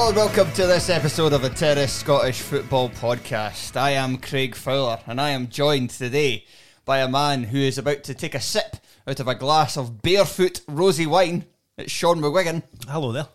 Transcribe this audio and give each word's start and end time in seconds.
Hello 0.00 0.08
and 0.08 0.16
welcome 0.16 0.50
to 0.54 0.66
this 0.66 0.88
episode 0.88 1.34
of 1.34 1.42
the 1.42 1.50
Terrace 1.50 1.92
Scottish 1.92 2.40
Football 2.40 2.88
Podcast. 2.88 3.76
I 3.76 3.90
am 3.90 4.16
Craig 4.16 4.54
Fowler 4.54 4.98
and 5.06 5.20
I 5.20 5.28
am 5.28 5.48
joined 5.48 5.90
today 5.90 6.46
by 6.86 7.00
a 7.00 7.08
man 7.08 7.44
who 7.44 7.58
is 7.58 7.76
about 7.76 8.02
to 8.04 8.14
take 8.14 8.34
a 8.34 8.40
sip 8.40 8.78
out 9.06 9.20
of 9.20 9.28
a 9.28 9.34
glass 9.34 9.76
of 9.76 10.00
barefoot 10.00 10.62
rosy 10.66 11.06
wine. 11.06 11.44
It's 11.76 11.92
Shaughan 11.92 12.18
McGuigan. 12.20 12.62
Hello 12.88 13.12
there. 13.12 13.26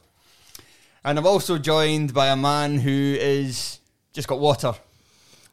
And 1.04 1.20
I'm 1.20 1.28
also 1.28 1.60
joined 1.60 2.16
by 2.16 2.30
a 2.30 2.36
man 2.36 2.80
who 2.80 2.90
is 3.20 3.78
just 4.12 4.28
got 4.28 4.40
water. 4.40 4.74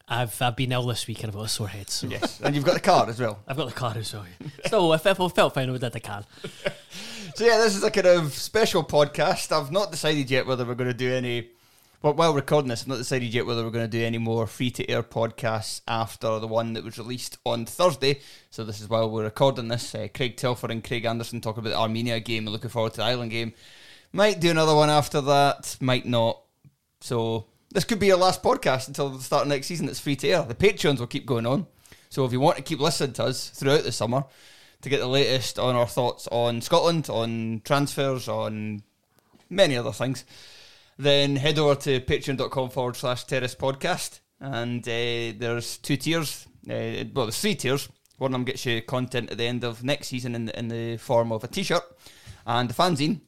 I've 0.09 0.41
I've 0.41 0.57
been 0.57 0.73
ill 0.73 0.87
this 0.87 1.07
week 1.07 1.23
and 1.23 1.29
I've 1.31 1.37
got 1.37 1.45
a 1.45 1.49
sore 1.49 1.69
head. 1.69 1.91
So 1.91 2.07
Yes. 2.07 2.41
and 2.41 2.55
you've 2.55 2.65
got 2.65 2.75
the 2.75 2.81
card 2.81 3.11
as 3.11 3.21
well. 3.21 3.39
I've 3.47 3.59
got 3.59 3.69
the 3.69 3.75
car 3.75 3.93
as 3.99 4.15
well. 4.15 4.25
Still, 4.65 4.91
if, 4.95 5.05
if 5.05 5.21
I 5.21 5.29
felt 5.29 5.53
fine, 5.53 5.69
I 5.69 5.73
would 5.73 5.83
have 5.83 5.93
the 5.93 6.01
car. 6.01 6.25
So 7.35 7.47
yeah, 7.47 7.57
this 7.57 7.75
is 7.75 7.83
a 7.83 7.91
kind 7.91 8.07
of 8.07 8.35
special 8.35 8.85
podcast. 8.85 9.53
I've 9.53 9.73
not 9.73 9.91
decided 9.91 10.31
yet 10.31 10.47
whether 10.47 10.67
we're 10.67 10.75
going 10.75 10.91
to 10.91 10.95
do 10.95 11.11
any. 11.11 11.49
Well, 12.03 12.13
while 12.13 12.35
recording 12.35 12.69
this, 12.69 12.83
I've 12.83 12.89
not 12.89 12.99
decided 12.99 13.33
yet 13.33 13.47
whether 13.47 13.65
we're 13.65 13.71
going 13.71 13.91
to 13.91 13.99
do 13.99 14.05
any 14.05 14.19
more 14.19 14.47
free 14.47 14.71
to 14.73 14.91
air 14.91 15.03
podcasts 15.03 15.81
after 15.89 16.39
the 16.39 16.47
one 16.47 16.75
that 16.75 16.85
was 16.85 16.99
released 16.99 17.39
on 17.47 17.65
Thursday. 17.65 18.21
So 18.51 18.65
this 18.65 18.83
is 18.83 18.89
while 18.91 19.09
we're 19.09 19.25
recording 19.25 19.69
this. 19.69 19.95
Uh, 19.95 20.09
Craig 20.15 20.37
Telfer 20.37 20.71
and 20.71 20.85
Craig 20.85 21.07
Anderson 21.07 21.41
talk 21.41 21.57
about 21.57 21.71
the 21.71 21.79
Armenia 21.79 22.21
game 22.21 22.45
and 22.45 22.53
looking 22.53 22.69
forward 22.69 22.93
to 22.93 22.97
the 22.99 23.05
Ireland 23.05 23.31
game. 23.31 23.55
Might 24.13 24.39
do 24.39 24.51
another 24.51 24.75
one 24.75 24.91
after 24.91 25.23
that. 25.23 25.79
Might 25.81 26.05
not. 26.05 26.39
So 27.01 27.47
this 27.73 27.85
could 27.85 27.99
be 27.99 28.13
our 28.13 28.19
last 28.19 28.43
podcast 28.43 28.89
until 28.89 29.09
the 29.09 29.23
start 29.23 29.43
of 29.43 29.49
next 29.49 29.69
season. 29.69 29.89
It's 29.89 30.01
free 30.01 30.17
to 30.17 30.29
air. 30.29 30.43
The 30.43 30.55
Patreons 30.55 30.99
will 30.99 31.07
keep 31.07 31.25
going 31.25 31.47
on. 31.47 31.67
So 32.11 32.27
if 32.27 32.33
you 32.33 32.41
want 32.41 32.59
to 32.59 32.63
keep 32.63 32.79
listening 32.79 33.15
to 33.15 33.25
us 33.25 33.49
throughout 33.49 33.85
the 33.85 33.93
summer 33.93 34.25
to 34.83 34.89
get 34.89 35.01
the 35.01 35.07
latest 35.07 35.59
on 35.59 35.75
our 35.75 35.87
thoughts 35.87 36.29
on 36.31 36.61
Scotland, 36.61 37.09
on 37.09 37.63
transfers, 37.65 38.29
on 38.29 38.83
many 39.49 39.77
other 39.77 39.93
things, 39.93 40.25
then 40.99 41.37
head 41.37 41.59
over 41.59 41.75
to 41.77 42.01
patreon.com 42.01 42.71
forward 42.71 42.97
slash 42.97 43.25
terrace 43.25 43.55
podcast. 43.55 44.21
And 44.41 44.83
uh, 44.87 45.39
there's 45.39 45.79
two 45.79 45.97
tiers. 45.97 46.47
Uh, 46.69 47.07
well, 47.15 47.27
there's 47.27 47.41
three 47.41 47.55
tiers. 47.55 47.89
One 48.19 48.31
of 48.31 48.33
them 48.33 48.45
gets 48.45 48.67
you 48.67 48.83
content 48.83 49.31
at 49.31 49.39
the 49.39 49.47
end 49.47 49.65
of 49.65 49.83
next 49.83 50.09
season 50.09 50.35
in 50.35 50.47
the, 50.47 50.59
in 50.59 50.69
the 50.69 50.97
form 50.97 51.33
of 51.33 51.45
a 51.45 51.49
t 51.49 51.63
shirt 51.63 51.83
and 52.47 52.71
a 52.71 52.75
fanzine. 52.75 53.21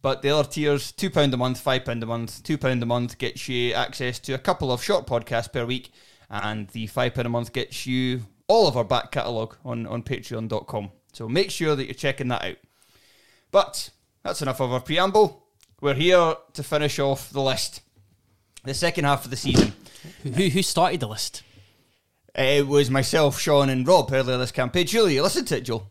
But 0.00 0.22
the 0.22 0.30
other 0.30 0.48
tiers, 0.48 0.92
£2 0.92 1.32
a 1.32 1.36
month, 1.36 1.64
£5 1.64 2.02
a 2.02 2.06
month. 2.06 2.42
£2 2.42 2.82
a 2.82 2.86
month 2.86 3.18
gets 3.18 3.48
you 3.48 3.72
access 3.72 4.18
to 4.20 4.32
a 4.32 4.38
couple 4.38 4.72
of 4.72 4.82
short 4.82 5.06
podcasts 5.06 5.52
per 5.52 5.64
week. 5.64 5.92
And 6.28 6.66
the 6.68 6.88
£5 6.88 7.24
a 7.24 7.28
month 7.28 7.52
gets 7.52 7.86
you 7.86 8.22
all 8.52 8.68
of 8.68 8.76
our 8.76 8.84
back 8.84 9.10
catalogue 9.10 9.56
on, 9.64 9.86
on 9.86 10.02
patreon.com. 10.02 10.90
So 11.14 11.26
make 11.26 11.50
sure 11.50 11.74
that 11.74 11.86
you're 11.86 11.94
checking 11.94 12.28
that 12.28 12.44
out. 12.44 12.56
But 13.50 13.88
that's 14.22 14.42
enough 14.42 14.60
of 14.60 14.72
our 14.72 14.80
preamble. 14.80 15.46
We're 15.80 15.94
here 15.94 16.36
to 16.52 16.62
finish 16.62 16.98
off 16.98 17.30
the 17.30 17.40
list. 17.40 17.80
The 18.62 18.74
second 18.74 19.04
half 19.04 19.24
of 19.24 19.30
the 19.30 19.38
season. 19.38 19.72
Who 20.22 20.30
who 20.30 20.62
started 20.62 21.00
the 21.00 21.08
list? 21.08 21.42
It 22.34 22.66
was 22.66 22.90
myself, 22.90 23.38
Shaughan, 23.38 23.70
and 23.70 23.86
Rob 23.86 24.12
earlier 24.12 24.36
this 24.36 24.52
campaign. 24.52 24.86
Julie, 24.86 25.14
you 25.14 25.22
listened 25.22 25.48
to 25.48 25.56
it, 25.56 25.62
Joel. 25.62 25.90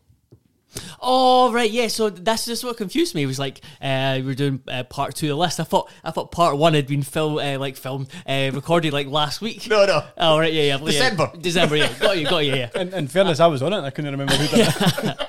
Oh 1.01 1.51
right, 1.51 1.69
yeah. 1.69 1.87
So 1.87 2.09
that's 2.09 2.45
just 2.45 2.63
what 2.63 2.77
confused 2.77 3.15
me. 3.15 3.23
It 3.23 3.27
was 3.27 3.39
like 3.39 3.61
uh, 3.81 4.15
we 4.17 4.23
were 4.23 4.35
doing 4.35 4.61
uh, 4.67 4.83
part 4.83 5.15
two 5.15 5.27
of 5.27 5.29
the 5.29 5.35
list. 5.35 5.59
I 5.59 5.63
thought 5.63 5.89
I 6.03 6.11
thought 6.11 6.31
part 6.31 6.57
one 6.57 6.73
had 6.73 6.87
been 6.87 7.03
film 7.03 7.37
uh, 7.37 7.57
like 7.59 7.75
filmed 7.75 8.07
uh, 8.27 8.51
recorded 8.53 8.93
like 8.93 9.07
last 9.07 9.41
week. 9.41 9.67
No, 9.69 9.85
no. 9.85 10.03
Oh 10.17 10.37
right, 10.39 10.53
yeah, 10.53 10.63
yeah. 10.63 10.77
yeah. 10.77 10.85
December. 10.85 11.31
December. 11.39 11.75
Yeah, 11.75 11.91
got 11.99 12.17
you, 12.17 12.25
got 12.29 12.45
you. 12.45 12.53
Yeah, 12.55 12.69
In, 12.75 12.93
in 12.93 13.07
fairness, 13.07 13.39
I 13.39 13.47
was 13.47 13.61
on 13.61 13.73
it. 13.73 13.81
I 13.81 13.89
couldn't 13.89 14.11
remember 14.11 14.33
who 14.35 14.55
did 14.55 14.67
it. 14.67 15.27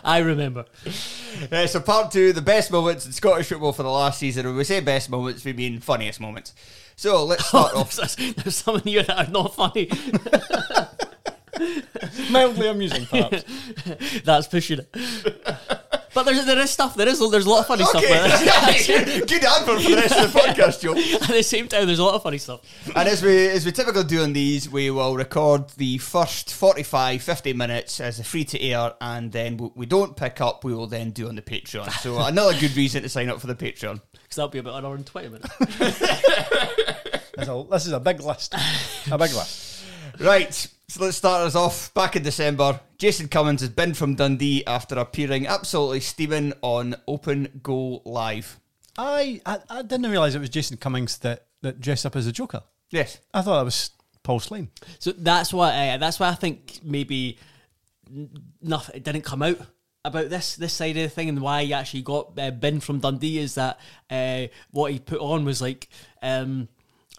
I 0.04 0.18
remember. 0.18 0.64
Uh, 1.50 1.66
so 1.66 1.80
part 1.80 2.10
two, 2.10 2.32
the 2.32 2.42
best 2.42 2.70
moments 2.70 3.06
in 3.06 3.12
Scottish 3.12 3.48
football 3.48 3.72
for 3.72 3.82
the 3.82 3.90
last 3.90 4.18
season. 4.18 4.46
When 4.46 4.56
we 4.56 4.64
say 4.64 4.80
best 4.80 5.08
moments, 5.10 5.44
we 5.44 5.52
mean 5.52 5.80
funniest 5.80 6.20
moments. 6.20 6.54
So 6.96 7.24
let's 7.24 7.46
start 7.48 7.74
off. 7.74 7.94
there's, 7.94 8.16
there's 8.16 8.56
some 8.56 8.76
in 8.76 8.82
here 8.82 9.02
that 9.04 9.28
are 9.28 9.30
not 9.30 9.54
funny. 9.54 9.88
Mildly 12.30 12.68
amusing, 12.68 13.06
perhaps. 13.06 13.44
That's 14.24 14.46
pushing 14.46 14.80
it. 14.80 14.88
But 16.14 16.24
there's 16.24 16.44
there 16.44 16.58
is 16.58 16.70
stuff. 16.70 16.94
There 16.94 17.08
is 17.08 17.18
there's 17.30 17.46
a 17.46 17.50
lot 17.50 17.60
of 17.60 17.66
funny 17.66 17.84
stuff. 17.84 18.02
Okay, 18.04 18.22
With 18.22 19.08
it. 19.16 19.28
good 19.28 19.44
advert 19.44 19.80
for 19.82 19.88
the 19.90 19.96
rest 19.96 20.14
of 20.18 20.32
the 20.32 20.38
podcast, 20.38 20.80
Joe. 20.82 20.92
At 21.22 21.28
the 21.30 21.42
same 21.42 21.68
time, 21.68 21.86
there's 21.86 21.98
a 22.00 22.04
lot 22.04 22.14
of 22.14 22.22
funny 22.22 22.36
stuff. 22.38 22.60
And 22.94 23.08
as 23.08 23.22
we 23.22 23.48
as 23.48 23.64
we 23.64 23.72
typically 23.72 24.04
do 24.04 24.22
on 24.22 24.32
these, 24.34 24.68
we 24.68 24.90
will 24.90 25.16
record 25.16 25.70
the 25.78 25.96
first 25.98 26.52
45, 26.52 27.22
50 27.22 27.52
minutes 27.54 27.98
as 28.00 28.18
a 28.20 28.24
free 28.24 28.44
to 28.44 28.60
air, 28.62 28.92
and 29.00 29.32
then 29.32 29.56
what 29.56 29.74
we 29.76 29.86
don't 29.86 30.14
pick 30.16 30.40
up, 30.42 30.64
we 30.64 30.74
will 30.74 30.86
then 30.86 31.10
do 31.12 31.28
on 31.28 31.34
the 31.34 31.42
Patreon. 31.42 31.90
So 32.00 32.18
another 32.22 32.58
good 32.58 32.76
reason 32.76 33.02
to 33.04 33.08
sign 33.08 33.30
up 33.30 33.40
for 33.40 33.46
the 33.46 33.54
Patreon. 33.54 34.00
Because 34.12 34.36
that'll 34.36 34.48
be 34.48 34.58
about 34.58 34.78
an 34.78 34.84
hour 34.84 34.94
and 34.94 35.06
twenty 35.06 35.28
minutes. 35.28 35.48
A- 37.38 37.64
this 37.70 37.86
is 37.86 37.92
a 37.92 38.00
big 38.00 38.20
list. 38.20 38.54
A 39.10 39.18
big 39.18 39.32
list. 39.32 39.84
Right, 40.20 40.66
so 40.92 41.02
let's 41.02 41.16
start 41.16 41.46
us 41.46 41.54
off. 41.54 41.94
Back 41.94 42.16
in 42.16 42.22
December, 42.22 42.78
Jason 42.98 43.26
Cummings 43.26 43.62
has 43.62 43.70
been 43.70 43.94
from 43.94 44.14
Dundee 44.14 44.62
after 44.66 44.96
appearing 44.96 45.46
absolutely 45.46 46.00
steaming 46.00 46.52
on 46.60 46.96
Open 47.08 47.60
Goal 47.62 48.02
Live. 48.04 48.60
I, 48.98 49.40
I, 49.46 49.60
I 49.70 49.80
didn't 49.80 50.10
realise 50.10 50.34
it 50.34 50.40
was 50.40 50.50
Jason 50.50 50.76
Cummings 50.76 51.16
that, 51.18 51.46
that 51.62 51.80
dressed 51.80 52.04
up 52.04 52.14
as 52.14 52.26
a 52.26 52.32
Joker. 52.32 52.62
Yes. 52.90 53.20
I 53.32 53.40
thought 53.40 53.56
that 53.56 53.64
was 53.64 53.92
Paul 54.22 54.38
Slane. 54.38 54.68
So 54.98 55.12
that's 55.12 55.50
why 55.50 55.88
uh, 55.88 55.96
that's 55.96 56.20
why 56.20 56.28
I 56.28 56.34
think 56.34 56.80
maybe 56.84 57.38
nothing 58.60 58.96
it 58.96 59.02
didn't 59.02 59.22
come 59.22 59.40
out 59.40 59.60
about 60.04 60.28
this 60.28 60.56
this 60.56 60.74
side 60.74 60.98
of 60.98 61.04
the 61.04 61.08
thing 61.08 61.30
and 61.30 61.40
why 61.40 61.64
he 61.64 61.72
actually 61.72 62.02
got 62.02 62.38
uh, 62.38 62.50
bin 62.50 62.80
from 62.80 62.98
Dundee 62.98 63.38
is 63.38 63.54
that 63.54 63.80
uh, 64.10 64.48
what 64.72 64.92
he 64.92 64.98
put 64.98 65.20
on 65.20 65.46
was 65.46 65.62
like 65.62 65.88
um, 66.20 66.68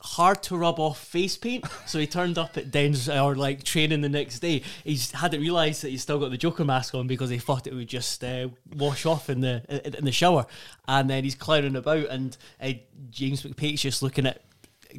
hard 0.04 0.44
to 0.44 0.58
rub 0.58 0.80
off 0.80 1.00
face 1.00 1.38
paint. 1.38 1.66
So 1.86 1.98
he 1.98 2.06
turned 2.06 2.38
up 2.38 2.58
at 2.58 2.70
Dens 2.72 3.10
or 3.10 3.36
like 3.36 3.64
training 3.64 4.02
the 4.02 4.10
next 4.10 4.40
day. 4.40 4.62
He 4.84 5.00
hadn't 5.14 5.42
realised 5.42 5.82
that 5.84 5.90
he 5.90 5.98
still 5.98 6.20
got 6.20 6.30
the 6.30 6.38
Joker 6.38 6.66
mask 6.66 6.94
on 6.94 7.08
because 7.08 7.30
he 7.30 7.40
thought 7.40 7.68
it 7.68 7.74
would 7.74 7.88
just 7.88 8.24
uh, 8.24 8.50
wash 8.76 9.06
off 9.06 9.30
in 9.30 9.42
the 9.42 9.64
in 9.98 10.06
the 10.06 10.12
shower. 10.12 10.46
And 10.88 11.10
then 11.10 11.24
he's 11.24 11.36
clowning 11.36 11.76
about, 11.76 12.08
and 12.10 12.38
uh, 12.62 12.74
James 13.10 13.44
McPake's 13.44 13.82
just 13.82 14.04
looking 14.04 14.26
at. 14.26 14.42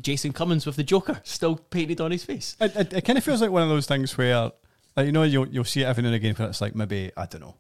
Jason 0.03 0.33
Cummings 0.33 0.67
with 0.67 0.75
the 0.75 0.83
Joker 0.83 1.21
still 1.23 1.55
painted 1.55 2.01
on 2.01 2.11
his 2.11 2.25
face. 2.25 2.57
It, 2.59 2.75
it, 2.75 2.93
it 2.95 3.05
kind 3.05 3.17
of 3.17 3.23
feels 3.23 3.41
like 3.41 3.53
one 3.53 3.63
of 3.63 3.69
those 3.69 3.87
things 3.87 4.19
where, 4.19 4.51
like, 4.97 5.07
you 5.07 5.13
know, 5.13 5.23
you'll, 5.23 5.47
you'll 5.47 5.63
see 5.63 5.83
it 5.83 5.85
every 5.85 6.03
now 6.03 6.09
and 6.09 6.17
again, 6.17 6.35
but 6.37 6.49
it's 6.49 6.61
like 6.61 6.75
maybe, 6.75 7.13
I 7.17 7.27
don't 7.27 7.43
know, 7.43 7.55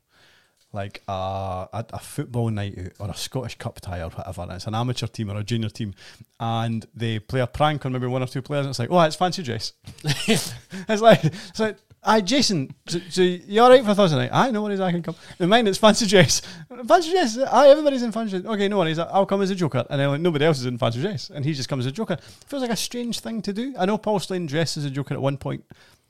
like 0.75 1.03
a, 1.09 1.13
a, 1.13 1.85
a 1.93 1.99
football 1.99 2.51
night 2.51 2.79
out 2.79 2.93
or 2.99 3.11
a 3.11 3.17
Scottish 3.17 3.57
Cup 3.57 3.81
tie 3.81 4.03
or 4.03 4.11
whatever, 4.11 4.43
and 4.43 4.53
it's 4.53 4.67
an 4.67 4.75
amateur 4.75 5.07
team 5.07 5.31
or 5.31 5.39
a 5.39 5.45
junior 5.45 5.69
team, 5.69 5.95
and 6.41 6.87
they 6.95 7.19
play 7.19 7.41
a 7.41 7.47
prank 7.47 7.87
on 7.87 7.93
maybe 7.93 8.07
one 8.07 8.23
or 8.23 8.27
two 8.27 8.43
players, 8.43 8.67
and 8.67 8.71
it's 8.71 8.79
like, 8.79 8.91
oh, 8.91 9.01
it's 9.01 9.17
fancy 9.17 9.43
dress. 9.43 9.73
it's 10.05 11.01
like, 11.01 11.25
it's 11.25 11.61
like, 11.61 11.79
aye, 12.03 12.21
Jason, 12.21 12.75
so, 12.87 12.99
so 13.09 13.23
you 13.23 13.63
all 13.63 13.71
right 13.71 13.85
for 13.85 13.95
Thursday 13.95 14.17
night? 14.17 14.31
Aye, 14.33 14.51
no 14.51 14.63
worries, 14.63 14.81
I 14.81 14.91
can 14.91 15.03
come. 15.03 15.15
In 15.39 15.49
mine, 15.49 15.67
it's 15.67 15.79
fancy 15.79 16.07
dress. 16.07 16.43
Fancy 16.87 17.11
dress, 17.13 17.39
aye, 17.39 17.69
everybody's 17.69 18.03
in 18.03 18.13
fancy 18.13 18.41
dress. 18.41 18.53
Okay, 18.55 18.69
no 18.69 18.79
worries, 18.79 18.99
I'll 18.99 19.27
come 19.27 19.43
as 19.43 19.51
a 19.51 19.55
joker. 19.55 19.85
And 19.89 20.01
then 20.01 20.09
like, 20.09 20.21
nobody 20.21 20.45
else 20.45 20.59
is 20.59 20.67
in 20.67 20.77
fancy 20.79 21.01
dress, 21.01 21.31
and 21.31 21.45
he 21.45 21.55
just 21.55 21.69
comes 21.69 21.87
as 21.87 21.93
a 21.93 21.95
joker. 21.95 22.15
It 22.15 22.49
Feels 22.49 22.63
like 22.63 22.73
a 22.73 22.77
strange 22.77 23.21
thing 23.21 23.41
to 23.43 23.53
do. 23.53 23.75
I 23.79 23.87
know 23.87 23.97
Paul 23.97 24.19
Slane 24.19 24.47
dressed 24.47 24.77
as 24.77 24.85
a 24.85 24.91
joker 24.91 25.15
at 25.15 25.23
one 25.23 25.37
point, 25.37 25.65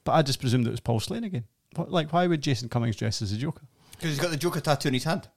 but 0.05 0.13
I 0.13 0.23
just 0.23 0.41
presumed 0.41 0.67
it 0.67 0.71
was 0.71 0.81
Paul 0.81 1.01
Slane 1.01 1.25
again. 1.25 1.45
Like, 1.77 2.13
why 2.13 2.27
would 2.27 2.41
Jason 2.41 2.69
Cummings 2.69 2.97
dress 2.97 3.21
as 3.21 3.33
a 3.33 3.37
joker? 3.37 3.63
Because 4.05 4.17
he's 4.19 4.23
got 4.23 4.33
the 4.33 4.37
Joker 4.37 4.61
tattoo 4.61 4.89
in 4.89 4.95
his 4.95 5.05
hand. 5.05 5.29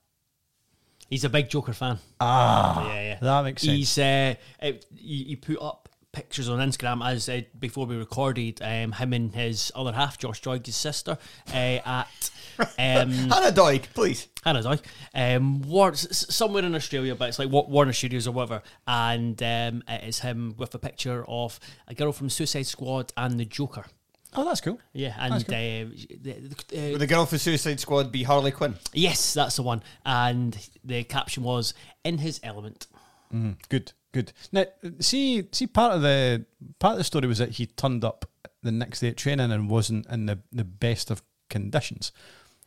He's 1.08 1.24
a 1.24 1.30
big 1.30 1.48
Joker 1.48 1.72
fan. 1.72 2.00
Ah, 2.20 2.86
yeah, 2.92 3.00
yeah. 3.00 3.18
that 3.22 3.42
makes 3.44 3.62
sense. 3.62 3.72
He's 3.72 3.98
uh, 3.98 4.34
it, 4.60 4.84
he, 4.94 5.24
he 5.24 5.36
put 5.36 5.56
up 5.62 5.88
pictures 6.12 6.50
on 6.50 6.58
Instagram 6.58 7.02
as 7.02 7.30
uh, 7.30 7.40
before 7.58 7.86
we 7.86 7.96
recorded 7.96 8.60
um, 8.60 8.92
him 8.92 9.14
and 9.14 9.34
his 9.34 9.72
other 9.74 9.92
half, 9.92 10.18
Josh 10.18 10.42
Doig's 10.42 10.76
sister, 10.76 11.16
uh, 11.48 11.54
at 11.56 12.30
um, 12.60 13.10
Hannah 13.10 13.52
Doig, 13.52 13.84
please. 13.94 14.28
Hannah 14.44 14.62
Doig, 14.62 14.80
um, 15.14 15.62
War- 15.62 15.92
s- 15.92 16.06
s- 16.10 16.34
somewhere 16.34 16.62
in 16.62 16.74
Australia, 16.74 17.14
but 17.14 17.30
it's 17.30 17.38
like 17.38 17.48
Wa- 17.48 17.64
Warner 17.68 17.94
Studios 17.94 18.26
or 18.28 18.32
whatever, 18.32 18.62
and 18.86 19.42
um, 19.42 19.82
it 19.88 20.04
is 20.06 20.18
him 20.18 20.56
with 20.58 20.74
a 20.74 20.78
picture 20.78 21.24
of 21.26 21.58
a 21.86 21.94
girl 21.94 22.12
from 22.12 22.28
Suicide 22.28 22.66
Squad 22.66 23.14
and 23.16 23.40
the 23.40 23.46
Joker. 23.46 23.86
Oh, 24.34 24.44
that's 24.44 24.60
cool. 24.60 24.78
Yeah, 24.92 25.14
and 25.18 25.32
That's 25.34 25.44
uh, 25.44 25.88
the, 26.20 26.54
the, 26.68 26.92
Would 26.92 27.00
the 27.00 27.06
girl 27.06 27.24
for 27.26 27.38
Suicide 27.38 27.80
Squad 27.80 28.12
be 28.12 28.22
Harley 28.24 28.50
Quinn? 28.50 28.74
yes, 28.92 29.32
that's 29.34 29.56
the 29.56 29.62
one. 29.62 29.82
And 30.04 30.56
the 30.84 31.04
caption 31.04 31.42
was 31.42 31.74
"in 32.04 32.18
his 32.18 32.38
element." 32.42 32.86
Mm, 33.32 33.56
good, 33.68 33.92
good. 34.12 34.32
Now, 34.52 34.66
see, 35.00 35.48
see, 35.52 35.66
part 35.66 35.94
of 35.94 36.02
the 36.02 36.44
part 36.78 36.92
of 36.92 36.98
the 36.98 37.04
story 37.04 37.26
was 37.26 37.38
that 37.38 37.50
he 37.52 37.66
turned 37.66 38.04
up 38.04 38.26
the 38.62 38.72
next 38.72 39.00
day 39.00 39.08
at 39.08 39.16
training 39.16 39.50
and 39.50 39.70
wasn't 39.70 40.06
in 40.08 40.26
the, 40.26 40.38
the 40.52 40.64
best 40.64 41.10
of 41.10 41.22
conditions. 41.48 42.12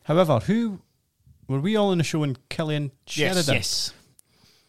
However, 0.05 0.39
who 0.39 0.81
were 1.47 1.59
we 1.59 1.75
all 1.75 1.91
in 1.91 1.99
the 1.99 2.03
show 2.03 2.19
when 2.19 2.37
Cillian 2.49 2.91
Sheridan? 3.05 3.55
Yes. 3.55 3.93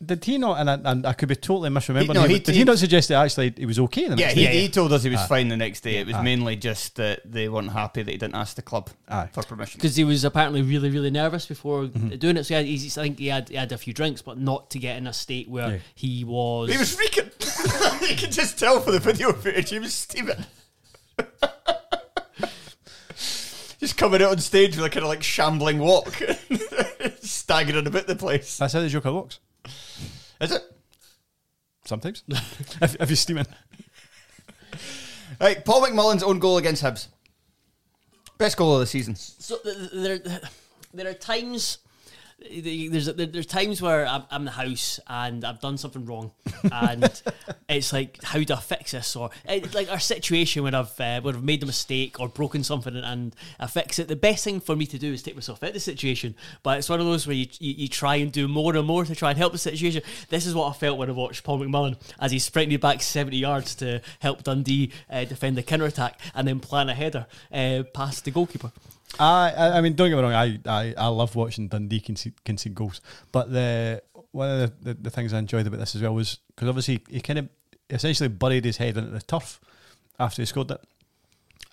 Did 0.04 0.24
he 0.24 0.36
not? 0.38 0.58
And 0.58 0.68
I, 0.68 0.90
and 0.90 1.06
I 1.06 1.12
could 1.12 1.28
be 1.28 1.36
totally 1.36 1.70
misremembering. 1.70 2.06
He- 2.08 2.12
no, 2.12 2.22
he- 2.24 2.38
did 2.40 2.48
he, 2.54 2.58
he- 2.58 2.64
not 2.64 2.78
suggest 2.78 3.08
that 3.10 3.22
actually 3.24 3.54
he 3.56 3.66
was 3.66 3.78
okay? 3.78 4.08
The 4.08 4.16
Yeah, 4.16 4.26
next 4.26 4.34
he, 4.34 4.44
day? 4.46 4.60
he 4.62 4.68
told 4.68 4.92
us 4.92 5.04
he 5.04 5.10
was 5.10 5.20
Ah. 5.20 5.26
fine 5.26 5.46
the 5.48 5.56
next 5.56 5.82
day. 5.82 5.98
It 5.98 6.06
was 6.08 6.16
Ah. 6.16 6.22
mainly 6.22 6.56
just 6.56 6.96
that 6.96 7.20
they 7.24 7.48
weren't 7.48 7.70
happy 7.70 8.02
that 8.02 8.10
he 8.10 8.16
didn't 8.18 8.34
ask 8.34 8.56
the 8.56 8.62
club 8.62 8.90
Aye. 9.08 9.28
for 9.32 9.42
permission. 9.44 9.78
because 9.78 9.94
he 9.94 10.02
was 10.02 10.24
apparently 10.24 10.62
really, 10.62 10.90
really 10.90 11.10
nervous 11.10 11.46
before 11.46 11.84
Mm-hmm. 11.84 12.08
doing 12.16 12.36
it. 12.36 12.44
So 12.44 12.62
he 12.62 12.74
I 12.74 12.78
think 12.88 13.18
he 13.20 13.28
had, 13.28 13.48
he 13.48 13.54
had 13.54 13.70
a 13.70 13.78
few 13.78 13.92
drinks, 13.92 14.22
but 14.22 14.38
not 14.38 14.70
to 14.70 14.78
get 14.80 14.96
in 14.96 15.06
a 15.06 15.12
state 15.12 15.48
where 15.48 15.68
Yeah. 15.74 15.78
he 15.94 16.24
was. 16.24 16.72
He 16.72 16.78
was 16.78 16.96
freaking. 16.96 17.30
you 18.10 18.16
can 18.16 18.30
just 18.32 18.58
tell 18.58 18.80
from 18.80 18.94
the 18.94 18.98
video 19.00 19.32
footage. 19.32 19.70
He 19.70 19.78
was 19.78 19.94
steaming. 19.94 20.44
Just 23.80 23.96
coming 23.96 24.22
out 24.22 24.30
on 24.30 24.38
stage 24.38 24.76
with 24.76 24.84
a 24.86 24.90
kind 24.90 25.02
of 25.02 25.08
like 25.08 25.24
shambling 25.24 25.80
walk, 25.80 26.16
staggering 27.32 27.86
about 27.86 28.06
the 28.06 28.16
place. 28.16 28.58
That's 28.58 28.72
how 28.72 28.80
the 28.80 28.88
Joker 28.88 29.10
looks. 29.10 29.40
Is 30.40 30.52
it? 30.52 30.62
Sometimes, 31.84 32.22
if, 32.28 32.96
if 33.00 33.08
you're 33.08 33.16
steaming. 33.16 33.46
Right, 35.40 35.64
Paul 35.64 35.82
McMullan's 35.82 36.22
own 36.22 36.38
goal 36.38 36.58
against 36.58 36.82
Hibs. 36.82 37.08
Best 38.38 38.56
goal 38.56 38.74
of 38.74 38.80
the 38.80 38.86
season. 38.86 39.16
So 39.16 39.56
th- 39.58 39.76
th- 39.76 39.90
there, 39.92 40.40
there 40.94 41.08
are 41.08 41.14
times. 41.14 41.78
There's 42.50 43.06
there's 43.06 43.46
times 43.46 43.80
where 43.80 44.06
I'm, 44.06 44.24
I'm 44.30 44.42
in 44.42 44.44
the 44.46 44.50
house 44.52 45.00
and 45.06 45.44
I've 45.44 45.60
done 45.60 45.78
something 45.78 46.04
wrong, 46.04 46.32
and 46.72 47.22
it's 47.68 47.92
like 47.92 48.22
how 48.22 48.42
do 48.42 48.54
I 48.54 48.60
fix 48.60 48.92
this? 48.92 49.16
Or 49.16 49.30
it's 49.44 49.74
like 49.74 49.90
our 49.90 49.98
situation 49.98 50.62
when 50.62 50.74
I've 50.74 50.98
uh, 51.00 51.20
when 51.20 51.36
I've 51.36 51.44
made 51.44 51.62
a 51.62 51.66
mistake 51.66 52.20
or 52.20 52.28
broken 52.28 52.64
something 52.64 52.96
and, 52.96 53.04
and 53.04 53.36
I 53.58 53.66
fix 53.66 53.98
it. 53.98 54.08
The 54.08 54.16
best 54.16 54.44
thing 54.44 54.60
for 54.60 54.76
me 54.76 54.86
to 54.86 54.98
do 54.98 55.12
is 55.12 55.22
take 55.22 55.34
myself 55.34 55.62
out 55.62 55.68
of 55.68 55.74
the 55.74 55.80
situation. 55.80 56.34
But 56.62 56.78
it's 56.78 56.88
one 56.88 57.00
of 57.00 57.06
those 57.06 57.26
where 57.26 57.36
you, 57.36 57.46
you, 57.58 57.74
you 57.74 57.88
try 57.88 58.16
and 58.16 58.32
do 58.32 58.48
more 58.48 58.74
and 58.76 58.86
more 58.86 59.04
to 59.04 59.14
try 59.14 59.30
and 59.30 59.38
help 59.38 59.52
the 59.52 59.58
situation. 59.58 60.02
This 60.28 60.46
is 60.46 60.54
what 60.54 60.68
I 60.68 60.72
felt 60.72 60.98
when 60.98 61.08
I 61.08 61.12
watched 61.12 61.44
Paul 61.44 61.60
McMullan 61.60 61.96
as 62.20 62.32
he 62.32 62.38
sprinted 62.38 62.80
back 62.80 63.02
70 63.02 63.36
yards 63.36 63.74
to 63.76 64.00
help 64.20 64.42
Dundee 64.42 64.92
uh, 65.10 65.24
defend 65.24 65.56
the 65.56 65.62
counter 65.62 65.86
attack 65.86 66.20
and 66.34 66.46
then 66.46 66.60
plan 66.60 66.88
a 66.88 66.94
header 66.94 67.26
uh, 67.52 67.82
past 67.94 68.24
the 68.24 68.30
goalkeeper. 68.30 68.72
I, 69.18 69.78
I 69.78 69.80
mean, 69.80 69.94
don't 69.94 70.08
get 70.08 70.16
me 70.16 70.22
wrong. 70.22 70.32
I, 70.32 70.58
I, 70.66 70.94
I 70.96 71.06
love 71.08 71.36
watching 71.36 71.68
Dundee 71.68 72.00
concede, 72.00 72.42
concede 72.44 72.74
goals, 72.74 73.00
but 73.30 73.52
the 73.52 74.02
one 74.32 74.48
of 74.48 74.58
the, 74.82 74.94
the, 74.94 75.02
the 75.02 75.10
things 75.10 75.32
I 75.32 75.38
enjoyed 75.38 75.66
about 75.66 75.80
this 75.80 75.94
as 75.94 76.02
well 76.02 76.14
was 76.14 76.38
because 76.48 76.68
obviously 76.68 77.02
he 77.10 77.20
kind 77.20 77.38
of 77.38 77.48
essentially 77.90 78.28
buried 78.28 78.64
his 78.64 78.78
head 78.78 78.96
into 78.96 79.10
the 79.10 79.20
turf 79.20 79.60
after 80.18 80.40
he 80.40 80.46
scored 80.46 80.70
it, 80.70 80.80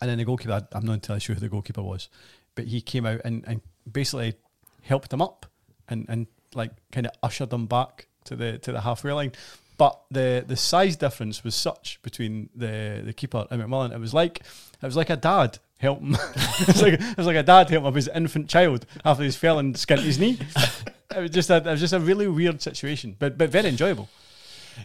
and 0.02 0.10
then 0.10 0.18
the 0.18 0.26
goalkeeper. 0.26 0.68
I'm 0.74 0.86
not 0.86 0.94
entirely 0.94 1.22
sure 1.22 1.36
who 1.36 1.42
the 1.42 1.50
goalkeeper 1.50 1.82
was, 1.82 2.10
but 2.56 2.66
he 2.66 2.82
came 2.82 3.06
out 3.06 3.22
and, 3.24 3.44
and 3.48 3.62
basically 3.90 4.34
helped 4.82 5.14
him 5.14 5.22
up 5.22 5.46
and, 5.88 6.06
and 6.10 6.28
like 6.54 6.72
kind 6.92 7.06
of 7.06 7.14
ushered 7.24 7.54
him 7.54 7.68
back 7.68 8.08
to 8.26 8.36
the 8.36 8.58
to 8.60 8.72
the 8.72 8.82
halfway 8.82 9.14
line. 9.14 9.32
But 9.78 9.98
the 10.12 10.44
the 10.46 10.58
size 10.58 10.98
difference 10.98 11.44
was 11.44 11.56
such 11.56 12.02
between 12.02 12.50
the 12.54 13.02
the 13.06 13.14
keeper 13.14 13.48
and 13.50 13.62
McMullan. 13.62 13.94
It 13.94 14.00
was 14.00 14.14
like 14.14 14.40
it 14.40 14.86
was 14.86 14.98
like 14.98 15.10
a 15.10 15.16
dad 15.16 15.60
helping. 15.80 16.14
it, 16.14 16.68
was 16.68 16.82
like, 16.82 16.94
it 16.94 17.18
was 17.18 17.26
like 17.26 17.36
a 17.36 17.44
dad 17.44 17.70
helping 17.70 17.88
up 17.88 17.96
his 17.96 18.08
infant 18.10 18.50
child 18.50 18.86
after 19.04 19.24
he's 19.24 19.36
fell 19.36 19.60
and 19.60 19.78
skinned 19.78 20.02
his 20.02 20.20
knee. 20.20 20.38
it 21.16 21.22
was 21.22 21.32
just 21.32 21.50
a 21.50 21.58
it 21.58 21.66
was 21.66 21.80
just 21.80 21.94
a 21.94 22.00
really 22.00 22.28
weird 22.28 22.62
situation, 22.62 23.16
but 23.18 23.38
but 23.38 23.50
very 23.50 23.70
enjoyable. 23.70 24.10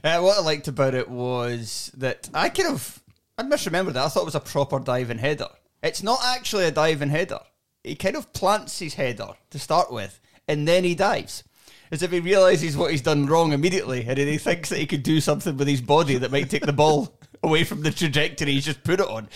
Uh, 0.03 0.21
what 0.21 0.39
I 0.39 0.41
liked 0.41 0.69
about 0.69 0.95
it 0.95 1.09
was 1.09 1.93
that 1.97 2.29
I 2.33 2.49
kind 2.49 2.71
of 2.71 3.03
I'd 3.37 3.47
misremembered 3.47 3.95
that. 3.95 4.05
I 4.05 4.09
thought 4.09 4.23
it 4.23 4.27
was 4.27 4.35
a 4.35 4.41
proper 4.41 4.79
diving 4.79 5.19
header. 5.19 5.49
It's 5.83 6.03
not 6.03 6.21
actually 6.25 6.65
a 6.65 6.71
diving 6.71 7.11
header. 7.11 7.41
He 7.83 7.95
kind 7.95 8.17
of 8.17 8.33
plants 8.33 8.79
his 8.79 8.95
header 8.95 9.35
to 9.51 9.59
start 9.59 9.93
with, 9.93 10.19
and 10.49 10.67
then 10.67 10.85
he 10.85 10.95
dives. 10.95 11.45
As 11.91 12.03
if 12.03 12.11
he 12.11 12.21
realizes 12.21 12.77
what 12.77 12.91
he's 12.91 13.03
done 13.03 13.27
wrong 13.27 13.53
immediately, 13.53 14.07
and 14.09 14.17
then 14.17 14.27
he 14.27 14.39
thinks 14.39 14.71
that 14.71 14.79
he 14.79 14.87
could 14.87 15.03
do 15.03 15.21
something 15.21 15.57
with 15.57 15.69
his 15.69 15.83
body 15.83 16.17
that 16.17 16.33
might 16.33 16.49
take 16.49 16.65
the 16.65 16.73
ball 16.73 17.19
away 17.45 17.63
from 17.65 17.83
the 17.83 17.91
trajectory 17.91 18.53
he's 18.53 18.65
just 18.65 18.83
put 18.83 18.99
it 19.01 19.07
on. 19.09 19.29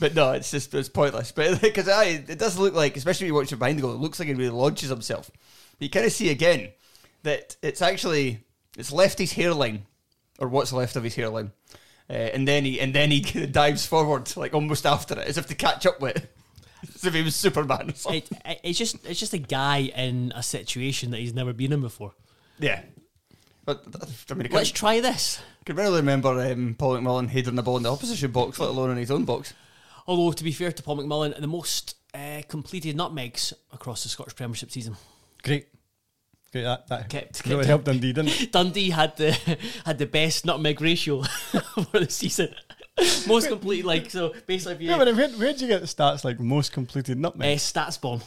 But 0.00 0.14
no, 0.14 0.32
it's 0.32 0.50
just 0.50 0.72
it's 0.74 0.88
pointless. 0.88 1.32
But 1.32 1.60
because 1.60 1.88
it 1.88 2.38
does 2.38 2.58
look 2.58 2.74
like, 2.74 2.96
especially 2.96 3.24
when 3.26 3.34
you 3.34 3.40
watch 3.40 3.52
it 3.52 3.56
behind 3.58 3.78
the 3.78 3.82
goal, 3.82 3.92
it 3.92 3.98
looks 4.00 4.18
like 4.18 4.28
he 4.28 4.34
really 4.34 4.50
launches 4.50 4.88
himself. 4.88 5.30
But 5.78 5.84
you 5.84 5.90
kind 5.90 6.06
of 6.06 6.12
see 6.12 6.30
again 6.30 6.70
that 7.22 7.56
it's 7.62 7.82
actually 7.82 8.40
it's 8.78 8.92
left 8.92 9.18
his 9.18 9.32
hairline 9.32 9.82
or 10.38 10.48
what's 10.48 10.72
left 10.72 10.96
of 10.96 11.02
his 11.04 11.14
hairline, 11.14 11.50
uh, 12.08 12.12
and 12.12 12.46
then 12.46 12.64
he 12.64 12.80
and 12.80 12.94
then 12.94 13.10
he 13.10 13.20
dives 13.46 13.84
forward 13.86 14.34
like 14.36 14.54
almost 14.54 14.86
after 14.86 15.18
it, 15.18 15.26
as 15.26 15.36
if 15.38 15.46
to 15.46 15.54
catch 15.54 15.84
up 15.86 16.00
with 16.00 16.16
it, 16.16 16.34
as 16.94 17.04
if 17.04 17.14
he 17.14 17.22
was 17.22 17.34
Superman. 17.36 17.90
It, 17.90 18.06
it- 18.44 18.60
it's 18.62 18.78
just 18.78 19.04
it's 19.06 19.18
just 19.20 19.32
a 19.34 19.38
guy 19.38 19.90
in 19.96 20.32
a 20.34 20.42
situation 20.42 21.10
that 21.10 21.18
he's 21.20 21.34
never 21.34 21.52
been 21.52 21.72
in 21.72 21.80
before. 21.80 22.12
yeah, 22.58 22.82
but 23.66 23.84
I 24.30 24.34
mean, 24.34 24.48
Let's 24.50 24.70
try 24.70 25.00
this. 25.00 25.40
I 25.60 25.64
can 25.64 25.76
barely 25.76 25.96
remember 25.98 26.28
um, 26.40 26.74
Paul 26.78 26.96
McMullan 26.96 27.28
heading 27.28 27.56
the 27.56 27.62
ball 27.62 27.76
in 27.76 27.82
the 27.82 27.92
opposition 27.92 28.30
box, 28.30 28.58
let 28.58 28.70
alone 28.70 28.90
in 28.92 28.96
his 28.96 29.10
own 29.10 29.24
box. 29.24 29.52
Although 30.06 30.32
to 30.32 30.44
be 30.44 30.52
fair 30.52 30.70
to 30.72 30.82
Paul 30.82 30.98
McMullan, 30.98 31.38
the 31.40 31.46
most 31.46 31.96
uh, 32.14 32.40
completed 32.48 32.96
nutmegs 32.96 33.52
across 33.72 34.04
the 34.04 34.08
Scottish 34.08 34.36
Premiership 34.36 34.70
season. 34.70 34.96
Great, 35.42 35.66
great. 36.52 36.62
That 36.62 36.86
that 36.88 37.08
Kept- 37.10 37.44
really 37.44 37.56
kept- 37.58 37.66
helped 37.68 37.84
Dundee, 37.86 38.12
didn't 38.12 38.40
it? 38.40 38.52
Dundee 38.52 38.90
had 38.90 39.16
the 39.16 39.32
had 39.84 39.98
the 39.98 40.06
best 40.06 40.46
nutmeg 40.46 40.80
ratio 40.80 41.22
for 41.90 41.98
the 42.00 42.08
season. 42.08 42.54
most 43.26 43.48
complete, 43.48 43.84
like 43.84 44.08
so. 44.10 44.32
Basically, 44.46 44.86
Yeah, 44.86 44.96
but 44.96 45.14
where 45.14 45.28
where'd 45.30 45.60
you 45.60 45.66
get 45.68 45.80
the 45.82 45.86
stats 45.86 46.24
like 46.24 46.38
most 46.40 46.72
completed 46.72 47.18
uh, 47.18 47.20
nutmegs? 47.28 47.60
StatsBomb. 47.72 48.22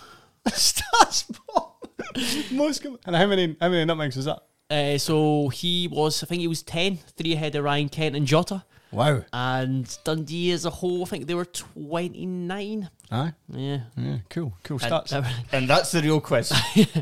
stats 0.47 1.31
bomb. 1.47 2.57
most 2.57 2.83
com- 2.83 2.99
and 3.05 3.15
how 3.15 3.25
many 3.25 3.55
how 3.59 3.69
many 3.69 3.85
nutmegs 3.85 4.15
was 4.15 4.25
that? 4.25 4.39
Uh, 4.69 4.97
so 4.97 5.49
he 5.49 5.87
was, 5.87 6.21
I 6.23 6.27
think 6.27 6.41
he 6.41 6.47
was 6.47 6.61
10, 6.63 6.97
three 7.17 7.33
ahead 7.33 7.55
of 7.55 7.63
Ryan 7.63 7.89
Kent 7.89 8.15
and 8.15 8.25
Jota. 8.27 8.63
Wow. 8.91 9.23
And 9.33 9.97
Dundee 10.03 10.51
as 10.51 10.65
a 10.65 10.69
whole, 10.69 11.03
I 11.03 11.05
think 11.05 11.27
they 11.27 11.33
were 11.35 11.45
29. 11.45 12.89
Aye. 13.11 13.33
Yeah. 13.49 13.79
Yeah, 13.97 14.17
cool, 14.29 14.53
cool 14.63 14.79
And- 14.81 14.91
stats. 14.91 15.33
And 15.51 15.67
that's 15.69 15.91
the 15.91 16.01
real 16.01 16.21
quiz. 16.21 16.51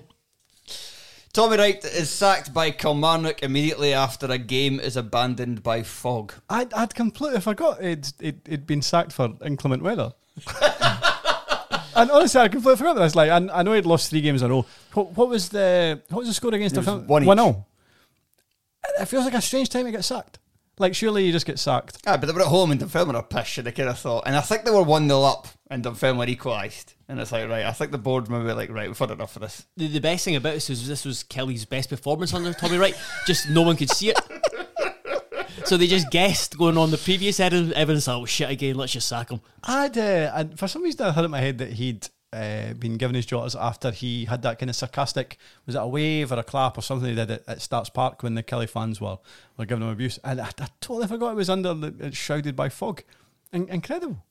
Tommy 1.33 1.57
Wright 1.57 1.83
is 1.85 2.09
sacked 2.09 2.51
by 2.53 2.71
Kilmarnock 2.71 3.43
immediately 3.43 3.93
after 3.93 4.25
a 4.27 4.37
game 4.39 4.79
is 4.79 4.97
abandoned 4.97 5.61
by 5.61 5.83
fog. 5.83 6.33
I'd, 6.49 6.73
I'd 6.73 6.95
completely 6.95 7.41
forgot 7.41 7.83
it'd, 7.83 8.11
it, 8.19 8.35
it'd 8.47 8.65
been 8.67 8.81
sacked 8.81 9.11
for 9.11 9.33
inclement 9.45 9.83
weather. 9.83 10.13
and 11.97 12.11
honestly, 12.11 12.39
I 12.41 12.47
completely 12.47 12.77
forgot 12.77 12.93
this. 12.95 13.15
Like, 13.15 13.29
I, 13.29 13.37
I 13.59 13.63
know 13.63 13.73
he'd 13.73 13.85
lost 13.85 14.09
three 14.09 14.21
games 14.21 14.41
in 14.41 14.49
a 14.49 14.53
row. 14.53 14.65
What, 14.93 15.11
what 15.17 15.29
was 15.29 15.49
the 15.49 16.01
what 16.09 16.19
was 16.19 16.27
the 16.27 16.33
score 16.33 16.53
against 16.53 16.75
It 16.75 16.79
was 16.79 16.85
them? 16.85 17.07
one 17.07 17.23
each. 17.23 17.27
One 17.27 17.39
all. 17.39 17.67
It 18.99 19.05
feels 19.05 19.25
like 19.25 19.33
a 19.33 19.41
strange 19.41 19.69
time 19.69 19.85
to 19.85 19.91
get 19.91 20.05
sacked. 20.05 20.39
Like, 20.79 20.93
surely 20.93 21.25
you 21.25 21.31
just 21.31 21.47
get 21.47 21.57
sacked. 21.57 21.97
Ah, 22.05 22.17
but 22.17 22.27
they 22.27 22.33
were 22.33 22.41
at 22.41 22.47
home 22.47 22.69
and 22.69 22.79
Dunfermline 22.79 23.15
are 23.15 23.23
pish, 23.23 23.57
and 23.57 23.65
they 23.65 23.71
kind 23.71 23.89
of 23.89 23.97
thought, 23.97 24.23
and 24.27 24.35
I 24.35 24.41
think 24.41 24.63
they 24.63 24.69
were 24.69 24.83
1 24.83 25.07
0 25.07 25.23
up, 25.23 25.47
and 25.71 25.83
Dunfermline 25.83 26.29
equalised. 26.29 26.93
And 27.09 27.19
it's 27.19 27.31
like, 27.31 27.49
right, 27.49 27.65
I 27.65 27.71
think 27.71 27.91
the 27.91 27.97
board 27.97 28.29
maybe 28.29 28.51
like, 28.53 28.69
right, 28.69 28.87
we've 28.87 28.97
had 28.97 29.09
enough 29.09 29.35
of 29.35 29.41
this. 29.41 29.65
The, 29.75 29.87
the 29.87 29.99
best 29.99 30.23
thing 30.25 30.35
about 30.35 30.53
this 30.53 30.69
was 30.69 30.87
this 30.87 31.03
was 31.03 31.23
Killie's 31.23 31.65
best 31.65 31.89
performance 31.89 32.31
under 32.33 32.53
Tommy 32.53 32.77
Wright. 32.77 32.95
Just 33.25 33.49
no 33.49 33.63
one 33.63 33.75
could 33.75 33.89
see 33.89 34.09
it. 34.09 34.19
So 35.67 35.75
they 35.75 35.87
just 35.87 36.09
guessed 36.11 36.57
going 36.57 36.77
on 36.77 36.91
the 36.91 36.97
previous 36.97 37.41
evidence. 37.41 37.73
Evans, 37.75 38.07
oh 38.07 38.23
shit 38.23 38.49
again, 38.49 38.75
let's 38.75 38.93
just 38.93 39.05
sack 39.05 39.29
him. 39.29 39.41
I'd, 39.65 39.97
uh, 39.97 40.31
and 40.33 40.57
for 40.57 40.65
some 40.65 40.81
reason, 40.81 41.05
I 41.05 41.11
had 41.11 41.25
in 41.25 41.31
my 41.31 41.41
head 41.41 41.57
that 41.57 41.73
he'd 41.73 42.07
uh, 42.31 42.71
been 42.75 42.95
given 42.95 43.15
his 43.15 43.25
jotters 43.25 43.53
after 43.53 43.91
he 43.91 44.23
had 44.23 44.43
that 44.43 44.59
kind 44.59 44.69
of 44.69 44.77
sarcastic, 44.77 45.37
was 45.65 45.75
it 45.75 45.79
a 45.79 45.85
wave 45.85 46.31
or 46.31 46.39
a 46.39 46.43
clap 46.43 46.77
or 46.77 46.81
something 46.81 47.09
he 47.09 47.15
did 47.15 47.29
at, 47.29 47.43
at 47.49 47.61
Starks 47.61 47.89
Park 47.89 48.23
when 48.23 48.35
the 48.35 48.43
Killie 48.43 48.69
fans 48.69 49.01
were, 49.01 49.17
were 49.57 49.65
giving 49.65 49.83
him 49.83 49.89
abuse. 49.89 50.17
And 50.23 50.39
I, 50.39 50.45
I 50.57 50.67
totally 50.79 51.07
forgot 51.07 51.31
it 51.31 51.35
was 51.35 51.49
under, 51.49 51.73
the, 51.73 52.13
shrouded 52.13 52.55
by 52.55 52.69
fog. 52.69 53.03
In- 53.51 53.67
incredible. 53.67 54.23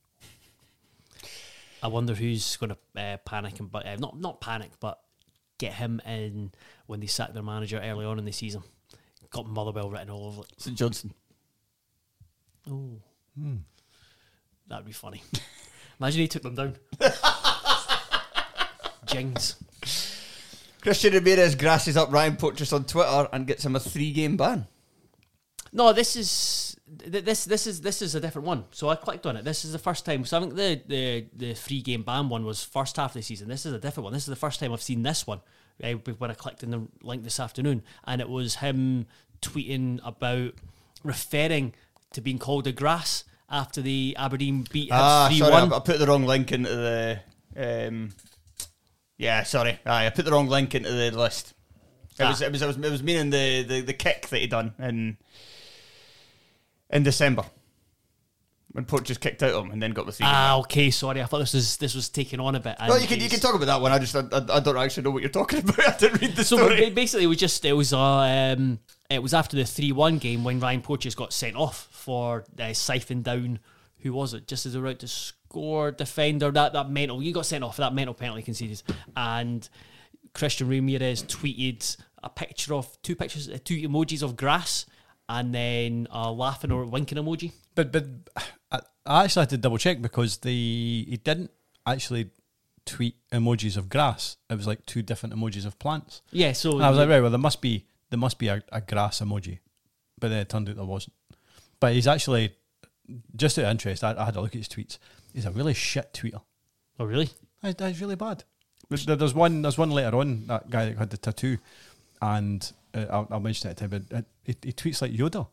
I 1.83 1.89
wonder 1.89 2.15
who's 2.15 2.57
going 2.57 2.71
to 2.71 2.79
uh, 2.99 3.19
panic 3.19 3.61
and 3.61 3.71
but 3.71 3.87
uh, 3.87 3.97
not 3.97 4.19
not 4.19 4.41
panic, 4.41 4.71
but 4.81 5.01
get 5.59 5.75
him 5.75 6.01
in 6.07 6.53
when 6.87 7.01
they 7.01 7.07
sack 7.07 7.35
their 7.35 7.43
manager 7.43 7.79
early 7.79 8.07
on 8.07 8.19
in 8.19 8.25
the 8.25 8.33
season. 8.33 8.63
Got 9.29 9.47
Motherwell 9.47 9.91
written 9.91 10.09
all 10.09 10.29
over 10.29 10.41
it. 10.41 10.53
St 10.57 10.79
Johnstone. 10.79 11.13
Oh, 12.69 12.99
Hmm. 13.39 13.57
that'd 14.67 14.87
be 14.87 14.93
funny. 14.93 15.23
Imagine 16.01 16.21
he 16.23 16.29
took 16.29 16.43
them 16.43 16.55
down. 16.55 16.77
Jings. 19.07 19.57
Christian 20.83 21.15
Ramirez 21.15 21.55
grasses 21.55 21.97
up 21.97 22.13
Ryan 22.13 22.37
Porteous 22.37 22.73
on 22.73 22.85
Twitter 22.85 23.29
and 23.33 23.47
gets 23.47 23.65
him 23.65 23.77
a 23.77 23.81
three 23.81 24.13
game 24.13 24.37
ban. 24.37 24.67
No, 25.73 25.93
this 25.93 26.17
is 26.17 26.77
th- 27.11 27.25
this 27.25 27.45
this 27.45 27.67
is 27.67 27.81
this 27.81 28.01
is 28.03 28.15
a 28.15 28.21
different 28.21 28.47
one. 28.47 28.65
So 28.71 28.89
I 28.89 28.97
clicked 28.97 29.27
on 29.27 29.37
it. 29.37 29.45
This 29.45 29.65
is 29.65 29.73
the 29.73 29.79
first 29.79 30.05
time. 30.07 30.25
So 30.25 30.39
I 30.39 30.41
think 30.41 30.55
the 30.55 30.81
the 30.87 31.27
the 31.35 31.55
three 31.55 31.83
game 31.83 32.03
ban 32.03 32.29
one 32.29 32.45
was 32.45 32.63
first 32.65 32.97
half 32.97 33.11
of 33.11 33.15
the 33.15 33.23
season. 33.23 33.49
This 33.49 33.67
is 33.67 33.73
a 33.73 33.79
different 33.79 34.05
one. 34.05 34.13
This 34.13 34.23
is 34.23 34.29
the 34.29 34.37
first 34.37 34.61
time 34.61 34.73
I've 34.73 34.83
seen 34.83 35.03
this 35.03 35.27
one. 35.27 35.41
Uh, 35.83 35.93
when 36.19 36.31
I 36.31 36.35
clicked 36.35 36.63
in 36.63 36.71
the 36.71 36.87
link 37.03 37.23
this 37.23 37.39
afternoon, 37.39 37.83
and 38.05 38.21
it 38.21 38.29
was 38.29 38.57
him 38.57 39.07
tweeting 39.43 40.01
about 40.05 40.53
referring 41.03 41.75
to 42.17 42.21
being 42.23 42.39
called 42.39 42.67
a 42.67 42.73
grass 42.73 43.25
after 43.49 43.81
the 43.81 44.17
Aberdeen 44.19 44.67
beat 44.73 44.91
Ah, 44.91 45.29
sorry, 45.33 45.53
I. 45.53 45.65
I 45.67 45.79
put 45.81 45.99
the 45.99 46.07
wrong 46.07 46.25
link 46.25 46.51
into 46.51 46.69
the. 46.71 47.21
Um, 47.57 48.13
yeah, 49.19 49.43
sorry. 49.45 49.79
Aye, 49.87 50.07
I 50.07 50.11
put 50.11 50.25
the 50.25 50.33
wrong 50.33 50.49
link 50.49 50.75
into 50.75 50.91
the 50.91 51.11
list. 51.11 51.53
It 52.19 52.23
Ah. 52.25 52.31
was, 52.31 52.41
it 52.43 52.51
was, 52.51 52.63
it 52.63 52.67
was, 52.67 52.77
it 52.79 52.91
was 52.91 53.03
meaning 53.03 53.31
the, 53.31 53.63
the, 53.63 53.81
the 53.83 53.93
kick 53.93 54.29
that 54.29 54.41
he 54.41 54.47
done 54.47 54.75
in 54.79 55.19
in 56.91 57.03
December 57.03 57.45
when 58.77 58.85
Porteous 58.85 59.17
kicked 59.17 59.43
out 59.43 59.55
him 59.65 59.71
and 59.71 59.83
then 59.83 59.93
got 59.93 60.05
the 60.05 60.13
three. 60.13 60.27
Ah, 60.29 60.59
okay. 60.59 60.91
Sorry, 60.91 61.23
I 61.23 61.25
thought 61.25 61.39
this 61.39 61.55
was 61.55 61.79
this 61.79 61.95
was 61.95 62.11
taken 62.11 62.41
on 62.41 62.55
a 62.55 62.61
bit. 62.61 62.77
well, 62.79 63.01
you 63.01 63.07
can 63.09 63.19
you 63.21 63.29
can 63.31 63.41
talk 63.41 63.55
about 63.55 63.65
that 63.67 63.81
one. 63.81 63.91
I 63.91 63.99
just 63.99 64.15
I, 64.15 64.21
I, 64.31 64.57
I 64.57 64.61
don't 64.61 64.77
actually 64.77 65.05
know 65.05 65.11
what 65.13 65.23
you're 65.23 65.31
talking 65.31 65.59
about. 65.69 65.79
I 65.81 65.97
didn't 65.97 66.21
read 66.21 66.37
the 66.37 66.45
So 66.45 66.59
story. 66.59 66.91
basically, 66.91 67.25
it 67.25 67.29
was 67.29 67.39
just 67.39 67.65
it 67.65 67.73
was 67.73 67.95
uh, 67.95 67.99
um, 67.99 68.79
it 69.09 69.23
was 69.23 69.33
after 69.33 69.57
the 69.57 69.65
three 69.65 69.93
one 69.93 70.19
game 70.19 70.45
when 70.45 70.61
Ryan 70.61 70.83
Porteous 70.83 71.15
got 71.15 71.33
sent 71.33 71.57
off 71.57 71.89
for 71.91 72.45
uh, 72.59 72.63
siphoning 72.65 73.23
down 73.23 73.61
who 74.01 74.13
was 74.13 74.35
it 74.35 74.47
just 74.47 74.67
as 74.67 74.75
they 74.75 74.79
were 74.79 74.89
out 74.89 74.99
to 74.99 75.09
score 75.09 75.91
defender 75.91 76.51
that 76.51 76.75
that 76.75 76.91
mental 76.91 77.23
you 77.23 77.33
got 77.33 77.47
sent 77.47 77.65
off 77.65 77.77
for 77.77 77.81
that 77.81 77.95
mental 77.95 78.13
penalty 78.15 78.43
conceded 78.43 78.83
and 79.17 79.69
Christian 80.35 80.69
Ramirez 80.69 81.23
tweeted 81.23 81.97
a 82.23 82.29
picture 82.29 82.75
of 82.75 83.01
two 83.03 83.17
pictures 83.17 83.49
uh, 83.49 83.57
two 83.65 83.77
emojis 83.89 84.23
of 84.23 84.37
grass 84.37 84.85
and 85.29 85.55
then 85.55 86.07
a 86.11 86.31
laughing 86.31 86.71
or 86.71 86.85
winking 86.85 87.19
emoji. 87.19 87.53
But 87.75 87.91
but 87.91 88.05
I, 89.07 89.21
I 89.21 89.25
actually 89.25 89.43
had 89.43 89.51
to 89.51 89.59
double 89.59 89.79
check 89.79 90.01
because 90.03 90.39
the 90.39 91.07
he 91.09 91.17
didn't 91.23 91.51
actually 91.87 92.31
tweet 92.85 93.17
emojis 93.33 93.77
of 93.77 93.89
grass. 93.89 94.37
It 94.51 94.57
was 94.57 94.67
like 94.67 94.85
two 94.87 95.03
different 95.03 95.35
emojis 95.35 95.67
of 95.67 95.79
plants. 95.79 96.23
Yeah, 96.31 96.53
so 96.53 96.73
And 96.77 96.85
I 96.85 96.91
was 96.91 96.99
like, 96.99 97.09
right, 97.09 97.21
well, 97.21 97.31
there 97.31 97.39
must 97.39 97.61
be 97.61 97.85
there 98.11 98.19
must 98.19 98.39
be 98.39 98.49
a, 98.49 98.63
a 98.73 98.81
grass 98.81 99.21
emoji, 99.21 99.59
but 100.21 100.29
then 100.29 100.39
it 100.39 100.49
turned 100.49 100.69
out 100.69 100.77
there 100.77 100.85
wasn't. 100.85 101.15
But 101.81 101.95
he's 101.95 102.07
actually 102.07 102.55
just 103.37 103.59
out 103.59 103.65
of 103.67 103.71
interest. 103.71 104.03
I, 104.05 104.15
I 104.17 104.25
had 104.25 104.37
a 104.37 104.41
look 104.41 104.55
at 104.55 104.59
his 104.59 104.69
tweets. 104.69 104.99
He's 105.35 105.47
a 105.47 105.51
really 105.51 105.75
shit 105.75 106.13
tweeter. 106.13 106.43
oh 106.99 107.05
really? 107.05 107.31
That- 107.63 107.79
That's 107.79 108.01
really 108.01 108.17
bad. 108.17 108.45
There's, 108.89 109.05
there's 109.05 109.35
one. 109.35 109.63
There's 109.63 109.77
one 109.79 109.91
later 109.91 110.17
on. 110.17 110.47
That 110.47 110.71
guy 110.71 110.85
that 110.87 110.97
had 110.99 111.11
the 111.11 111.17
tattoo, 111.17 111.59
and 112.23 112.73
uh, 112.95 113.07
I'll, 113.11 113.29
I'll 113.33 113.41
mention 113.41 113.69
it 113.71 113.77
to 113.79 113.85
him. 113.85 113.91
But 113.91 114.17
uh, 114.17 114.23
he, 114.45 114.55
he 114.63 114.73
tweets 114.73 115.03
like 115.03 115.11
Yoda. 115.13 115.49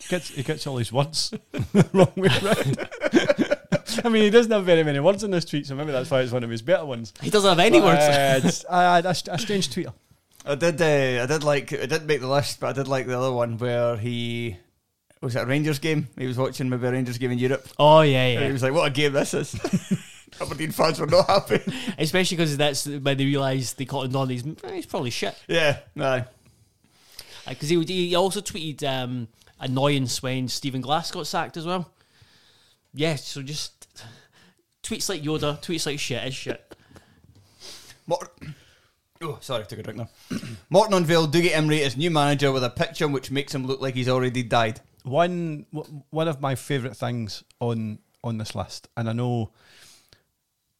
He 0.00 0.08
gets 0.08 0.28
he 0.28 0.42
gets 0.42 0.66
all 0.66 0.76
his 0.78 0.92
words 0.92 1.32
wrong 1.92 2.12
way 2.16 2.28
round. 2.42 2.88
I 4.04 4.08
mean, 4.08 4.22
he 4.22 4.30
doesn't 4.30 4.52
have 4.52 4.64
very 4.64 4.84
many 4.84 5.00
words 5.00 5.24
in 5.24 5.30
this 5.30 5.44
tweet, 5.44 5.66
so 5.66 5.74
maybe 5.74 5.90
that's 5.92 6.10
why 6.10 6.20
it's 6.20 6.32
one 6.32 6.44
of 6.44 6.50
his 6.50 6.62
better 6.62 6.84
ones. 6.84 7.12
He 7.20 7.30
doesn't 7.30 7.48
have 7.48 7.58
any 7.58 7.80
But, 7.80 7.86
words. 7.86 8.02
uh, 8.04 8.34
it's- 8.38 8.64
I- 8.70 8.84
I- 8.84 8.98
a, 9.00 9.34
a 9.34 9.38
strange 9.38 9.68
tweeter. 9.70 9.92
I 10.46 10.54
did. 10.54 10.80
Uh, 10.80 11.22
I 11.24 11.26
did 11.26 11.42
like. 11.44 11.72
It 11.72 11.88
didn't 11.88 12.06
make 12.06 12.20
the 12.20 12.28
list, 12.28 12.60
but 12.60 12.68
I 12.68 12.72
did 12.72 12.88
like 12.88 13.06
the 13.06 13.18
other 13.18 13.32
one 13.32 13.58
where 13.58 13.96
he 13.96 14.56
was 15.20 15.34
it 15.36 15.40
a 15.42 15.46
Rangers 15.46 15.78
game. 15.80 16.08
He 16.16 16.26
was 16.26 16.38
watching 16.38 16.68
maybe 16.68 16.86
a 16.86 16.92
Rangers 16.92 17.18
game 17.18 17.32
in 17.32 17.38
Europe. 17.38 17.68
oh 17.78 18.00
yeah, 18.02 18.24
And 18.38 18.46
he 18.46 18.52
was 18.52 18.62
like, 18.62 18.72
"What 18.72 18.86
a 18.86 18.90
game 18.90 19.12
this 19.12 19.34
is!" 19.34 19.54
Aberdeen 20.40 20.70
fans 20.70 21.00
were 21.00 21.06
not 21.06 21.26
happy. 21.26 21.60
Especially 21.98 22.36
because 22.36 22.56
that's 22.56 22.86
when 22.86 23.02
they 23.16 23.24
realised 23.24 23.76
they 23.78 23.84
caught 23.84 24.06
him 24.06 24.14
on. 24.16 24.28
He's 24.30 24.46
eh, 24.46 24.74
he's 24.74 24.86
probably 24.86 25.10
shit. 25.10 25.34
yeah, 25.48 25.80
no. 25.96 26.24
Because 27.48 27.68
he, 27.68 27.82
he 27.84 28.14
also 28.14 28.40
tweeted 28.40 28.84
um, 28.88 29.26
annoyance 29.60 30.22
when 30.22 30.48
Stephen 30.48 30.80
Glass 30.80 31.10
got 31.10 31.26
sacked 31.26 31.56
as 31.56 31.66
well. 31.66 31.90
Yeah, 32.94 33.16
so 33.16 33.42
just 33.42 34.02
tweets 34.82 35.08
like 35.08 35.22
Yoda, 35.22 35.60
tweets 35.62 35.86
like 35.86 35.98
shit 35.98 36.26
is 36.26 36.34
shit. 36.34 36.74
Mort- 38.06 38.32
oh, 39.22 39.38
sorry, 39.40 39.62
I 39.62 39.66
took 39.66 39.78
a 39.78 39.82
drink 39.82 39.98
now. 39.98 40.08
Morton 40.70 40.94
unveiled 40.94 41.32
Dougie 41.32 41.50
Imrie 41.50 41.84
as 41.84 41.96
new 41.96 42.10
manager 42.10 42.50
with 42.52 42.64
a 42.64 42.70
picture 42.70 43.06
which 43.06 43.30
makes 43.30 43.54
him 43.54 43.66
look 43.66 43.80
like 43.80 43.94
he's 43.94 44.08
already 44.08 44.42
died. 44.42 44.80
One 45.04 45.66
w- 45.72 46.02
one 46.10 46.28
of 46.28 46.40
my 46.40 46.54
favourite 46.54 46.96
things 46.96 47.44
on 47.60 47.98
on 48.24 48.38
this 48.38 48.54
list, 48.54 48.88
and 48.96 49.08
I 49.08 49.12
know 49.12 49.52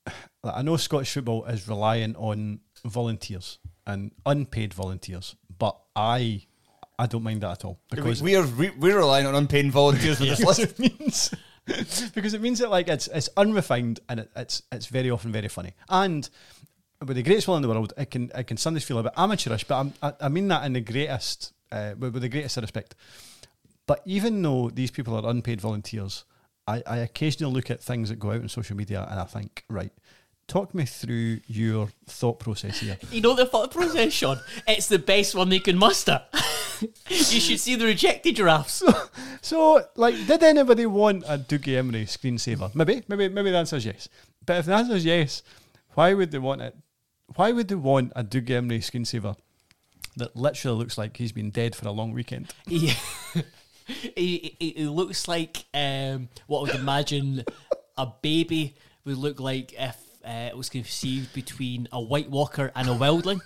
like, 0.42 0.54
I 0.56 0.62
know 0.62 0.76
Scottish 0.76 1.12
football 1.12 1.44
is 1.44 1.68
reliant 1.68 2.16
on 2.16 2.60
volunteers 2.84 3.58
and 3.86 4.12
unpaid 4.26 4.74
volunteers, 4.74 5.36
but 5.58 5.78
I 5.94 6.46
I 6.98 7.06
don't 7.06 7.22
mind 7.22 7.42
that 7.42 7.52
at 7.52 7.64
all 7.64 7.78
because 7.90 8.22
we 8.22 8.34
are 8.34 8.44
we, 8.44 8.70
we're 8.70 8.98
relying 8.98 9.26
on 9.26 9.34
unpaid 9.34 9.70
volunteers 9.70 10.18
for 10.18 10.24
this 10.24 10.38
because 10.40 10.58
list. 10.58 10.72
it 10.72 10.78
means 10.78 11.34
because 12.14 12.34
it 12.34 12.40
means 12.40 12.58
that 12.58 12.70
like 12.70 12.88
it's 12.88 13.06
it's 13.08 13.28
unrefined 13.36 14.00
and 14.08 14.20
it, 14.20 14.30
it's 14.34 14.62
it's 14.72 14.86
very 14.86 15.10
often 15.10 15.30
very 15.30 15.48
funny. 15.48 15.74
And 15.88 16.28
with 17.06 17.16
the 17.16 17.22
greatest 17.22 17.46
will 17.46 17.56
in 17.56 17.62
the 17.62 17.68
world 17.68 17.92
it 17.96 18.10
can 18.10 18.32
it 18.34 18.44
can 18.48 18.56
sometimes 18.56 18.84
feel 18.84 18.98
a 18.98 19.04
bit 19.04 19.12
amateurish 19.16 19.64
but 19.64 19.78
I'm, 19.78 19.94
I, 20.02 20.12
I 20.22 20.28
mean 20.28 20.48
that 20.48 20.64
in 20.64 20.72
the 20.72 20.80
greatest 20.80 21.52
uh, 21.70 21.94
with, 21.98 22.14
with 22.14 22.22
the 22.22 22.28
greatest 22.28 22.56
respect. 22.56 22.94
But 23.86 24.02
even 24.04 24.42
though 24.42 24.68
these 24.68 24.90
people 24.90 25.14
are 25.14 25.30
unpaid 25.30 25.60
volunteers 25.60 26.24
I, 26.66 26.82
I 26.86 26.96
occasionally 26.98 27.54
look 27.54 27.70
at 27.70 27.80
things 27.80 28.08
that 28.10 28.18
go 28.18 28.32
out 28.32 28.42
on 28.42 28.48
social 28.48 28.76
media 28.76 29.06
and 29.10 29.20
I 29.20 29.24
think 29.24 29.64
right 29.70 29.92
talk 30.48 30.74
me 30.74 30.84
through 30.84 31.40
your 31.46 31.88
thought 32.06 32.40
process 32.40 32.80
here 32.80 32.96
You 33.12 33.20
know 33.20 33.34
the 33.34 33.46
thought 33.46 33.70
process, 33.70 34.12
Shaughan? 34.12 34.40
It's 34.66 34.88
the 34.88 34.98
best 34.98 35.34
one 35.34 35.50
they 35.50 35.60
can 35.60 35.78
muster. 35.78 36.22
you 37.08 37.40
should 37.40 37.60
see 37.60 37.76
the 37.76 37.84
rejected 37.84 38.36
giraffes. 38.36 38.82
So, 39.40 39.84
like, 39.94 40.14
did 40.26 40.42
anybody 40.42 40.86
want 40.86 41.22
a 41.26 41.38
Dougie 41.38 41.76
Imrie 41.76 42.04
screensaver? 42.04 42.74
Maybe, 42.74 43.02
maybe, 43.08 43.28
maybe 43.28 43.50
the 43.50 43.58
answer 43.58 43.76
is 43.76 43.86
yes. 43.86 44.08
But 44.44 44.58
if 44.58 44.66
the 44.66 44.74
answer 44.74 44.94
is 44.94 45.04
yes, 45.04 45.42
why 45.94 46.14
would 46.14 46.30
they 46.30 46.38
want 46.38 46.62
it? 46.62 46.76
Why 47.36 47.52
would 47.52 47.68
they 47.68 47.74
want 47.74 48.12
a 48.16 48.24
Dougie 48.24 48.48
Imrie 48.48 48.78
screensaver 48.78 49.36
that 50.16 50.34
literally 50.34 50.78
looks 50.78 50.96
like 50.96 51.16
he's 51.16 51.32
been 51.32 51.50
dead 51.50 51.76
for 51.76 51.86
a 51.86 51.92
long 51.92 52.12
weekend? 52.12 52.52
he, 52.66 52.94
he 54.14 54.56
he 54.58 54.86
looks 54.86 55.28
like 55.28 55.64
um, 55.74 56.28
what 56.46 56.60
I 56.60 56.62
would 56.62 56.80
imagine 56.80 57.44
a 57.96 58.06
baby 58.22 58.76
would 59.04 59.18
look 59.18 59.40
like 59.40 59.72
if 59.72 60.07
uh, 60.28 60.48
it 60.50 60.56
was 60.56 60.68
conceived 60.68 61.32
between 61.32 61.88
a 61.92 62.00
White 62.00 62.28
Walker 62.30 62.70
and 62.76 62.88
a 62.88 62.92
Wildling. 62.92 63.40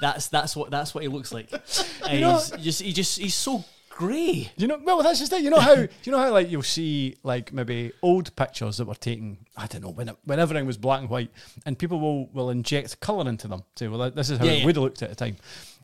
That's 0.00 0.28
that's 0.28 0.54
what 0.54 0.70
that's 0.70 0.94
what 0.94 1.02
he 1.02 1.08
looks 1.08 1.32
like. 1.32 1.52
Uh, 1.52 1.58
You 2.12 2.20
know- 2.20 2.38
he's 2.38 2.50
just 2.64 2.82
he 2.82 2.92
just 2.92 3.18
he's 3.18 3.34
so 3.34 3.64
grey. 3.90 4.50
You 4.56 4.68
know, 4.68 4.80
well, 4.84 5.02
that's 5.02 5.18
just 5.18 5.32
it. 5.32 5.42
You 5.42 5.50
know 5.50 5.58
how, 5.58 5.72
you 6.04 6.12
know 6.12 6.18
how, 6.18 6.30
like, 6.30 6.48
you'll 6.52 6.62
see, 6.62 7.16
like, 7.24 7.52
maybe 7.52 7.90
old 8.00 8.34
pictures 8.36 8.76
that 8.76 8.84
were 8.86 8.94
taken. 8.94 9.38
I 9.56 9.66
don't 9.66 9.82
know 9.82 9.90
when, 9.90 10.10
it, 10.10 10.16
when 10.24 10.38
everything 10.38 10.66
was 10.66 10.76
black 10.76 11.00
and 11.00 11.10
white, 11.10 11.32
and 11.66 11.76
people 11.76 11.98
will 11.98 12.26
will 12.28 12.50
inject 12.50 13.00
color 13.00 13.28
into 13.28 13.48
them. 13.48 13.64
Say, 13.76 13.88
well, 13.88 14.08
this 14.12 14.30
is 14.30 14.38
how 14.38 14.44
Yeah, 14.44 14.52
it 14.52 14.58
yeah. 14.60 14.66
would 14.66 14.76
have 14.76 14.82
looked 14.84 15.02
at 15.02 15.08
the 15.10 15.16
time. 15.16 15.36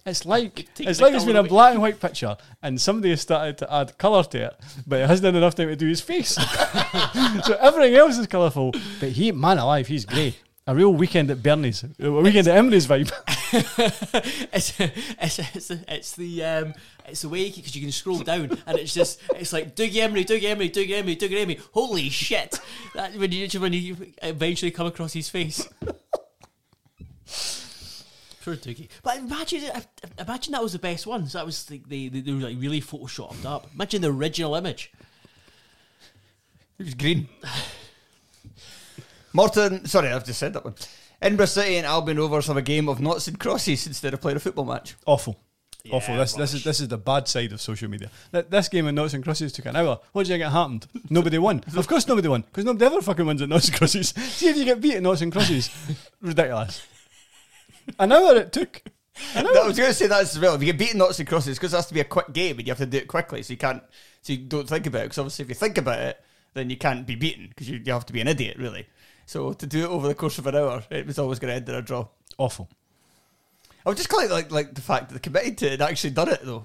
It's 0.06 0.26
like 0.26 0.68
Take 0.74 0.88
it's 0.88 0.98
the 0.98 1.04
like 1.04 1.14
it's 1.14 1.24
been 1.24 1.34
colour 1.34 1.46
a 1.46 1.48
black 1.48 1.72
and 1.72 1.80
white 1.80 1.98
picture, 1.98 2.36
and 2.62 2.78
somebody 2.78 3.08
has 3.10 3.22
started 3.22 3.56
to 3.58 3.72
add 3.72 3.96
color 3.96 4.22
to 4.22 4.46
it, 4.46 4.60
but 4.86 5.00
it 5.00 5.08
hasn't 5.08 5.24
had 5.24 5.34
enough 5.34 5.54
time 5.54 5.68
to 5.68 5.76
do 5.76 5.88
his 5.88 6.02
face. 6.02 6.34
so 7.44 7.56
everything 7.58 7.94
else 7.94 8.18
is 8.18 8.26
colourful, 8.26 8.72
but 9.00 9.10
he, 9.10 9.32
man 9.32 9.56
alive, 9.56 9.86
he's 9.86 10.04
grey. 10.04 10.34
A 10.66 10.74
real 10.74 10.92
weekend 10.92 11.30
at 11.30 11.42
Bernie's, 11.42 11.84
a 11.98 12.10
weekend 12.10 12.48
at 12.48 12.62
Imrie's 12.62 12.86
vibe. 12.86 13.12
it's, 14.52 14.78
it's, 14.80 15.38
it's, 15.38 15.70
it's 15.70 16.16
the 16.16 16.44
um, 16.44 16.74
it's 17.06 17.22
the 17.22 17.28
way 17.30 17.50
because 17.50 17.74
you 17.74 17.82
can 17.82 17.92
scroll 17.92 18.18
down 18.18 18.58
and 18.66 18.78
it's 18.78 18.92
just 18.92 19.20
it's 19.36 19.52
like 19.52 19.74
Dougie 19.74 19.94
Imrie, 19.94 20.26
Dougie 20.26 20.54
Imrie, 20.54 20.70
Dougie 20.70 21.02
Imrie, 21.02 21.18
Dougie 21.18 21.46
Imrie. 21.46 21.60
Holy 21.72 22.10
shit! 22.10 22.60
That, 22.94 23.14
when 23.16 23.32
you 23.32 23.48
when 23.58 23.72
you 23.72 24.12
eventually 24.22 24.70
come 24.70 24.86
across 24.86 25.14
his 25.14 25.30
face. 25.30 25.66
Poor 28.44 28.56
Dougie. 28.56 28.88
But 29.02 29.18
imagine, 29.18 29.62
uh, 29.74 29.80
uh, 30.02 30.08
imagine 30.18 30.52
that 30.52 30.62
was 30.62 30.72
the 30.74 30.78
best 30.78 31.06
one. 31.06 31.26
So 31.26 31.38
that 31.38 31.46
was 31.46 31.70
like 31.70 31.88
they, 31.88 32.08
they, 32.08 32.20
they 32.20 32.32
were 32.32 32.40
like 32.40 32.56
really 32.60 32.80
photoshopped 32.80 33.44
up. 33.46 33.68
Imagine 33.74 34.02
the 34.02 34.12
original 34.12 34.54
image. 34.54 34.92
It 36.78 36.84
was 36.84 36.94
green. 36.94 37.28
Morton, 39.32 39.86
sorry, 39.86 40.08
I've 40.08 40.24
just 40.24 40.38
said 40.38 40.52
that 40.54 40.64
one. 40.64 40.74
Edinburgh 41.20 41.46
City 41.46 41.76
and 41.76 41.86
Albion 41.86 42.18
Rovers 42.18 42.46
have 42.48 42.56
a 42.56 42.62
game 42.62 42.88
of 42.88 43.00
knots 43.00 43.26
and 43.28 43.38
crosses 43.38 43.86
instead 43.86 44.14
of 44.14 44.20
playing 44.20 44.36
a 44.36 44.40
football 44.40 44.64
match. 44.64 44.94
Awful. 45.06 45.40
Awful. 45.90 46.14
Yeah, 46.14 46.20
This 46.20 46.32
this 46.34 46.54
is 46.54 46.64
this 46.64 46.80
is 46.80 46.88
the 46.88 46.96
bad 46.96 47.28
side 47.28 47.52
of 47.52 47.60
social 47.60 47.90
media. 47.90 48.10
Th- 48.32 48.46
This 48.48 48.68
game 48.68 48.86
of 48.86 48.94
Knots 48.94 49.12
and 49.12 49.22
Crosses 49.22 49.52
took 49.52 49.66
an 49.66 49.76
hour. 49.76 50.00
What 50.12 50.24
do 50.26 50.32
you 50.32 50.38
think 50.38 50.50
happened? 50.50 50.86
Nobody 51.10 51.36
won. 51.36 51.62
Of 51.76 51.86
course 51.86 52.06
nobody 52.08 52.26
won. 52.28 52.40
Because 52.42 52.64
nobody 52.64 52.86
ever 52.86 53.02
fucking 53.02 53.26
wins 53.26 53.42
at 53.42 53.50
Knots 53.50 53.68
and 53.68 53.76
Crosses. 53.76 54.08
See 54.16 54.48
if 54.48 54.56
you 54.56 54.64
get 54.64 54.80
beat 54.80 54.94
at 54.96 55.02
Knots 55.02 55.20
and 55.20 55.30
Crosses. 55.30 55.68
Ridiculous. 56.22 56.86
An 57.98 58.12
hour 58.12 58.36
it 58.36 58.52
took. 58.52 58.82
An 59.34 59.44
No, 59.44 59.50
hour. 59.50 59.64
I 59.64 59.66
was 59.68 59.76
going 59.76 59.90
to 59.90 59.94
say 59.94 60.06
that 60.06 60.22
as 60.22 60.38
well. 60.38 60.54
If 60.54 60.62
you 60.62 60.66
get 60.66 60.78
beaten 60.78 60.98
knots 60.98 61.18
and 61.18 61.28
crosses, 61.28 61.56
because 61.58 61.72
it 61.72 61.76
has 61.76 61.86
to 61.86 61.94
be 61.94 62.00
a 62.00 62.04
quick 62.04 62.32
game 62.32 62.58
and 62.58 62.66
you 62.66 62.72
have 62.72 62.78
to 62.78 62.86
do 62.86 62.98
it 62.98 63.08
quickly, 63.08 63.42
so 63.42 63.52
you 63.52 63.56
can't, 63.58 63.82
so 64.22 64.32
you 64.32 64.40
don't 64.40 64.68
think 64.68 64.86
about 64.86 65.02
it. 65.02 65.04
Because 65.04 65.18
obviously, 65.18 65.44
if 65.44 65.48
you 65.48 65.54
think 65.54 65.78
about 65.78 66.00
it, 66.00 66.20
then 66.54 66.70
you 66.70 66.76
can't 66.76 67.06
be 67.06 67.14
beaten 67.14 67.48
because 67.48 67.68
you, 67.68 67.80
you 67.84 67.92
have 67.92 68.06
to 68.06 68.12
be 68.12 68.20
an 68.20 68.28
idiot, 68.28 68.56
really. 68.58 68.86
So 69.26 69.52
to 69.52 69.66
do 69.66 69.84
it 69.84 69.88
over 69.88 70.08
the 70.08 70.14
course 70.14 70.38
of 70.38 70.46
an 70.46 70.56
hour, 70.56 70.82
it 70.90 71.06
was 71.06 71.18
always 71.18 71.38
going 71.38 71.50
to 71.50 71.56
end 71.56 71.68
in 71.68 71.74
a 71.74 71.82
draw. 71.82 72.08
Awful. 72.38 72.68
I 73.86 73.90
was 73.90 73.98
just 73.98 74.08
quite 74.08 74.30
like 74.30 74.50
like 74.50 74.74
the 74.74 74.80
fact 74.80 75.08
that 75.08 75.14
they 75.14 75.20
committed 75.20 75.58
to 75.58 75.66
it 75.66 75.72
and 75.74 75.82
actually 75.82 76.10
done 76.10 76.28
it 76.28 76.40
though. 76.42 76.64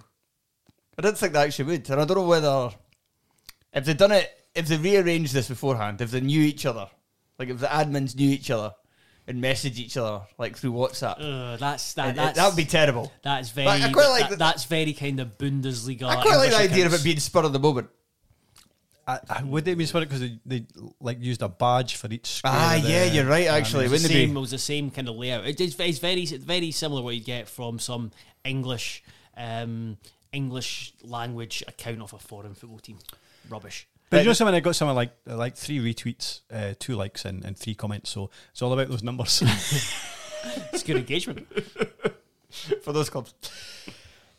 I 0.97 1.01
didn't 1.01 1.17
think 1.17 1.33
they 1.33 1.41
actually 1.41 1.65
would, 1.65 1.89
and 1.89 2.01
I 2.01 2.05
don't 2.05 2.17
know 2.17 2.27
whether 2.27 2.71
if 3.73 3.85
they'd 3.85 3.97
done 3.97 4.11
it, 4.11 4.29
if 4.55 4.67
they 4.67 4.77
rearranged 4.77 5.33
this 5.33 5.49
beforehand, 5.49 6.01
if 6.01 6.11
they 6.11 6.21
knew 6.21 6.41
each 6.41 6.65
other, 6.65 6.89
like 7.37 7.49
if 7.49 7.59
the 7.59 7.67
admins 7.67 8.15
knew 8.15 8.29
each 8.29 8.49
other 8.51 8.73
and 9.29 9.39
message 9.39 9.79
each 9.79 9.95
other 9.95 10.21
like 10.37 10.57
through 10.57 10.73
WhatsApp, 10.73 11.17
Uh, 11.21 11.55
that's 11.57 11.93
that. 11.93 12.07
it- 12.07 12.09
it- 12.11 12.15
That's, 12.15 12.35
that 12.37 12.47
would 12.47 12.57
be 12.57 12.65
terrible. 12.65 13.11
That's 13.21 13.49
very. 13.51 13.65
But 13.65 13.81
I 13.83 13.91
quite 13.91 14.07
like 14.09 14.21
that- 14.23 14.29
that- 14.31 14.39
that's 14.39 14.65
very 14.65 14.91
kind 14.93 15.19
of 15.21 15.37
Bundesliga. 15.37 16.03
I 16.03 16.15
quite 16.21 16.35
like 16.35 16.49
the 16.49 16.55
English 16.55 16.71
idea 16.71 16.85
of 16.87 16.93
it 16.95 17.03
being 17.03 17.19
spur 17.19 17.43
of 17.43 17.53
the 17.53 17.59
moment. 17.59 17.89
I, 19.07 19.19
I, 19.27 19.43
would 19.43 19.65
they 19.65 19.73
be 19.73 19.85
split 19.87 20.07
because 20.07 20.19
they, 20.21 20.39
they 20.45 20.65
like 20.99 21.17
used 21.21 21.41
a 21.41 21.49
badge 21.49 21.95
for 21.95 22.11
each 22.11 22.27
square? 22.27 22.53
Ah, 22.55 22.75
of 22.77 22.83
the- 22.83 22.89
yeah, 22.89 23.05
you're 23.05 23.25
right. 23.25 23.47
Actually, 23.47 23.85
It 23.85 23.91
was, 23.91 24.03
wouldn't 24.03 24.11
the 24.11 24.19
it 24.19 24.21
same, 24.27 24.33
be? 24.33 24.37
it 24.37 24.41
was 24.41 24.51
the 24.51 24.57
same 24.59 24.91
kind 24.91 25.09
of 25.09 25.15
layout. 25.15 25.47
It 25.47 25.59
is 25.61 25.79
it's 25.79 25.99
very 25.99 26.25
very 26.25 26.71
similar 26.71 27.01
what 27.01 27.15
you 27.15 27.21
get 27.23 27.47
from 27.47 27.79
some 27.79 28.11
English 28.43 29.03
um, 29.35 29.97
English 30.31 30.93
language 31.03 31.63
account 31.67 32.01
of 32.01 32.13
a 32.13 32.19
foreign 32.19 32.53
football 32.53 32.79
team. 32.79 32.97
Rubbish. 33.49 33.87
But 34.09 34.21
you 34.21 34.25
know 34.25 34.33
something? 34.33 34.55
I 34.55 34.59
got 34.59 34.75
something 34.75 34.95
like 34.95 35.11
like 35.25 35.55
three 35.55 35.79
retweets, 35.79 36.41
uh, 36.51 36.73
two 36.79 36.95
likes, 36.95 37.25
and, 37.25 37.43
and 37.45 37.57
three 37.57 37.75
comments. 37.75 38.09
So 38.09 38.31
it's 38.51 38.61
all 38.61 38.73
about 38.73 38.89
those 38.89 39.03
numbers. 39.03 39.43
It's 40.73 40.83
good 40.83 40.97
engagement. 40.97 41.47
for 42.81 42.93
those 42.93 43.09
clubs. 43.09 43.33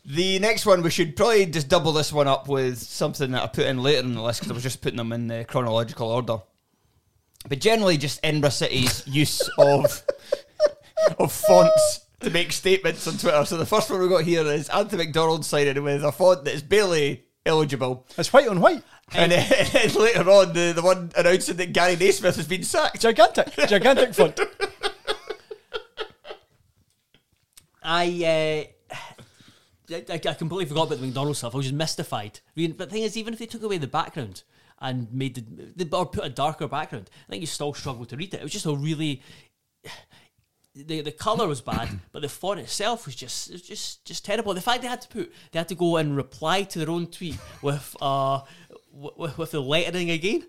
The 0.03 0.39
next 0.39 0.65
one, 0.65 0.81
we 0.81 0.89
should 0.89 1.15
probably 1.15 1.45
just 1.45 1.67
double 1.69 1.93
this 1.93 2.11
one 2.11 2.27
up 2.27 2.47
with 2.47 2.79
something 2.79 3.31
that 3.31 3.43
I 3.43 3.47
put 3.47 3.65
in 3.65 3.83
later 3.83 3.99
in 3.99 4.15
the 4.15 4.21
list 4.21 4.39
because 4.39 4.51
I 4.51 4.53
was 4.55 4.63
just 4.63 4.81
putting 4.81 4.97
them 4.97 5.11
in 5.11 5.27
the 5.27 5.45
chronological 5.45 6.09
order. 6.09 6.39
But 7.47 7.59
generally, 7.59 7.97
just 7.97 8.19
Edinburgh 8.23 8.49
City's 8.49 9.03
use 9.07 9.47
of 9.57 10.03
of 11.17 11.31
fonts 11.31 12.05
to 12.19 12.29
make 12.29 12.51
statements 12.51 13.07
on 13.07 13.17
Twitter. 13.17 13.45
So 13.45 13.57
the 13.57 13.65
first 13.65 13.89
one 13.89 13.99
we 13.99 14.09
got 14.09 14.23
here 14.23 14.45
is 14.45 14.69
Anthony 14.69 15.05
McDonald 15.05 15.45
signing 15.45 15.81
with 15.83 16.03
a 16.03 16.11
font 16.11 16.45
that 16.45 16.53
is 16.53 16.61
barely 16.61 17.25
eligible. 17.45 18.05
it's 18.17 18.31
white 18.31 18.47
on 18.47 18.59
white, 18.59 18.83
And 19.13 19.31
then, 19.31 19.51
and 19.57 19.67
then 19.69 19.93
later 19.93 20.29
on, 20.29 20.53
the, 20.53 20.73
the 20.73 20.81
one 20.81 21.11
announcing 21.15 21.57
that 21.57 21.73
Gary 21.73 21.95
Naismith 21.95 22.35
has 22.35 22.47
been 22.47 22.63
sacked. 22.63 23.01
gigantic, 23.01 23.51
gigantic 23.67 24.13
font. 24.13 24.39
I, 27.83 28.67
uh, 29.89 29.93
I 29.93 30.13
I 30.13 30.17
completely 30.17 30.65
forgot 30.65 30.87
about 30.87 30.99
the 30.99 31.05
McDonald's 31.05 31.39
stuff. 31.39 31.53
I 31.53 31.57
was 31.57 31.65
just 31.65 31.75
mystified. 31.75 32.39
I 32.45 32.59
mean, 32.59 32.73
but 32.73 32.89
the 32.89 32.93
thing 32.95 33.03
is, 33.03 33.17
even 33.17 33.33
if 33.33 33.39
they 33.39 33.45
took 33.45 33.63
away 33.63 33.77
the 33.77 33.87
background 33.87 34.43
and 34.79 35.11
made 35.11 35.35
the, 35.35 35.85
the 35.85 35.97
or 35.97 36.05
put 36.05 36.23
a 36.23 36.29
darker 36.29 36.67
background, 36.67 37.09
I 37.27 37.31
think 37.31 37.41
you 37.41 37.47
still 37.47 37.73
struggle 37.73 38.05
to 38.05 38.15
read 38.15 38.33
it. 38.33 38.39
It 38.39 38.43
was 38.43 38.51
just 38.51 38.65
a 38.65 38.73
really 38.75 39.21
the 40.75 41.01
the 41.01 41.11
color 41.11 41.47
was 41.47 41.61
bad, 41.61 41.89
but 42.11 42.21
the 42.21 42.29
font 42.29 42.59
itself 42.59 43.05
was 43.05 43.15
just 43.15 43.51
was 43.51 43.61
just 43.61 44.05
just 44.05 44.25
terrible. 44.25 44.53
The 44.53 44.61
fact 44.61 44.81
they 44.81 44.87
had 44.87 45.01
to 45.01 45.07
put 45.07 45.33
they 45.51 45.59
had 45.59 45.69
to 45.69 45.75
go 45.75 45.97
and 45.97 46.15
reply 46.15 46.63
to 46.63 46.79
their 46.79 46.89
own 46.89 47.07
tweet 47.07 47.37
with 47.61 47.95
uh 48.01 48.41
with, 48.91 49.37
with 49.37 49.51
the 49.51 49.61
lettering 49.61 50.11
again. 50.11 50.45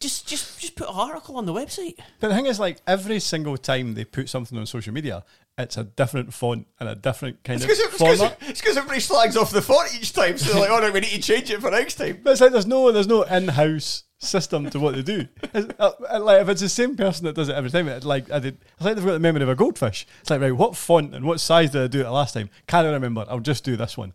Just 0.00 0.26
just 0.26 0.58
just 0.58 0.76
put 0.76 0.88
an 0.88 0.94
article 0.94 1.36
on 1.36 1.44
the 1.44 1.52
website. 1.52 1.96
But 2.20 2.28
the 2.28 2.34
thing 2.34 2.46
is, 2.46 2.58
like 2.58 2.78
every 2.86 3.20
single 3.20 3.58
time 3.58 3.92
they 3.94 4.04
put 4.04 4.30
something 4.30 4.56
on 4.56 4.64
social 4.64 4.94
media, 4.94 5.24
it's 5.58 5.76
a 5.76 5.84
different 5.84 6.32
font 6.32 6.66
and 6.78 6.88
a 6.88 6.94
different 6.94 7.44
kind 7.44 7.62
It's 7.62 7.84
of 7.84 7.90
format. 7.92 8.38
It's 8.40 8.60
because 8.60 8.76
format. 8.76 8.76
everybody 8.78 9.00
slags 9.00 9.36
off 9.36 9.50
the 9.50 9.60
font 9.60 9.94
each 9.94 10.14
time. 10.14 10.38
So 10.38 10.52
they're 10.52 10.62
like, 10.62 10.70
oh, 10.70 10.80
no, 10.80 10.90
we 10.90 11.00
need 11.00 11.10
to 11.10 11.20
change 11.20 11.50
it 11.50 11.60
for 11.60 11.70
next 11.70 11.96
time. 11.96 12.20
But 12.22 12.30
it's 12.30 12.40
like 12.40 12.52
there's 12.52 12.66
no 12.66 12.90
there's 12.90 13.06
no 13.08 13.24
in-house 13.24 14.04
system 14.18 14.70
to 14.70 14.80
what 14.80 14.94
they 14.94 15.02
do. 15.02 15.26
It's, 15.52 15.70
uh, 15.78 15.92
uh, 16.10 16.20
like 16.20 16.40
if 16.40 16.48
it's 16.48 16.62
the 16.62 16.68
same 16.70 16.96
person 16.96 17.26
that 17.26 17.34
does 17.34 17.50
it 17.50 17.54
every 17.54 17.70
time, 17.70 17.86
it 17.88 18.02
like 18.02 18.30
I 18.30 18.38
did, 18.38 18.56
it's 18.76 18.84
like 18.84 18.96
they've 18.96 19.04
got 19.04 19.12
the 19.12 19.18
memory 19.18 19.42
of 19.42 19.50
a 19.50 19.54
goldfish. 19.54 20.06
It's 20.22 20.30
like 20.30 20.40
right, 20.40 20.50
what 20.56 20.76
font 20.76 21.14
and 21.14 21.26
what 21.26 21.40
size 21.40 21.72
did 21.72 21.82
I 21.82 21.86
do 21.88 22.00
it 22.00 22.08
last 22.08 22.32
time? 22.32 22.48
Can't 22.66 22.86
remember. 22.86 23.26
I'll 23.28 23.40
just 23.40 23.64
do 23.64 23.76
this 23.76 23.98
one. 23.98 24.14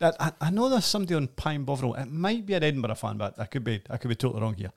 I, 0.00 0.12
I, 0.20 0.32
I 0.40 0.50
know 0.50 0.68
there's 0.68 0.84
somebody 0.84 1.14
on 1.14 1.26
Pie 1.26 1.54
and 1.54 1.66
Bovril. 1.66 1.94
It 1.94 2.06
might 2.06 2.46
be 2.46 2.54
an 2.54 2.62
Edinburgh 2.62 2.94
fan, 2.94 3.16
but 3.16 3.34
I 3.38 3.46
could 3.46 3.64
be 3.64 3.82
I 3.90 3.96
could 3.96 4.08
be 4.08 4.14
totally 4.14 4.42
wrong 4.42 4.54
here. 4.54 4.70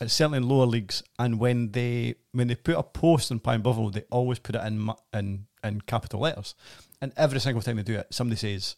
It's 0.00 0.12
certainly 0.14 0.38
in 0.38 0.48
lower 0.48 0.66
leagues, 0.66 1.02
and 1.18 1.38
when 1.40 1.72
they 1.72 2.16
when 2.32 2.48
they 2.48 2.54
put 2.54 2.76
a 2.76 2.82
post 2.82 3.32
on 3.32 3.38
Pie 3.38 3.54
and 3.54 3.62
Bovril, 3.62 3.90
they 3.90 4.02
always 4.10 4.38
put 4.38 4.54
it 4.54 4.62
in 4.64 4.90
in 5.14 5.46
in 5.64 5.80
capital 5.82 6.20
letters, 6.20 6.54
and 7.00 7.12
every 7.16 7.40
single 7.40 7.62
time 7.62 7.76
they 7.76 7.82
do 7.82 7.94
it, 7.94 8.06
somebody 8.10 8.36
says, 8.36 8.76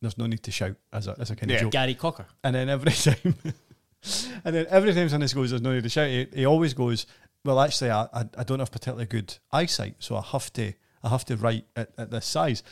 "There's 0.00 0.16
no 0.16 0.26
need 0.26 0.42
to 0.44 0.50
shout" 0.52 0.76
as 0.92 1.08
a 1.08 1.16
as 1.18 1.30
a 1.30 1.36
kind 1.36 1.50
Yeah. 1.50 1.56
of 1.56 1.62
joke. 1.62 1.72
Gary 1.72 1.94
Cocker. 1.94 2.26
And 2.44 2.54
then 2.54 2.68
every 2.68 2.92
time, 3.06 3.34
and 4.44 4.54
then 4.54 4.66
every 4.70 4.94
time 4.94 5.08
somebody 5.08 5.32
goes, 5.34 5.50
"There's 5.50 5.62
no 5.62 5.72
need 5.74 5.82
to 5.82 5.88
shout," 5.88 6.08
he, 6.08 6.26
he 6.32 6.44
always 6.46 6.74
goes, 6.74 7.06
"Well, 7.44 7.58
actually, 7.60 7.90
I, 7.90 8.04
I 8.12 8.24
I 8.38 8.44
don't 8.44 8.60
have 8.60 8.70
particularly 8.70 9.06
good 9.06 9.36
eyesight, 9.50 9.96
so 9.98 10.16
I 10.16 10.22
have 10.22 10.52
to 10.52 10.72
I 11.02 11.08
have 11.08 11.24
to 11.24 11.36
write 11.36 11.66
at, 11.74 11.90
at 11.98 12.10
this 12.12 12.24
size." 12.26 12.62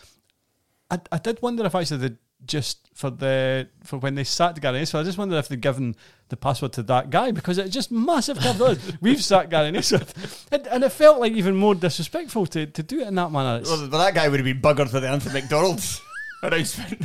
I, 0.91 1.01
I 1.11 1.19
did 1.19 1.43
wonder 1.43 1.65
if 1.67 1.75
actually 1.75 2.09
they 2.09 2.15
just 2.47 2.79
for 2.95 3.11
the 3.11 3.69
for 3.83 3.99
when 3.99 4.15
they 4.15 4.25
sat 4.25 4.61
Gary 4.61 4.79
Naismith, 4.79 5.01
I 5.01 5.05
just 5.05 5.19
wondered 5.19 5.39
if 5.39 5.49
they'd 5.49 5.61
given 5.61 5.97
the 6.29 6.37
password 6.37 6.73
to 6.75 6.83
that 6.85 7.11
guy 7.11 7.31
because 7.33 7.59
it's 7.59 7.73
just 7.75 7.91
massive 7.91 8.39
capitals. 8.39 8.79
We've 9.01 9.23
sacked 9.23 9.51
Gary 9.51 9.71
Naismith, 9.71 10.49
and, 10.53 10.67
and 10.69 10.85
it 10.85 10.91
felt 10.91 11.21
like 11.21 11.33
even 11.33 11.57
more 11.57 11.75
disrespectful 11.75 12.47
to, 12.47 12.67
to 12.67 12.83
do 12.83 13.01
it 13.01 13.09
in 13.09 13.15
that 13.17 13.31
manner. 13.33 13.61
It's- 13.61 13.69
Well, 13.69 13.89
but 13.89 13.99
that 13.99 14.15
guy 14.15 14.29
would 14.29 14.41
have 14.41 14.45
been 14.45 14.61
buggered 14.61 14.89
for 14.91 15.01
the 15.01 15.09
Anthony 15.09 15.41
McDonald's 15.41 16.01
announcement. 16.43 17.03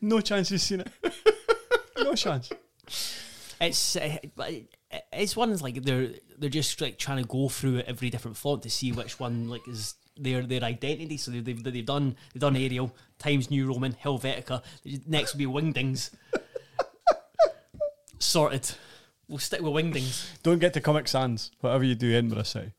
no 0.00 0.20
chance 0.20 0.48
he's 0.48 0.62
seen 0.62 0.80
it. 0.80 0.88
No 1.98 2.14
chance. 2.14 2.50
It's 3.60 3.96
uh, 3.96 4.16
but 4.36 4.52
it's 5.12 5.36
one 5.36 5.50
that's 5.50 5.62
like 5.62 5.82
they're 5.82 6.08
they're 6.38 6.48
just 6.50 6.80
like 6.80 6.98
trying 6.98 7.18
to 7.22 7.28
go 7.28 7.48
through 7.48 7.80
every 7.80 8.08
different 8.10 8.36
font 8.36 8.62
to 8.62 8.70
see 8.70 8.90
which 8.92 9.20
one 9.20 9.48
like 9.48 9.66
is 9.68 9.94
their 10.16 10.42
their 10.42 10.62
identity. 10.62 11.16
So 11.16 11.30
they've 11.30 11.44
they've, 11.44 11.62
they've 11.62 11.86
done 11.86 12.16
they've 12.32 12.40
done 12.40 12.56
Arial, 12.56 12.94
Times 13.18 13.50
New 13.50 13.66
Roman, 13.66 13.92
Helvetica. 13.92 14.62
Next 15.06 15.34
will 15.34 15.38
be 15.38 15.46
Wingdings. 15.46 16.10
Sorted. 18.18 18.72
We'll 19.28 19.38
stick 19.38 19.60
with 19.60 19.72
Wingdings. 19.72 20.42
Don't 20.42 20.58
get 20.58 20.74
to 20.74 20.80
Comic 20.80 21.06
Sans, 21.06 21.52
whatever 21.60 21.84
you 21.84 21.94
do, 21.94 22.10
Edinburgh 22.10 22.42
City. 22.42 22.72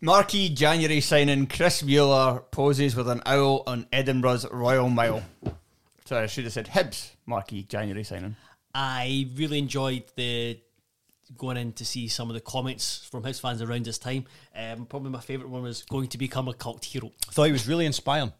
Marquee 0.00 0.54
January 0.54 1.00
signing 1.00 1.48
Chris 1.48 1.82
Mueller 1.82 2.44
poses 2.52 2.94
with 2.94 3.08
an 3.08 3.20
owl 3.26 3.64
on 3.66 3.86
Edinburgh's 3.92 4.46
Royal 4.48 4.88
Mile. 4.88 5.24
Sorry, 6.04 6.22
I 6.22 6.26
should 6.26 6.44
have 6.44 6.52
said 6.52 6.68
Hibs 6.68 7.10
Marquee 7.26 7.64
January 7.64 8.04
signing. 8.04 8.36
I 8.72 9.28
really 9.34 9.58
enjoyed 9.58 10.04
the 10.14 10.60
going 11.36 11.56
in 11.56 11.72
to 11.74 11.84
see 11.84 12.08
some 12.08 12.28
of 12.30 12.34
the 12.34 12.40
comments 12.40 13.06
from 13.10 13.24
his 13.24 13.38
fans 13.38 13.62
around 13.62 13.84
this 13.84 13.98
time. 13.98 14.24
Um, 14.56 14.86
probably 14.86 15.10
my 15.10 15.20
favourite 15.20 15.50
one 15.50 15.62
was 15.62 15.82
going 15.82 16.08
to 16.08 16.18
become 16.18 16.48
a 16.48 16.54
cult 16.54 16.84
hero. 16.84 17.12
I 17.28 17.32
thought 17.32 17.44
he 17.44 17.52
was 17.52 17.68
really 17.68 17.86
inspiring. 17.86 18.32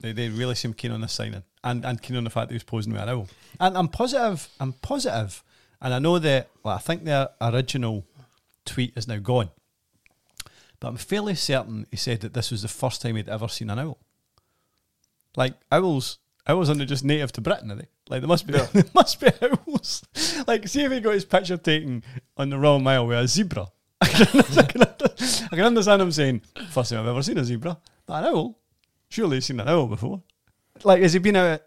They, 0.00 0.12
they 0.12 0.28
really 0.28 0.54
seemed 0.54 0.76
keen 0.76 0.92
on 0.92 1.00
this 1.00 1.12
signing 1.12 1.42
and, 1.64 1.84
and 1.84 2.00
keen 2.00 2.16
on 2.16 2.24
the 2.24 2.30
fact 2.30 2.48
that 2.48 2.54
he 2.54 2.56
was 2.56 2.64
posing 2.64 2.92
with 2.92 3.02
an 3.02 3.08
owl. 3.08 3.28
And 3.58 3.76
I'm 3.76 3.88
positive, 3.88 4.48
I'm 4.60 4.72
positive, 4.74 5.42
and 5.82 5.92
I 5.92 5.98
know 5.98 6.18
that, 6.18 6.48
well, 6.62 6.76
I 6.76 6.78
think 6.78 7.04
the 7.04 7.30
original 7.40 8.04
tweet 8.64 8.92
is 8.96 9.08
now 9.08 9.18
gone, 9.18 9.50
but 10.78 10.88
I'm 10.88 10.96
fairly 10.96 11.34
certain 11.34 11.86
he 11.90 11.96
said 11.96 12.20
that 12.20 12.34
this 12.34 12.50
was 12.50 12.62
the 12.62 12.68
first 12.68 13.02
time 13.02 13.16
he'd 13.16 13.28
ever 13.28 13.48
seen 13.48 13.70
an 13.70 13.78
owl. 13.78 13.98
Like, 15.36 15.54
owls, 15.72 16.18
owls 16.46 16.68
aren't 16.68 16.86
just 16.88 17.04
native 17.04 17.32
to 17.32 17.40
Britain, 17.40 17.72
are 17.72 17.76
they? 17.76 17.88
Like, 18.08 18.20
there 18.20 18.28
must 18.28 18.46
be, 18.46 18.52
there 18.72 18.84
must 18.94 19.20
be 19.20 19.28
owls. 19.42 20.04
like, 20.46 20.66
see 20.68 20.84
if 20.84 20.92
he 20.92 21.00
got 21.00 21.14
his 21.14 21.24
picture 21.24 21.56
taken 21.56 22.02
on 22.36 22.50
the 22.50 22.58
Royal 22.58 22.78
Mile 22.78 23.06
with 23.06 23.18
a 23.18 23.28
zebra. 23.28 23.66
I 24.00 24.06
can, 24.06 24.40
I, 24.40 24.62
can, 24.62 24.82
I 24.82 25.56
can 25.56 25.60
understand 25.64 26.02
him 26.02 26.12
saying, 26.12 26.42
first 26.70 26.90
time 26.90 27.00
I've 27.00 27.08
ever 27.08 27.22
seen 27.22 27.38
a 27.38 27.44
zebra. 27.44 27.76
But 28.06 28.24
an 28.24 28.30
owl? 28.34 28.58
Surely 29.08 29.36
he's 29.38 29.46
seen 29.46 29.60
an 29.60 29.68
owl 29.68 29.86
before. 29.86 30.22
Like, 30.84 31.02
has 31.02 31.12
he 31.12 31.18
been 31.18 31.36
out? 31.36 31.62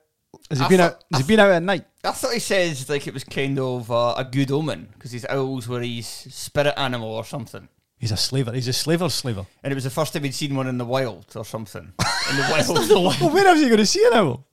Has 0.49 0.59
he 0.59 0.65
I 0.65 0.69
been 0.69 0.77
thought- 0.77 0.91
out? 0.93 1.03
Has 1.11 1.21
he 1.21 1.27
been 1.27 1.39
out 1.41 1.51
at 1.51 1.61
night? 1.63 1.85
I 2.03 2.11
thought 2.11 2.33
he 2.33 2.39
says 2.39 2.89
like 2.89 3.05
it 3.05 3.13
was 3.13 3.23
kind 3.25 3.59
of 3.59 3.91
uh, 3.91 4.15
a 4.17 4.23
good 4.23 4.49
omen 4.51 4.87
because 4.93 5.11
his 5.11 5.25
owls 5.29 5.67
were 5.67 5.81
his 5.81 6.07
spirit 6.07 6.73
animal 6.77 7.09
or 7.09 7.25
something. 7.25 7.67
He's 7.99 8.11
a 8.11 8.17
slaver. 8.17 8.51
He's 8.53 8.67
a 8.67 8.73
slaver's 8.73 9.13
slaver. 9.13 9.45
And 9.63 9.71
it 9.71 9.75
was 9.75 9.83
the 9.83 9.89
first 9.91 10.13
time 10.13 10.23
he'd 10.23 10.33
seen 10.33 10.55
one 10.55 10.65
in 10.67 10.77
the 10.79 10.85
wild 10.85 11.25
or 11.35 11.45
something. 11.45 11.83
In 12.29 12.35
the 12.37 12.47
wild. 12.89 12.89
Well, 13.21 13.29
where 13.31 13.45
else 13.45 13.59
are 13.59 13.61
you 13.61 13.67
going 13.67 13.77
to 13.77 13.85
see 13.85 14.03
an 14.07 14.13
owl? 14.13 14.47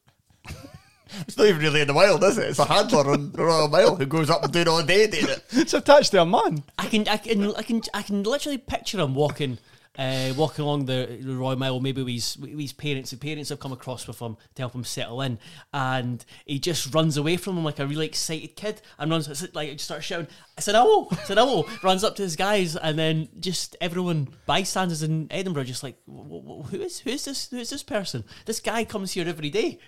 It's 1.20 1.36
not 1.36 1.46
even 1.46 1.60
really 1.60 1.80
in 1.80 1.88
the 1.88 1.94
wild, 1.94 2.22
is 2.24 2.38
it? 2.38 2.48
It's 2.50 2.58
a 2.58 2.64
handler 2.64 3.10
on 3.12 3.32
the 3.32 3.44
Royal 3.44 3.68
Mile 3.68 3.96
who 3.96 4.06
goes 4.06 4.30
up 4.30 4.44
and 4.44 4.52
doing 4.52 4.68
all 4.68 4.82
day 4.82 5.06
doing 5.06 5.28
it. 5.28 5.44
It's 5.50 5.74
attached 5.74 6.10
to 6.12 6.22
a 6.22 6.26
man. 6.26 6.62
I 6.78 6.86
can, 6.86 7.06
I 7.08 7.16
can, 7.16 7.54
I 7.54 7.62
can, 7.62 7.82
I 7.94 8.02
can 8.02 8.22
literally 8.22 8.58
picture 8.58 8.98
him 9.00 9.14
walking, 9.14 9.58
uh, 9.98 10.32
walking 10.36 10.64
along 10.64 10.84
the, 10.86 11.18
the 11.20 11.34
Royal 11.34 11.56
Mile. 11.56 11.80
Maybe 11.80 12.02
with 12.02 12.12
his, 12.12 12.36
with 12.36 12.58
his 12.58 12.72
parents. 12.72 13.10
The 13.10 13.16
parents 13.16 13.48
have 13.50 13.58
come 13.58 13.72
across 13.72 14.06
with 14.06 14.20
him 14.20 14.36
to 14.54 14.62
help 14.62 14.74
him 14.74 14.84
settle 14.84 15.20
in, 15.22 15.38
and 15.72 16.24
he 16.46 16.58
just 16.58 16.94
runs 16.94 17.16
away 17.16 17.36
from 17.36 17.56
them 17.56 17.64
like 17.64 17.78
a 17.80 17.86
really 17.86 18.06
excited 18.06 18.54
kid 18.54 18.80
and 18.98 19.10
runs 19.10 19.28
like 19.54 19.72
just 19.72 19.86
starts 19.86 20.04
shouting, 20.06 20.28
"It's 20.56 20.68
an 20.68 20.76
owl! 20.76 21.08
It's 21.12 21.30
an 21.30 21.38
owl!" 21.38 21.66
runs 21.82 22.04
up 22.04 22.14
to 22.16 22.22
his 22.22 22.36
guys, 22.36 22.76
and 22.76 22.96
then 22.98 23.28
just 23.40 23.76
everyone 23.80 24.28
bystanders 24.46 25.02
in 25.02 25.26
Edinburgh 25.30 25.64
just 25.64 25.82
like, 25.82 25.96
"Wh- 26.06 26.64
wh- 26.64 26.70
"Who 26.70 26.80
is 26.80 27.00
who 27.00 27.10
is 27.10 27.24
this? 27.24 27.50
Who 27.50 27.58
is 27.58 27.70
this 27.70 27.82
person? 27.82 28.24
This 28.44 28.60
guy 28.60 28.84
comes 28.84 29.12
here 29.12 29.28
every 29.28 29.50
day." 29.50 29.80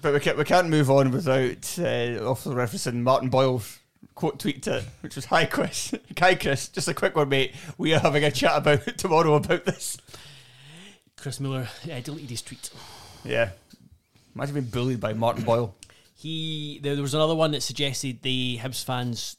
But 0.00 0.14
we 0.14 0.20
can't, 0.20 0.38
we 0.38 0.44
can't 0.44 0.68
move 0.68 0.90
on 0.90 1.10
without 1.10 1.78
uh, 1.78 2.24
also 2.24 2.54
referencing 2.54 3.02
Martin 3.02 3.30
Boyle's 3.30 3.78
quote 4.14 4.38
tweet 4.38 4.62
to 4.64 4.78
it, 4.78 4.84
which 5.00 5.16
was 5.16 5.26
Hi 5.26 5.44
Chris. 5.44 5.92
Hi 6.18 6.34
Chris, 6.34 6.68
just 6.68 6.88
a 6.88 6.94
quick 6.94 7.16
one, 7.16 7.28
mate. 7.28 7.54
We 7.78 7.94
are 7.94 8.00
having 8.00 8.24
a 8.24 8.30
chat 8.30 8.58
about 8.58 8.86
it 8.86 8.98
tomorrow 8.98 9.34
about 9.34 9.64
this. 9.64 9.98
Chris 11.16 11.40
Mueller 11.40 11.68
uh, 11.90 12.00
deleted 12.00 12.30
his 12.30 12.42
tweet. 12.42 12.70
Yeah. 13.24 13.50
Imagine 14.34 14.54
being 14.54 14.66
bullied 14.66 15.00
by 15.00 15.14
Martin 15.14 15.44
Boyle. 15.44 15.74
He 16.14 16.78
there, 16.82 16.94
there 16.94 17.02
was 17.02 17.14
another 17.14 17.34
one 17.34 17.50
that 17.52 17.62
suggested 17.62 18.22
the 18.22 18.58
Hibs 18.62 18.84
fans 18.84 19.36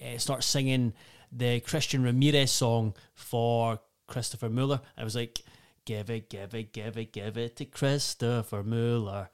uh, 0.00 0.18
start 0.18 0.44
singing 0.44 0.92
the 1.32 1.60
Christian 1.60 2.02
Ramirez 2.02 2.52
song 2.52 2.94
for 3.14 3.80
Christopher 4.06 4.48
Mueller. 4.48 4.80
I 4.96 5.04
was 5.04 5.16
like, 5.16 5.40
give 5.84 6.10
it, 6.10 6.30
give 6.30 6.54
it, 6.54 6.72
give 6.72 6.96
it, 6.96 7.12
give 7.12 7.36
it 7.36 7.56
to 7.56 7.64
Christopher 7.64 8.62
Mueller. 8.62 9.30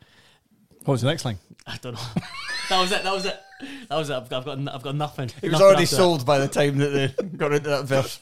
What 0.85 0.93
was 0.95 1.03
the 1.03 1.09
next 1.09 1.25
line? 1.25 1.39
I 1.67 1.77
don't 1.81 1.95
know. 1.95 2.01
that 2.69 2.81
was 2.81 2.93
it. 2.93 3.03
That 3.03 3.15
was 3.15 3.25
it. 3.27 3.41
That 3.89 3.97
was 3.97 4.11
it. 4.11 4.15
I've 4.15 4.29
got, 4.29 4.39
I've 4.39 4.65
got, 4.65 4.75
I've 4.75 4.83
got 4.83 4.95
nothing. 4.97 5.27
It 5.41 5.43
was 5.43 5.53
Nothing 5.53 5.67
already 5.67 5.83
after 5.85 5.97
that. 5.97 6.03
sold 6.03 6.27
by 6.27 6.39
the 6.39 6.49
time 6.49 6.79
that 6.79 6.89
they 6.89 7.23
got 7.37 7.53
into 7.53 7.69
that 7.71 7.85
verse. 7.85 8.21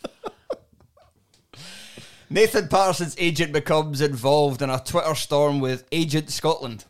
Nathan 2.28 2.68
Patterson's 2.68 3.16
agent 3.18 3.52
becomes 3.52 4.00
involved 4.00 4.62
in 4.62 4.70
a 4.70 4.78
Twitter 4.78 5.14
storm 5.16 5.58
with 5.58 5.84
Agent 5.90 6.30
Scotland. 6.30 6.84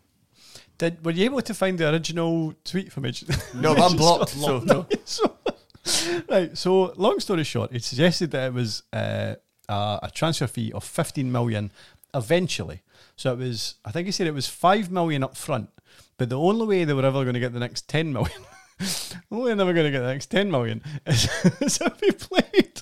Did 0.76 1.02
were 1.04 1.12
you 1.12 1.24
able 1.26 1.40
to 1.42 1.54
find 1.54 1.78
the 1.78 1.90
original 1.90 2.54
tweet 2.64 2.92
from 2.92 3.06
Agent? 3.06 3.30
No, 3.54 3.74
I'm 3.74 3.96
blocked. 3.96 4.30
So 4.30 4.58
no. 4.60 4.86
so, 5.04 5.36
right. 6.28 6.56
So, 6.56 6.92
long 6.96 7.20
story 7.20 7.44
short, 7.44 7.72
it 7.72 7.84
suggested 7.84 8.30
that 8.32 8.48
it 8.48 8.52
was 8.52 8.82
uh, 8.92 9.34
a, 9.68 10.00
a 10.02 10.10
transfer 10.12 10.46
fee 10.46 10.72
of 10.72 10.84
15 10.84 11.30
million 11.30 11.70
eventually. 12.14 12.82
So 13.20 13.34
it 13.34 13.38
was, 13.38 13.74
I 13.84 13.90
think 13.90 14.06
he 14.06 14.12
said 14.12 14.26
it 14.26 14.32
was 14.32 14.48
5 14.48 14.90
million 14.90 15.22
up 15.22 15.36
front, 15.36 15.68
but 16.16 16.30
the 16.30 16.38
only 16.38 16.66
way 16.66 16.84
they 16.84 16.94
were 16.94 17.04
ever 17.04 17.22
going 17.22 17.34
to 17.34 17.40
get 17.40 17.52
the 17.52 17.60
next 17.60 17.86
10 17.86 18.14
million. 18.14 18.40
the 18.78 19.18
only 19.30 19.54
never 19.54 19.74
going 19.74 19.84
to 19.84 19.90
get 19.90 20.00
the 20.00 20.06
next 20.06 20.28
10 20.28 20.50
million 20.50 20.82
is, 21.04 21.28
is 21.60 21.78
if 21.82 22.00
he 22.00 22.12
played 22.12 22.78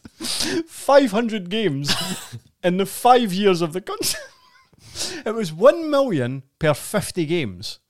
500 0.68 1.50
games 1.50 1.92
in 2.62 2.76
the 2.76 2.86
five 2.86 3.32
years 3.32 3.60
of 3.60 3.72
the 3.72 3.80
contract. 3.80 4.28
It 5.26 5.34
was 5.34 5.52
1 5.52 5.90
million 5.90 6.44
per 6.60 6.72
50 6.72 7.26
games. 7.26 7.80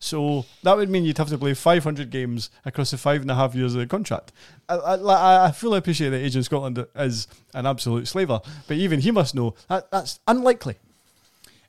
So 0.00 0.44
that 0.64 0.76
would 0.76 0.90
mean 0.90 1.04
you'd 1.04 1.18
have 1.18 1.28
to 1.28 1.38
play 1.38 1.54
500 1.54 2.10
games 2.10 2.50
across 2.64 2.90
the 2.90 2.98
five 2.98 3.20
and 3.20 3.30
a 3.30 3.36
half 3.36 3.54
years 3.54 3.74
of 3.74 3.80
the 3.80 3.86
contract. 3.86 4.32
I, 4.68 4.74
I, 4.74 5.46
I 5.46 5.52
fully 5.52 5.78
appreciate 5.78 6.08
that 6.08 6.18
Agent 6.18 6.46
Scotland 6.46 6.84
is 6.96 7.28
an 7.54 7.64
absolute 7.64 8.08
slaver, 8.08 8.40
but 8.66 8.76
even 8.76 8.98
he 8.98 9.12
must 9.12 9.36
know 9.36 9.54
that 9.68 9.88
that's 9.92 10.18
unlikely. 10.26 10.78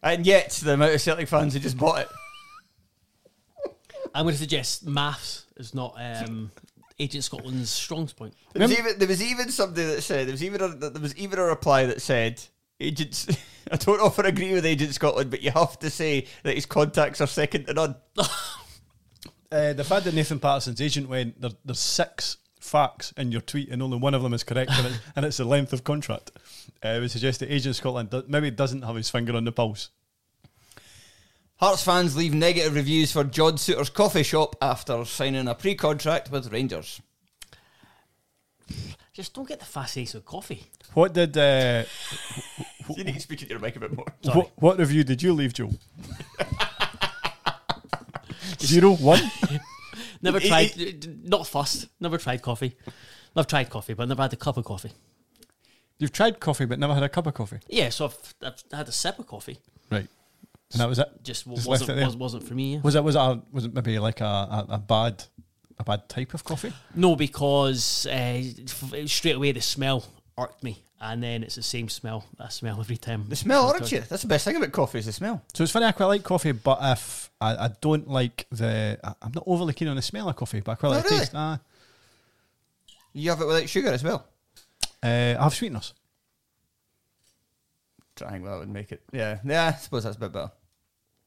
And 0.03 0.25
yet, 0.25 0.51
the 0.51 0.73
amount 0.73 0.93
of 0.93 1.01
Celtic 1.01 1.29
fans 1.29 1.53
who 1.53 1.59
just 1.59 1.77
bought 1.77 2.01
it. 2.01 2.09
I'm 4.13 4.25
going 4.25 4.33
to 4.33 4.39
suggest 4.39 4.85
maths 4.85 5.45
is 5.55 5.73
not 5.73 5.95
um, 5.97 6.51
Agent 6.99 7.23
Scotland's 7.23 7.71
strong 7.71 8.07
point. 8.07 8.33
There 8.53 8.67
was, 8.67 8.77
even, 8.77 8.99
there 8.99 9.07
was 9.07 9.23
even 9.23 9.49
somebody 9.49 9.85
that 9.85 10.01
said 10.01 10.27
there 10.27 10.33
was 10.33 10.43
even 10.43 10.61
a, 10.61 10.67
there 10.67 11.01
was 11.01 11.15
even 11.15 11.39
a 11.39 11.43
reply 11.43 11.85
that 11.85 12.01
said 12.01 12.41
agents. 12.79 13.27
I 13.71 13.77
don't 13.77 14.01
often 14.01 14.25
agree 14.25 14.53
with 14.53 14.65
Agent 14.65 14.93
Scotland, 14.93 15.31
but 15.31 15.41
you 15.41 15.51
have 15.51 15.79
to 15.79 15.89
say 15.89 16.27
that 16.43 16.53
his 16.53 16.65
contacts 16.65 17.21
are 17.21 17.27
second 17.27 17.65
to 17.67 17.73
none. 17.73 17.95
Uh, 19.51 19.71
the 19.71 19.83
fact 19.83 20.03
that 20.03 20.15
Nathan 20.15 20.39
Patterson's 20.39 20.81
agent 20.81 21.07
went, 21.07 21.39
there, 21.39 21.51
there's 21.63 21.77
six 21.77 22.37
facts 22.63 23.13
in 23.17 23.31
your 23.31 23.41
tweet 23.41 23.69
and 23.69 23.83
only 23.83 23.97
one 23.97 24.13
of 24.13 24.23
them 24.23 24.33
is 24.33 24.43
correct, 24.43 24.71
and, 24.71 24.87
it, 24.87 24.99
and 25.15 25.25
it's 25.25 25.37
the 25.37 25.45
length 25.45 25.73
of 25.73 25.83
contract, 25.83 26.31
uh, 26.81 26.97
would 26.99 27.11
suggest 27.11 27.41
that 27.41 27.51
Agent 27.51 27.75
Scotland 27.75 28.09
do, 28.09 28.23
maybe 28.27 28.49
doesn't 28.49 28.81
have 28.81 28.95
his 28.95 29.09
finger 29.09 29.35
on 29.35 29.43
the 29.43 29.51
pulse. 29.51 29.89
Hearts 31.57 31.83
fans 31.83 32.17
leave 32.17 32.33
negative 32.33 32.75
reviews 32.75 33.11
for 33.11 33.23
John 33.23 33.53
Souttar's 33.53 33.89
coffee 33.89 34.23
shop 34.23 34.55
after 34.61 35.05
signing 35.05 35.47
a 35.47 35.55
pre-contract 35.55 36.31
with 36.31 36.51
Rangers. 36.51 37.01
Just 39.13 39.35
don't 39.35 39.47
get 39.47 39.59
the 39.59 39.65
fast 39.65 39.97
ace 39.97 40.15
with 40.15 40.25
coffee. 40.25 40.65
What 40.93 41.13
did 41.13 41.37
uh, 41.37 41.83
You 42.97 43.03
need 43.03 43.13
to 43.13 43.19
speak 43.19 43.43
into 43.43 43.53
your 43.53 43.61
mic 43.61 43.75
a 43.75 43.79
bit 43.79 43.95
more. 43.95 44.05
what, 44.33 44.51
what 44.55 44.79
review 44.79 45.03
did 45.03 45.21
you 45.21 45.33
leave, 45.33 45.53
Joe? 45.53 45.69
Zero, 48.59 48.95
one. 48.95 49.21
Never 50.23 50.37
It- 50.39 50.47
tried, 50.47 51.29
not 51.29 51.45
fussed. 51.45 51.87
Never 51.99 52.17
tried 52.17 52.41
coffee. 52.41 52.75
I've 53.35 53.45
tried 53.47 53.69
coffee, 53.69 53.93
but 53.93 54.07
never 54.07 54.21
had 54.23 54.33
a 54.33 54.37
cup 54.37 54.57
of 54.57 54.65
coffee. 54.65 54.91
You've 55.99 56.11
tried 56.11 56.39
coffee 56.39 56.65
but 56.65 56.79
never 56.79 56.93
had 56.93 57.03
a 57.03 57.09
cup 57.09 57.27
of 57.27 57.33
coffee. 57.35 57.59
Yeah, 57.67 57.89
so 57.89 58.05
I've, 58.05 58.33
I've 58.41 58.63
had 58.77 58.87
a 58.87 58.91
sip 58.91 59.19
of 59.19 59.27
coffee. 59.27 59.59
Right. 59.91 60.07
And 60.71 60.81
that 60.81 60.89
was 60.89 60.97
it. 60.97 61.07
Just, 61.23 61.45
Just 61.47 61.67
wasn't, 61.67 61.99
it 61.99 62.05
was, 62.05 62.15
wasn't 62.15 62.43
for 62.47 62.55
me. 62.55 62.75
yeah. 62.75 62.81
Was 62.81 62.95
it 62.95 63.03
was 63.03 63.15
it 63.15 63.19
a, 63.19 63.41
was 63.51 63.65
it 63.65 63.73
maybe 63.75 63.99
like 63.99 64.21
a, 64.21 64.25
a, 64.25 64.65
a 64.71 64.77
bad 64.79 65.23
a 65.77 65.83
bad 65.83 66.07
type 66.09 66.33
of 66.33 66.43
coffee? 66.43 66.73
No, 66.95 67.15
because 67.15 68.07
uh, 68.07 68.41
straight 69.05 69.35
away 69.35 69.51
the 69.51 69.61
smell 69.61 70.03
irked 70.37 70.63
me, 70.63 70.83
and 71.03 71.21
then 71.21 71.43
it's 71.43 71.55
the 71.55 71.61
same 71.63 71.89
smell. 71.89 72.25
I 72.39 72.49
smell 72.49 72.79
every 72.79 72.97
time. 72.97 73.25
The 73.29 73.35
smell, 73.35 73.67
aren't 73.67 73.91
you? 73.91 73.99
That's 74.01 74.21
the 74.23 74.27
best 74.27 74.45
thing 74.45 74.55
about 74.55 74.71
coffee 74.71 74.99
is 74.99 75.05
the 75.05 75.11
smell. 75.13 75.41
So 75.53 75.63
it's 75.63 75.71
funny. 75.71 75.85
I 75.85 75.91
quite 75.91 76.05
like 76.07 76.23
coffee, 76.23 76.51
but 76.53 76.79
if 76.81 77.29
I, 77.41 77.65
I 77.65 77.69
don't 77.81 78.07
like 78.09 78.47
the, 78.51 78.97
I, 79.03 79.13
I'm 79.21 79.31
not 79.35 79.43
overly 79.45 79.73
keen 79.73 79.87
on 79.89 79.95
the 79.97 80.01
smell 80.01 80.29
of 80.29 80.35
coffee, 80.35 80.61
but 80.61 80.71
I 80.71 80.75
quite 80.75 80.89
Oh, 80.89 80.91
like 80.91 81.03
the 81.03 81.09
taste. 81.09 81.31
Ah, 81.35 81.59
You 83.13 83.29
have 83.29 83.41
it 83.41 83.45
without 83.47 83.67
sugar 83.69 83.89
as 83.89 84.03
well. 84.03 84.25
uh, 85.03 85.35
I 85.37 85.43
have 85.43 85.53
sweeteners. 85.53 85.93
Trying 88.15 88.43
that 88.43 88.59
would 88.59 88.69
make 88.69 88.91
it. 88.91 89.01
Yeah, 89.11 89.39
yeah. 89.43 89.73
I 89.75 89.79
suppose 89.79 90.03
that's 90.03 90.17
a 90.17 90.19
bit 90.19 90.31
better 90.31 90.51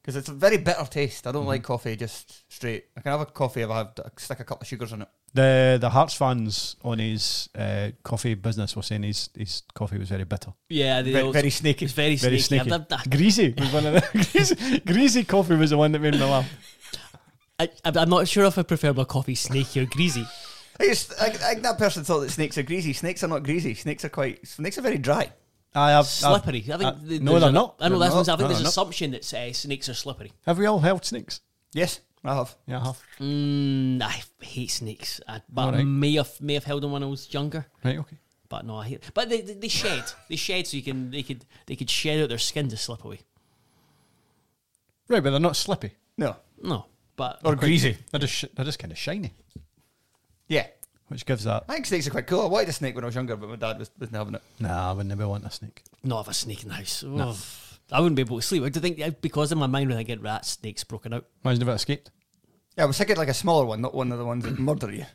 because 0.00 0.14
it's 0.16 0.28
a 0.28 0.32
very 0.34 0.56
bitter 0.56 0.84
taste. 0.88 1.26
I 1.26 1.32
don't 1.32 1.46
like 1.46 1.64
coffee 1.64 1.96
just 1.96 2.50
straight. 2.52 2.84
I 2.96 3.00
can 3.00 3.10
have 3.10 3.20
a 3.22 3.26
coffee 3.26 3.62
if 3.62 3.70
I 3.70 3.78
have 3.78 3.92
stick 4.18 4.38
a 4.38 4.44
couple 4.44 4.62
of 4.62 4.68
sugars 4.68 4.92
in 4.92 5.02
it. 5.02 5.08
The 5.36 5.78
the 5.80 5.90
Hearts 5.90 6.14
fans 6.14 6.76
on 6.82 6.98
his 6.98 7.48
uh, 7.54 7.90
coffee 8.02 8.34
business 8.34 8.74
were 8.76 8.82
saying 8.82 9.02
his 9.04 9.28
his 9.36 9.62
coffee 9.74 9.98
was 9.98 10.08
very 10.08 10.24
bitter, 10.24 10.52
yeah, 10.68 11.02
they 11.02 11.12
Very, 11.12 11.24
all- 11.24 11.32
very 11.32 11.50
snaky. 11.50 11.84
It's 11.84 11.94
very, 11.94 12.16
very 12.16 12.38
snaky. 12.38 12.70
snaky. 12.70 12.72
I've- 12.74 12.94
I've- 12.94 13.10
Greasy 13.16 13.54
was 13.58 13.72
one 13.72 13.86
of 13.86 13.94
the 13.94 14.02
greasy, 14.32 14.80
greasy 14.80 15.24
coffee 15.24 15.56
was 15.56 15.70
the 15.70 15.76
one 15.78 15.92
that 15.92 16.00
made 16.00 16.14
me 16.14 16.20
laugh. 16.24 16.48
I, 17.58 17.68
I'm 17.84 17.96
I'm 17.98 18.08
not 18.10 18.28
sure 18.28 18.44
if 18.44 18.56
I 18.58 18.62
prefer 18.62 18.92
my 18.92 19.04
coffee 19.04 19.34
snaky 19.34 19.80
or 19.80 19.86
greasy. 19.86 20.24
I, 20.78 20.84
just, 20.86 21.12
I, 21.20 21.26
I 21.26 21.30
think 21.30 21.62
that 21.62 21.78
person 21.78 22.04
thought 22.04 22.20
that 22.20 22.30
snakes 22.30 22.58
are 22.58 22.62
greasy. 22.62 22.92
Snakes 22.92 23.24
are 23.24 23.28
not 23.28 23.42
greasy. 23.42 23.74
Snakes 23.74 24.04
are 24.04 24.10
quite. 24.10 24.46
Snakes 24.46 24.76
are 24.78 24.82
very 24.82 24.98
dry. 24.98 25.32
I 25.74 25.90
have 25.92 26.06
Slippery. 26.06 26.64
I 26.72 26.76
think. 26.76 27.06
the- 27.08 27.18
no, 27.20 27.32
there's 27.32 27.42
they're 27.42 27.48
a- 27.50 27.52
not. 27.52 27.76
I 27.80 27.88
know 27.88 27.98
They're 27.98 28.10
that's 28.10 28.14
what 28.14 28.28
I'm. 28.28 28.34
I 28.34 28.36
think 28.36 28.40
No, 28.40 28.48
there's 28.48 28.60
an 28.60 28.66
assumption 28.66 29.10
that 29.12 29.32
uh, 29.34 29.52
snakes 29.52 29.88
are 29.88 29.94
slippery. 29.94 30.32
Have 30.46 30.58
we 30.58 30.66
all 30.66 30.80
held 30.80 31.04
snakes? 31.04 31.40
Yes, 31.72 32.00
I 32.28 32.34
have. 32.34 32.54
Yeah, 32.66 32.80
I 32.80 32.84
have. 32.84 33.02
Mm, 33.20 34.02
I 34.02 34.22
hate 34.44 34.70
snakes, 34.70 35.20
I, 35.28 35.40
but 35.48 35.62
I 35.62 35.64
Alright. 35.66 35.86
may 35.86 36.14
have 36.14 36.40
may 36.40 36.54
have 36.54 36.64
held 36.64 36.82
them 36.82 36.92
when 36.92 37.02
I 37.02 37.06
was 37.06 37.32
younger. 37.32 37.66
Right, 37.84 37.98
okay. 37.98 38.16
But 38.48 38.64
no, 38.64 38.76
I 38.76 38.86
hate. 38.88 39.10
But 39.14 39.28
they, 39.28 39.40
they, 39.40 39.54
they 39.54 39.68
shed. 39.68 40.04
they 40.28 40.36
shed 40.36 40.66
so 40.66 40.76
you 40.76 40.82
can 40.82 41.10
they 41.10 41.22
could 41.22 41.44
they 41.66 41.76
could 41.76 41.90
shed 41.90 42.20
out 42.22 42.28
their 42.28 42.38
skin 42.38 42.68
to 42.68 42.76
slip 42.76 43.04
away. 43.04 43.20
Right, 45.08 45.22
but 45.22 45.30
they're 45.30 45.40
not 45.40 45.56
slippy. 45.56 45.92
No, 46.18 46.36
No, 46.62 46.86
but 47.16 47.40
or 47.44 47.54
greasy. 47.54 47.96
They're 48.10 48.20
just 48.20 48.32
sh- 48.34 48.44
they're 48.54 48.64
just 48.64 48.78
kind 48.78 48.90
of 48.90 48.98
shiny, 48.98 49.32
Yeah, 50.48 50.66
which 51.08 51.26
gives 51.26 51.44
that. 51.44 51.64
I 51.68 51.74
think 51.74 51.86
snakes 51.86 52.06
are 52.06 52.10
quite 52.10 52.26
cool. 52.26 52.40
I 52.42 52.46
wanted 52.46 52.70
a 52.70 52.72
snake 52.72 52.94
when 52.94 53.04
I 53.04 53.08
was 53.08 53.14
younger, 53.14 53.36
but 53.36 53.48
my 53.48 53.56
dad 53.56 53.78
was, 53.78 53.90
wasn't 53.98 54.16
having 54.16 54.34
it. 54.34 54.42
Nah, 54.58 54.90
I 54.90 54.92
would 54.94 55.06
never 55.06 55.28
want 55.28 55.44
a 55.44 55.50
snake. 55.50 55.82
not 56.02 56.18
have 56.24 56.28
a 56.28 56.34
snake 56.34 56.62
in 56.62 56.70
the 56.70 56.74
house. 56.74 57.04
Oh, 57.06 57.36
I 57.92 58.00
wouldn't 58.00 58.16
be 58.16 58.22
able 58.22 58.36
to 58.38 58.42
sleep. 58.42 58.64
I 58.64 58.68
do 58.68 58.80
think 58.80 59.20
because 59.20 59.52
in 59.52 59.58
my 59.58 59.66
mind 59.68 59.90
when 59.90 59.98
I 59.98 60.02
get 60.02 60.20
rats, 60.22 60.48
snakes 60.50 60.82
broken 60.82 61.12
out. 61.12 61.26
Imagine 61.44 61.62
if 61.62 61.68
it 61.68 61.72
escaped. 61.72 62.10
Yeah, 62.76 62.84
I 62.84 62.86
was 62.86 62.98
thinking 62.98 63.16
like 63.16 63.28
a 63.28 63.34
smaller 63.34 63.64
one, 63.64 63.80
not 63.80 63.94
one 63.94 64.12
of 64.12 64.18
the 64.18 64.24
ones 64.24 64.44
that 64.44 64.58
murder 64.58 64.92
you. 64.92 65.06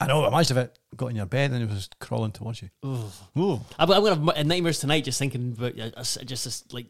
I 0.00 0.06
know. 0.06 0.26
Imagine 0.26 0.56
if 0.58 0.64
it 0.64 0.78
got 0.96 1.08
in 1.08 1.16
your 1.16 1.26
bed 1.26 1.52
and 1.52 1.62
it 1.62 1.68
was 1.68 1.88
crawling 2.00 2.32
towards 2.32 2.62
you. 2.62 2.70
Ooh. 2.84 3.60
I'm, 3.78 3.90
I'm 3.90 4.02
gonna 4.02 4.32
have 4.34 4.46
nightmares 4.46 4.80
tonight 4.80 5.04
just 5.04 5.18
thinking 5.18 5.54
about 5.56 5.78
uh, 5.78 5.90
us- 5.96 6.18
just 6.24 6.44
this, 6.44 6.64
like 6.72 6.86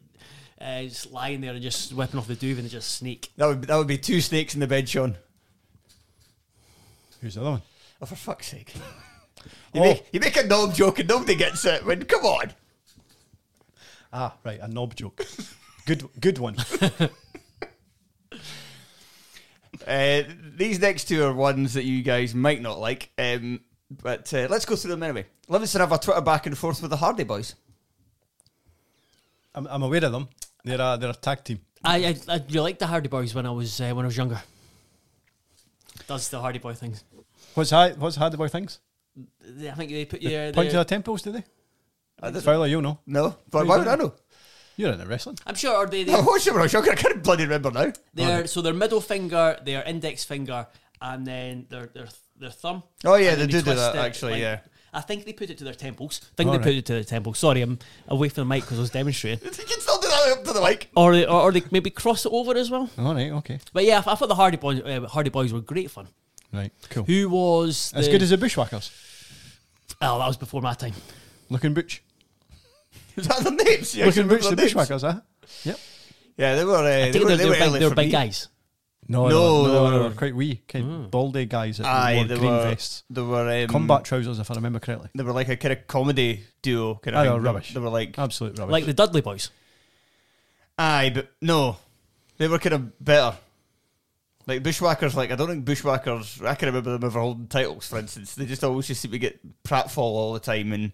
uh, 0.61 0.83
just 0.83 1.11
lying 1.11 1.41
there 1.41 1.51
and 1.53 1.61
just 1.61 1.93
whipping 1.93 2.17
off 2.19 2.27
the 2.27 2.35
duvet 2.35 2.63
and 2.63 2.71
just 2.71 2.91
snake. 2.95 3.31
That 3.37 3.47
would 3.47 3.61
that 3.63 3.75
would 3.75 3.87
be 3.87 3.97
two 3.97 4.21
snakes 4.21 4.53
in 4.53 4.61
the 4.61 4.67
bed, 4.67 4.85
Shaughan. 4.85 5.15
Who's 7.21 7.35
the 7.35 7.41
other 7.41 7.51
one? 7.51 7.61
Oh, 8.01 8.05
for 8.05 8.15
fuck's 8.15 8.47
sake! 8.47 8.73
You, 9.73 9.81
Oh. 9.81 9.83
make, 9.85 10.05
you 10.13 10.19
make 10.19 10.37
a 10.37 10.43
knob 10.45 10.73
joke 10.75 10.99
and 10.99 11.09
nobody 11.09 11.35
gets 11.35 11.65
it. 11.65 11.83
When 11.85 12.03
come 12.05 12.23
on, 12.23 12.53
Ah, 14.13 14.35
right, 14.45 14.59
a 14.61 14.67
knob 14.69 14.95
joke. 14.95 15.25
good, 15.85 16.07
good 16.19 16.37
one. 16.37 16.55
uh, 19.93 20.23
these 20.55 20.79
next 20.79 21.05
two 21.05 21.23
are 21.23 21.33
ones 21.33 21.73
that 21.75 21.83
you 21.85 22.01
guys 22.03 22.33
might 22.33 22.61
not 22.61 22.79
like. 22.79 23.11
Um, 23.17 23.61
but 24.01 24.33
uh, 24.33 24.47
let's 24.49 24.65
go 24.65 24.75
through 24.75 24.91
them 24.91 25.03
anyway. 25.03 25.25
Livingston 25.47 25.81
have 25.81 25.91
a 25.91 25.97
Twitter 25.97 26.21
back 26.21 26.45
and 26.47 26.57
forth 26.57 26.81
with 26.81 26.89
the 26.91 26.97
Hardy 26.97 27.23
Boys. 27.23 27.55
I'm, 29.55 29.67
I'm 29.67 29.83
aware 29.83 30.03
of 30.03 30.11
them. 30.11 30.29
They're 30.63 30.79
a, 30.81 30.97
they're 30.99 31.09
a 31.11 31.13
tag 31.13 31.43
team. 31.43 31.59
I 31.83 31.97
I, 32.05 32.15
I 32.29 32.35
really 32.47 32.59
liked 32.59 32.79
the 32.79 32.87
Hardy 32.87 33.09
Boys 33.09 33.35
when 33.35 33.45
I 33.45 33.51
was 33.51 33.79
uh, 33.81 33.91
when 33.93 34.05
I 34.05 34.07
was 34.07 34.17
younger. 34.17 34.41
Does 36.07 36.29
the 36.29 36.39
Hardy 36.39 36.59
Boy 36.59 36.73
things? 36.73 37.03
What's 37.53 37.69
high, 37.69 37.91
what's 37.91 38.15
Hardy 38.15 38.37
Boy 38.37 38.47
things? 38.47 38.79
I 39.67 39.71
think 39.71 39.91
they 39.91 40.05
put 40.05 40.21
you. 40.21 40.51
Point 40.53 40.69
to 40.71 40.77
their 40.77 40.85
temples, 40.85 41.21
do 41.21 41.31
they? 41.33 41.43
I 42.21 42.31
don't- 42.31 42.41
Fowler, 42.41 42.67
you 42.67 42.81
know. 42.81 42.99
No, 43.05 43.35
but 43.51 43.67
why 43.67 43.77
would 43.77 43.87
that? 43.87 43.99
I 43.99 44.03
know? 44.03 44.13
You're 44.77 44.93
in 44.93 44.99
the 44.99 45.05
wrestling. 45.05 45.37
I'm 45.45 45.55
sure 45.55 45.75
are 45.75 45.85
they. 45.87 46.03
they 46.03 46.13
I 46.13 46.19
watched 46.21 46.47
it 46.47 46.51
when 46.51 46.61
I 46.61 46.63
was 46.63 46.73
younger. 46.73 46.91
I 46.91 46.95
can't 46.95 47.23
bloody 47.23 47.43
remember 47.43 47.71
now. 47.71 47.93
Their 48.13 48.47
so 48.47 48.61
their 48.61 48.73
middle 48.73 49.01
finger, 49.01 49.57
their 49.63 49.83
index 49.83 50.23
finger, 50.23 50.67
and 51.01 51.25
then 51.27 51.65
their 51.69 51.87
their 51.87 52.07
their 52.37 52.49
thumb. 52.49 52.83
Oh, 53.05 53.15
yeah, 53.15 53.31
And 53.31 53.41
then 53.41 53.47
they 53.47 53.51
do 53.53 53.59
do 53.59 53.63
twist 53.65 53.93
that, 53.93 53.95
actually, 54.05 54.41
yeah. 54.41 54.59
I 54.91 55.01
think 55.01 55.25
they 55.25 55.33
put 55.33 55.49
it 55.49 55.57
to 55.59 55.63
their 55.63 55.73
temples. 55.75 56.21
I 56.23 56.35
think 56.35 56.47
All 56.47 56.53
they 56.53 56.57
right. 56.57 56.63
put 56.65 56.73
it 56.75 56.85
to 56.87 56.93
their 56.93 57.03
temples. 57.03 57.37
Sorry, 57.39 57.61
I'm 57.61 57.77
away 58.07 58.29
from 58.29 58.41
the 58.47 58.53
mic 58.53 58.63
because 58.63 58.77
I 58.79 58.81
was 58.81 58.89
demonstrating. 58.89 59.39
You 59.45 59.51
can 59.65 59.79
still 59.79 59.99
do 59.99 60.07
that 60.07 60.37
up 60.37 60.43
to 60.45 60.53
the 60.53 60.61
mic. 60.61 60.89
Or 60.95 61.13
they, 61.13 61.25
or, 61.25 61.41
or 61.41 61.51
they 61.51 61.63
maybe 61.71 61.89
cross 61.91 62.25
it 62.25 62.31
over 62.31 62.55
as 62.55 62.69
well. 62.71 62.89
All 62.97 63.13
right, 63.13 63.31
okay. 63.31 63.59
But 63.73 63.85
yeah, 63.85 64.03
I, 64.05 64.11
I 64.11 64.15
thought 64.15 64.29
the 64.29 64.35
Hardy 64.35 64.57
Boys, 64.57 64.81
uh, 64.81 65.07
Hardy 65.07 65.29
Boys 65.29 65.53
were 65.53 65.61
great 65.61 65.89
fun. 65.91 66.07
Right, 66.51 66.71
cool. 66.89 67.03
Who 67.05 67.29
was 67.29 67.91
As 67.95 68.05
the- 68.05 68.11
good 68.11 68.21
as 68.23 68.29
the 68.31 68.37
Bushwhackers. 68.37 68.91
Oh, 70.01 70.19
that 70.19 70.27
was 70.27 70.37
before 70.37 70.61
my 70.61 70.73
time. 70.73 70.93
Luke 71.49 71.63
and 71.63 71.73
Butch. 71.75 72.03
Is 73.17 73.27
that 73.27 73.43
the 73.43 73.51
names? 73.51 73.95
You 73.95 74.05
Looking 74.05 74.23
actually 74.23 74.35
Butch, 74.35 74.41
the 74.43 74.49
remember 74.49 74.55
their 74.55 74.55
names? 74.55 74.73
Bushwhackers, 74.73 75.01
huh? 75.01 75.21
Yep. 75.65 75.79
Yeah, 76.37 76.55
they 76.55 76.65
were. 76.65 76.75
Uh, 76.75 76.79
I 76.81 76.83
they 76.83 77.11
think 77.11 77.23
were, 77.25 77.29
they're, 77.29 77.37
they 77.37 77.43
they're, 77.43 77.49
were 77.67 77.71
big, 77.73 77.79
they're 77.81 77.89
for 77.89 77.95
big 77.95 78.05
me. 78.07 78.11
guys. 78.11 78.47
No, 79.07 79.27
No, 79.27 79.29
no, 79.29 79.63
they 79.67 79.73
no, 79.73 79.83
were- 79.83 79.91
they 79.91 79.99
were 80.09 80.15
quite 80.15 80.35
wee, 80.35 80.61
kind 80.67 80.91
of 81.05 81.11
baldy 81.11 81.45
guys 81.45 81.77
that 81.77 81.85
Aye, 81.85 82.15
wore 82.15 82.23
they 82.25 82.37
green 82.37 82.51
were. 82.51 82.63
vests. 82.63 83.03
They 83.09 83.21
were 83.21 83.63
um, 83.63 83.67
Combat 83.67 84.05
trousers, 84.05 84.39
if 84.39 84.49
I 84.49 84.55
remember 84.55 84.79
correctly. 84.79 85.09
They 85.13 85.23
were 85.23 85.33
like 85.33 85.49
a 85.49 85.57
kind 85.57 85.73
of 85.73 85.85
comedy 85.87 86.43
duo. 86.61 86.95
Kind 86.95 87.15
of 87.15 87.19
Aye, 87.19 87.23
thing. 87.25 87.31
they 87.33 87.37
were 87.37 87.43
rubbish. 87.43 87.73
They 87.73 87.79
were 87.81 87.89
like, 87.89 88.17
Absolute 88.17 88.57
rubbish. 88.57 88.71
Like 88.71 88.85
the 88.85 88.93
Dudley 88.93 89.19
Boys. 89.21 89.49
aye, 90.77 91.11
but 91.13 91.29
no, 91.41 91.77
they 92.37 92.47
were 92.47 92.59
kind 92.59 92.73
of 92.75 93.03
better. 93.03 93.37
Like 94.45 94.63
Bushwhackers, 94.63 95.15
like 95.15 95.31
I 95.31 95.35
don't 95.35 95.47
think 95.47 95.65
Bushwhackers. 95.65 96.41
I 96.41 96.55
can 96.55 96.67
remember 96.67 96.91
them 96.93 97.03
ever 97.05 97.19
holding 97.19 97.47
titles. 97.47 97.87
For 97.87 97.97
instance, 97.99 98.35
they 98.35 98.45
just 98.45 98.63
always 98.63 98.87
just 98.87 99.01
seem 99.01 99.11
to 99.11 99.19
get 99.19 99.39
pratfall 99.63 99.97
all 99.99 100.33
the 100.33 100.39
time, 100.39 100.73
and 100.73 100.91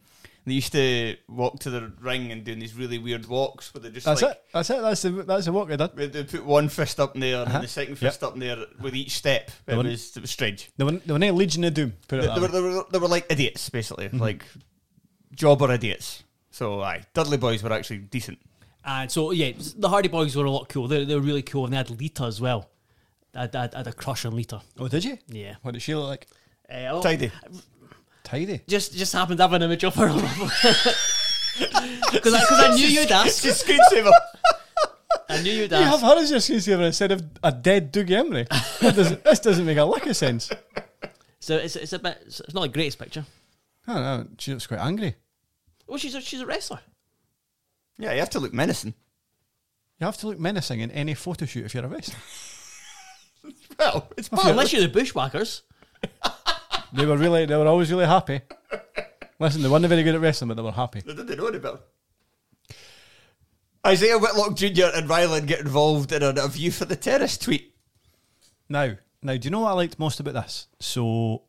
they 0.49 0.55
used 0.55 0.71
to 0.73 1.15
walk 1.27 1.59
to 1.59 1.69
the 1.69 1.91
ring 2.01 2.31
and 2.31 2.43
doing 2.43 2.59
these 2.59 2.73
really 2.75 2.97
weird 2.97 3.25
walks 3.27 3.73
where 3.73 3.81
they 3.81 3.89
just 3.91 4.05
that's 4.05 4.21
like 4.21 4.31
it. 4.31 4.43
That's 4.53 4.69
it. 4.69 4.81
That's 4.81 5.01
the 5.03 5.09
that's 5.11 5.45
the 5.45 5.51
walk 5.51 5.67
they 5.69 5.77
did. 5.77 5.95
They 5.95 6.07
they 6.07 6.23
put 6.23 6.43
one 6.45 6.67
fist 6.69 6.99
up 6.99 7.15
in 7.15 7.21
there 7.21 7.37
and 7.37 7.43
Uh-huh. 7.47 7.53
then 7.53 7.61
the 7.61 7.67
second 7.67 7.91
Yep. 7.93 7.99
fist 7.99 8.23
up 8.23 8.33
in 8.33 8.39
there 8.39 8.57
with 8.81 8.95
each 8.95 9.11
step. 9.11 9.51
They 9.65 9.73
It 9.73 9.77
wouldn't- 9.77 9.93
was, 9.93 10.17
it 10.17 10.21
was 10.21 10.31
strange. 10.31 10.69
They 10.77 10.83
were, 10.83 10.91
they 10.91 11.13
were 11.13 11.19
no 11.19 11.31
Legion 11.31 11.63
of 11.63 11.73
Doom. 11.73 11.93
Put 12.07 12.19
it 12.19 12.21
They, 12.21 12.27
that 12.27 12.35
they, 12.35 12.41
were, 12.41 12.47
they, 12.47 12.61
were, 12.61 12.85
they 12.91 12.97
were 12.99 13.07
like 13.07 13.25
idiots, 13.29 13.69
basically. 13.69 14.07
Mm-hmm. 14.07 14.19
Like 14.19 14.43
jobber 15.33 15.71
idiots. 15.71 16.23
So, 16.51 16.81
aye. 16.81 17.03
Dudley 17.13 17.37
Boys 17.37 17.63
were 17.63 17.71
actually 17.71 17.99
decent. 17.99 18.39
And 18.83 19.11
so, 19.11 19.31
yeah, 19.31 19.51
the 19.77 19.89
Hardy 19.89 20.09
Boys 20.09 20.35
were 20.35 20.45
a 20.45 20.51
lot 20.51 20.67
cool. 20.69 20.87
They, 20.87 21.05
they 21.05 21.15
were 21.15 21.21
really 21.21 21.43
cool. 21.43 21.65
And 21.65 21.73
they 21.73 21.77
had 21.77 21.89
Lita 21.89 22.23
as 22.23 22.41
well. 22.41 22.69
I 23.35 23.41
had, 23.41 23.55
I 23.55 23.69
I 23.73 23.77
had 23.77 23.87
a 23.87 23.93
crush 23.93 24.25
on 24.25 24.35
Lita. 24.35 24.61
Oh, 24.79 24.87
did 24.87 25.03
you? 25.05 25.17
Yeah. 25.27 25.55
What 25.61 25.73
did 25.73 25.81
she 25.83 25.93
look 25.93 26.07
like? 26.07 26.27
Uh, 26.69 26.87
oh, 26.91 27.01
Tidy. 27.03 27.31
Tidy. 28.29 28.61
Just 28.67 28.93
just 28.95 29.13
happened 29.13 29.37
to 29.37 29.43
have 29.43 29.53
an 29.53 29.63
image 29.63 29.83
of 29.83 29.95
her. 29.95 30.07
Because 32.11 32.33
I, 32.33 32.39
'cause 32.45 32.59
I 32.59 32.69
knew 32.75 32.87
you'd 32.87 33.11
ask. 33.11 33.41
She's 33.43 33.61
screensaver. 33.61 34.11
I 35.27 35.41
knew 35.41 35.51
you'd 35.51 35.71
You 35.71 35.77
have 35.77 36.01
ask. 36.01 36.03
her 36.03 36.17
as 36.17 36.31
your 36.31 36.39
screensaver 36.39 36.85
instead 36.85 37.11
of 37.11 37.21
a 37.43 37.51
dead 37.51 37.91
Dougie 37.91 38.09
Imrie. 38.11 38.47
That 38.79 38.95
doesn't, 38.95 39.23
this 39.25 39.39
doesn't 39.39 39.65
make 39.65 39.77
a 39.77 39.83
lick 39.83 40.05
of 40.05 40.15
sense. 40.15 40.49
So 41.39 41.57
it's, 41.57 41.75
it's 41.75 41.91
a 41.93 41.99
bit, 41.99 42.17
it's 42.25 42.53
not 42.53 42.61
the 42.61 42.67
greatest 42.69 42.97
picture. 42.97 43.25
I 43.87 43.93
don't. 43.95 44.39
She 44.41 44.53
looks 44.53 44.67
quite 44.67 44.79
angry. 44.79 45.15
Oh, 45.89 45.97
she's 45.97 46.15
a, 46.15 46.21
she's 46.21 46.39
a 46.41 46.45
wrestler. 46.45 46.79
yeah, 47.97 48.13
you 48.13 48.19
have 48.19 48.29
to 48.31 48.39
look 48.39 48.53
menacing. 48.53 48.93
You 49.99 50.05
have 50.05 50.17
to 50.17 50.27
look 50.27 50.39
menacing 50.39 50.79
in 50.79 50.91
any 50.91 51.13
photo 51.13 51.45
shoot 51.45 51.65
if 51.65 51.73
you're 51.73 51.83
a 51.85 51.89
wrestler. 51.89 52.15
Well, 53.77 54.09
it's 54.17 54.31
Well, 54.31 54.47
unless 54.49 54.71
you're 54.71 54.81
the 54.81 54.87
Bushwhackers. 54.87 55.63
They 56.93 57.05
were 57.05 57.17
really, 57.17 57.45
they 57.45 57.55
were 57.55 57.67
always 57.67 57.91
really 57.91 58.05
happy. 58.05 58.41
Listen, 59.39 59.61
they 59.61 59.69
weren't 59.69 59.85
very 59.85 60.03
good 60.03 60.15
at 60.15 60.21
wrestling, 60.21 60.49
but 60.49 60.55
they 60.57 60.63
were 60.63 60.71
happy. 60.71 61.01
They 61.01 61.13
didn't 61.13 61.37
know 61.37 61.47
any 61.47 61.59
better. 61.59 61.79
Isaiah 63.85 64.17
Whitlock 64.17 64.55
Jr. 64.55 64.87
and 64.93 65.09
Ryland 65.09 65.47
get 65.47 65.61
involved 65.61 66.11
in 66.11 66.21
a, 66.21 66.29
a 66.29 66.47
view 66.47 66.71
for 66.71 66.85
the 66.85 66.95
terrace 66.97 67.37
tweet. 67.37 67.73
Now, 68.67 68.95
now, 69.21 69.37
do 69.37 69.45
you 69.45 69.49
know 69.49 69.61
what 69.61 69.69
I 69.69 69.73
liked 69.73 69.97
most 69.99 70.19
about 70.19 70.33
this? 70.33 70.67
So, 70.79 71.43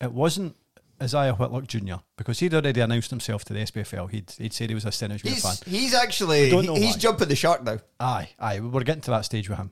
it 0.00 0.12
wasn't 0.12 0.56
Isaiah 1.02 1.32
Whitlock 1.34 1.66
Jr. 1.66 1.96
because 2.16 2.38
he'd 2.40 2.52
already 2.54 2.80
announced 2.80 3.10
himself 3.10 3.44
to 3.46 3.54
the 3.54 3.60
SPFL. 3.60 4.10
He'd 4.10 4.30
he'd 4.38 4.52
said 4.52 4.68
he 4.68 4.74
was 4.74 4.84
a 4.84 4.92
Stennis 4.92 5.22
fan. 5.22 5.32
He's, 5.32 5.62
he's 5.64 5.94
actually, 5.94 6.50
he- 6.50 6.74
he's 6.76 6.94
why. 6.94 6.98
jumping 6.98 7.28
the 7.28 7.36
shark 7.36 7.64
now. 7.64 7.78
Aye, 7.98 8.28
aye, 8.38 8.60
we're 8.60 8.84
getting 8.84 9.02
to 9.02 9.10
that 9.12 9.24
stage 9.24 9.48
with 9.48 9.58
him. 9.58 9.70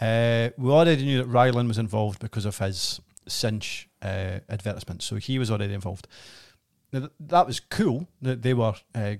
Uh, 0.00 0.50
we 0.58 0.70
already 0.72 1.04
knew 1.04 1.18
that 1.18 1.26
Ryland 1.26 1.68
was 1.68 1.78
involved 1.78 2.18
because 2.18 2.44
of 2.44 2.58
his 2.58 3.00
cinch 3.26 3.88
uh, 4.02 4.40
advertisement, 4.48 5.02
so 5.02 5.16
he 5.16 5.38
was 5.38 5.50
already 5.50 5.74
involved. 5.74 6.06
Now, 6.92 7.00
th- 7.00 7.12
that 7.20 7.46
was 7.46 7.60
cool 7.60 8.08
that 8.22 8.42
they 8.42 8.54
were 8.54 8.74
uh, 8.94 9.14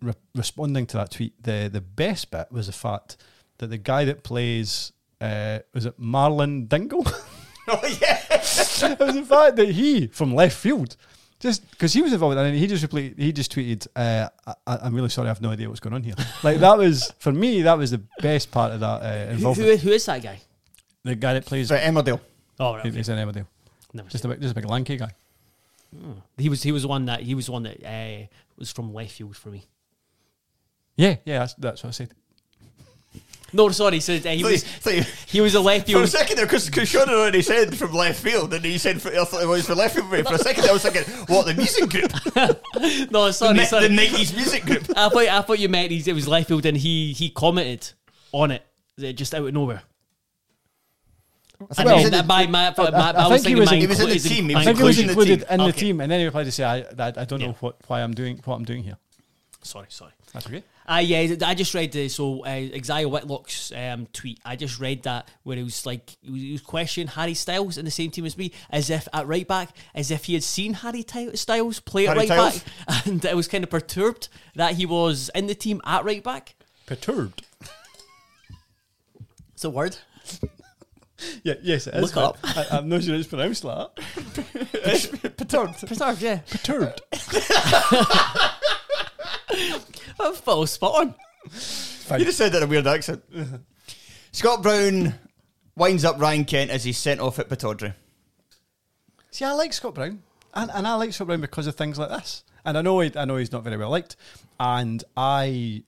re- 0.00 0.14
responding 0.34 0.86
to 0.86 0.96
that 0.98 1.10
tweet. 1.10 1.42
The 1.42 1.68
the 1.72 1.80
best 1.80 2.30
bit 2.30 2.50
was 2.50 2.66
the 2.66 2.72
fact 2.72 3.16
that 3.58 3.68
the 3.68 3.78
guy 3.78 4.04
that 4.04 4.22
plays 4.22 4.92
uh, 5.20 5.60
was 5.74 5.86
it 5.86 6.00
Marlon 6.00 6.68
Dingle. 6.68 7.06
Oh, 7.68 7.78
yeah. 8.00 8.18
it 8.28 8.98
was 8.98 9.14
the 9.14 9.24
fact 9.24 9.54
that 9.54 9.68
he 9.68 10.08
from 10.08 10.34
left 10.34 10.56
field. 10.56 10.96
Just 11.38 11.70
because 11.70 11.92
he 11.92 12.02
was 12.02 12.12
involved, 12.12 12.36
and 12.36 12.56
he 12.56 12.66
just 12.66 12.82
replied, 12.82 13.14
he 13.16 13.32
just 13.32 13.54
tweeted, 13.54 13.86
uh, 13.94 14.28
I, 14.66 14.78
"I'm 14.82 14.92
really 14.96 15.08
sorry, 15.10 15.28
I 15.28 15.30
have 15.30 15.40
no 15.40 15.50
idea 15.50 15.68
what's 15.68 15.78
going 15.78 15.94
on 15.94 16.02
here." 16.02 16.16
Like 16.42 16.58
that 16.58 16.76
was 16.76 17.12
for 17.20 17.30
me, 17.30 17.62
that 17.62 17.78
was 17.78 17.92
the 17.92 18.02
best 18.20 18.50
part 18.50 18.72
of 18.72 18.80
that 18.80 19.02
uh, 19.02 19.30
involvement. 19.32 19.78
who, 19.80 19.88
who 19.88 19.94
is 19.94 20.04
that 20.06 20.20
guy? 20.24 20.40
The 21.04 21.14
guy 21.14 21.34
that 21.34 21.46
plays 21.46 21.68
So, 21.68 21.76
Emmerdale. 21.76 22.18
Oh, 22.60 22.74
right. 22.74 22.82
he- 22.82 22.88
okay. 22.90 22.96
he's 22.98 23.08
in 23.08 23.18
Emmerdale. 23.18 23.46
Never 23.94 24.08
Just 24.08 24.22
seen 24.22 24.30
a 24.30 24.34
big, 24.34 24.42
just 24.42 24.52
a 24.52 24.54
big 24.54 24.64
lanky 24.68 24.96
guy. 24.96 25.10
He 26.38 26.48
was 26.48 26.62
he 26.62 26.72
was 26.72 26.82
the 26.82 26.88
one 26.88 27.04
that 27.06 27.20
he 27.20 27.34
was 27.34 27.50
one 27.50 27.64
that 27.64 27.84
uh, 27.84 28.26
was 28.56 28.72
from 28.72 28.94
left 28.94 29.12
field 29.12 29.36
for 29.36 29.50
me. 29.50 29.64
Yeah, 30.96 31.16
yeah, 31.26 31.40
that's, 31.40 31.54
that's 31.54 31.82
what 31.82 31.88
I 31.88 31.92
said. 31.92 32.10
No, 33.54 33.68
sorry, 33.68 34.00
so 34.00 34.14
uh, 34.14 34.18
he 34.30 34.40
So, 34.42 34.48
was 34.50 34.64
so 34.80 34.90
you- 34.90 35.04
he 35.26 35.40
was 35.42 35.54
a 35.54 35.60
left 35.60 35.86
field. 35.86 36.00
for 36.00 36.04
a 36.04 36.06
second 36.08 36.36
there, 36.38 36.46
because 36.46 36.70
Shaughan 36.70 37.08
had 37.08 37.14
already 37.14 37.42
said 37.42 37.76
from 37.76 37.92
left 37.92 38.22
field, 38.22 38.54
and 38.54 38.64
he 38.64 38.78
said 38.78 39.02
for, 39.02 39.10
I 39.10 39.24
thought 39.26 39.42
it 39.42 39.46
was 39.46 39.66
for 39.66 39.74
left 39.74 39.94
field. 39.94 40.08
For 40.08 40.16
me. 40.16 40.22
For 40.22 40.34
a 40.34 40.38
second, 40.38 40.64
I 40.64 40.72
was 40.72 40.82
thinking, 40.82 41.02
what 41.26 41.44
the 41.44 41.52
music 41.54 41.90
group, 41.90 42.10
No, 43.10 43.26
the, 43.26 43.32
sorry, 43.32 43.58
ni- 43.58 43.64
sorry. 43.66 43.88
the 43.88 43.94
'90s 43.94 44.34
music 44.34 44.64
group. 44.64 44.84
I 44.96 45.10
thought 45.10 45.26
I 45.28 45.42
thought 45.42 45.58
you 45.58 45.68
meant 45.68 45.90
he's, 45.90 46.08
it 46.08 46.14
was 46.14 46.26
left 46.26 46.48
field 46.48 46.64
and 46.64 46.78
he 46.78 47.12
he 47.12 47.28
commented 47.28 47.92
on 48.32 48.50
it 48.52 48.64
uh, 49.06 49.12
just 49.12 49.34
out 49.34 49.46
of 49.46 49.52
nowhere. 49.52 49.82
And 51.76 51.86
Well, 51.86 52.02
then 52.02 52.12
that 52.12 52.26
my, 52.26 52.46
my, 52.46 52.74
my, 52.76 52.84
I- 52.84 53.10
I 53.10 53.10
I, 53.24 53.28
was 53.28 53.42
think 53.42 53.56
he 53.56 53.56
thinking 53.56 53.58
was 53.60 53.70
my 53.70 53.74
in- 53.76 53.80
He 53.80 53.86
was 53.86 54.00
in 54.00 54.08
the 54.08 54.18
team, 54.18 54.48
he 54.48 54.54
was 54.54 54.62
I 54.62 54.64
think 54.66 54.78
he 54.78 54.84
was 54.84 54.98
inclusion 54.98 55.02
in 55.02 55.06
the 55.06 55.12
included 55.12 55.38
team. 55.40 55.48
in 55.50 55.58
the 55.58 55.64
Okay. 55.64 55.80
team, 55.80 56.00
and 56.00 56.10
then 56.12 56.18
he 56.20 56.24
replied 56.26 56.44
to 56.44 56.52
say, 56.52 56.64
"I, 56.64 56.78
I, 56.98 57.12
I 57.16 57.24
don't 57.24 57.40
know 57.40 57.56
what 57.60 57.76
why 57.86 58.02
I'm 58.02 58.14
doing 58.14 58.40
what 58.44 58.56
I'm 58.56 58.64
doing 58.64 58.82
here." 58.84 58.96
Sorry, 59.62 59.86
sorry. 59.90 60.12
That's 60.32 60.46
okay. 60.46 60.62
I 60.84 61.00
yeah, 61.00 61.36
I 61.46 61.54
just 61.54 61.72
read 61.74 61.92
the 61.92 62.08
so 62.08 62.44
uh, 62.44 62.48
Isaiah 62.48 63.08
Whitlock's 63.08 63.70
um, 63.76 64.08
tweet. 64.12 64.40
I 64.44 64.56
just 64.56 64.80
read 64.80 65.04
that 65.04 65.28
where 65.44 65.56
he 65.56 65.62
was 65.62 65.86
like 65.86 66.16
he 66.20 66.30
was, 66.32 66.42
he 66.42 66.52
was 66.52 66.60
questioning 66.62 67.06
Harry 67.06 67.34
Styles 67.34 67.78
in 67.78 67.84
the 67.84 67.90
same 67.92 68.10
team 68.10 68.26
as 68.26 68.36
me, 68.36 68.50
as 68.70 68.90
if 68.90 69.06
at 69.12 69.26
right 69.28 69.46
back, 69.46 69.68
as 69.94 70.10
if 70.10 70.24
he 70.24 70.34
had 70.34 70.42
seen 70.42 70.72
Harry 70.74 71.04
Ty- 71.04 71.34
Styles 71.34 71.78
play 71.78 72.08
at 72.08 72.16
right 72.16 72.26
Styles? 72.26 72.64
back, 72.88 73.06
and 73.06 73.24
it 73.24 73.36
was 73.36 73.46
kind 73.46 73.62
of 73.62 73.70
perturbed 73.70 74.28
that 74.56 74.74
he 74.74 74.84
was 74.84 75.30
in 75.36 75.46
the 75.46 75.54
team 75.54 75.80
at 75.84 76.04
right 76.04 76.24
back. 76.24 76.56
Perturbed. 76.86 77.42
It's 79.54 79.64
a 79.64 79.70
word. 79.70 79.98
Yeah, 81.44 81.54
yes, 81.62 81.86
it 81.86 81.94
is. 81.94 82.02
Look 82.02 82.14
but 82.14 82.24
up. 82.24 82.38
I, 82.72 82.78
I'm 82.78 82.88
not 82.88 83.02
sure 83.02 83.14
it's 83.14 83.26
pronounced 83.26 83.64
like 83.64 83.88
that. 83.96 85.34
Perturbed. 85.36 85.86
Perturbed, 85.86 86.22
yeah. 86.22 86.40
Perturbed. 86.48 87.00
Oh, 90.24 90.32
Phil, 90.34 90.66
spot 90.66 91.00
on. 91.00 91.14
You 92.18 92.24
just 92.24 92.38
said 92.38 92.52
that 92.52 92.58
in 92.58 92.62
a 92.62 92.66
weird 92.66 92.86
accent. 92.86 93.24
Scott 94.32 94.62
Brown 94.62 95.14
winds 95.76 96.04
up 96.04 96.20
Ryan 96.20 96.44
Kent 96.44 96.70
as 96.70 96.84
he's 96.84 96.98
sent 96.98 97.20
off 97.20 97.38
at 97.38 97.48
Pittodrie. 97.48 97.94
See, 99.30 99.44
I 99.44 99.52
like 99.52 99.72
Scott 99.72 99.94
Brown, 99.94 100.22
and, 100.54 100.70
and 100.72 100.86
I 100.86 100.94
like 100.94 101.12
Scott 101.12 101.26
Brown 101.26 101.40
because 101.40 101.66
of 101.66 101.74
things 101.74 101.98
like 101.98 102.10
this. 102.10 102.44
And 102.64 102.78
I 102.78 102.82
know 102.82 103.00
he, 103.00 103.10
I 103.16 103.24
know 103.24 103.36
he's 103.36 103.50
not 103.50 103.64
very 103.64 103.76
well 103.76 103.90
liked, 103.90 104.16
and 104.60 105.02
I 105.16 105.82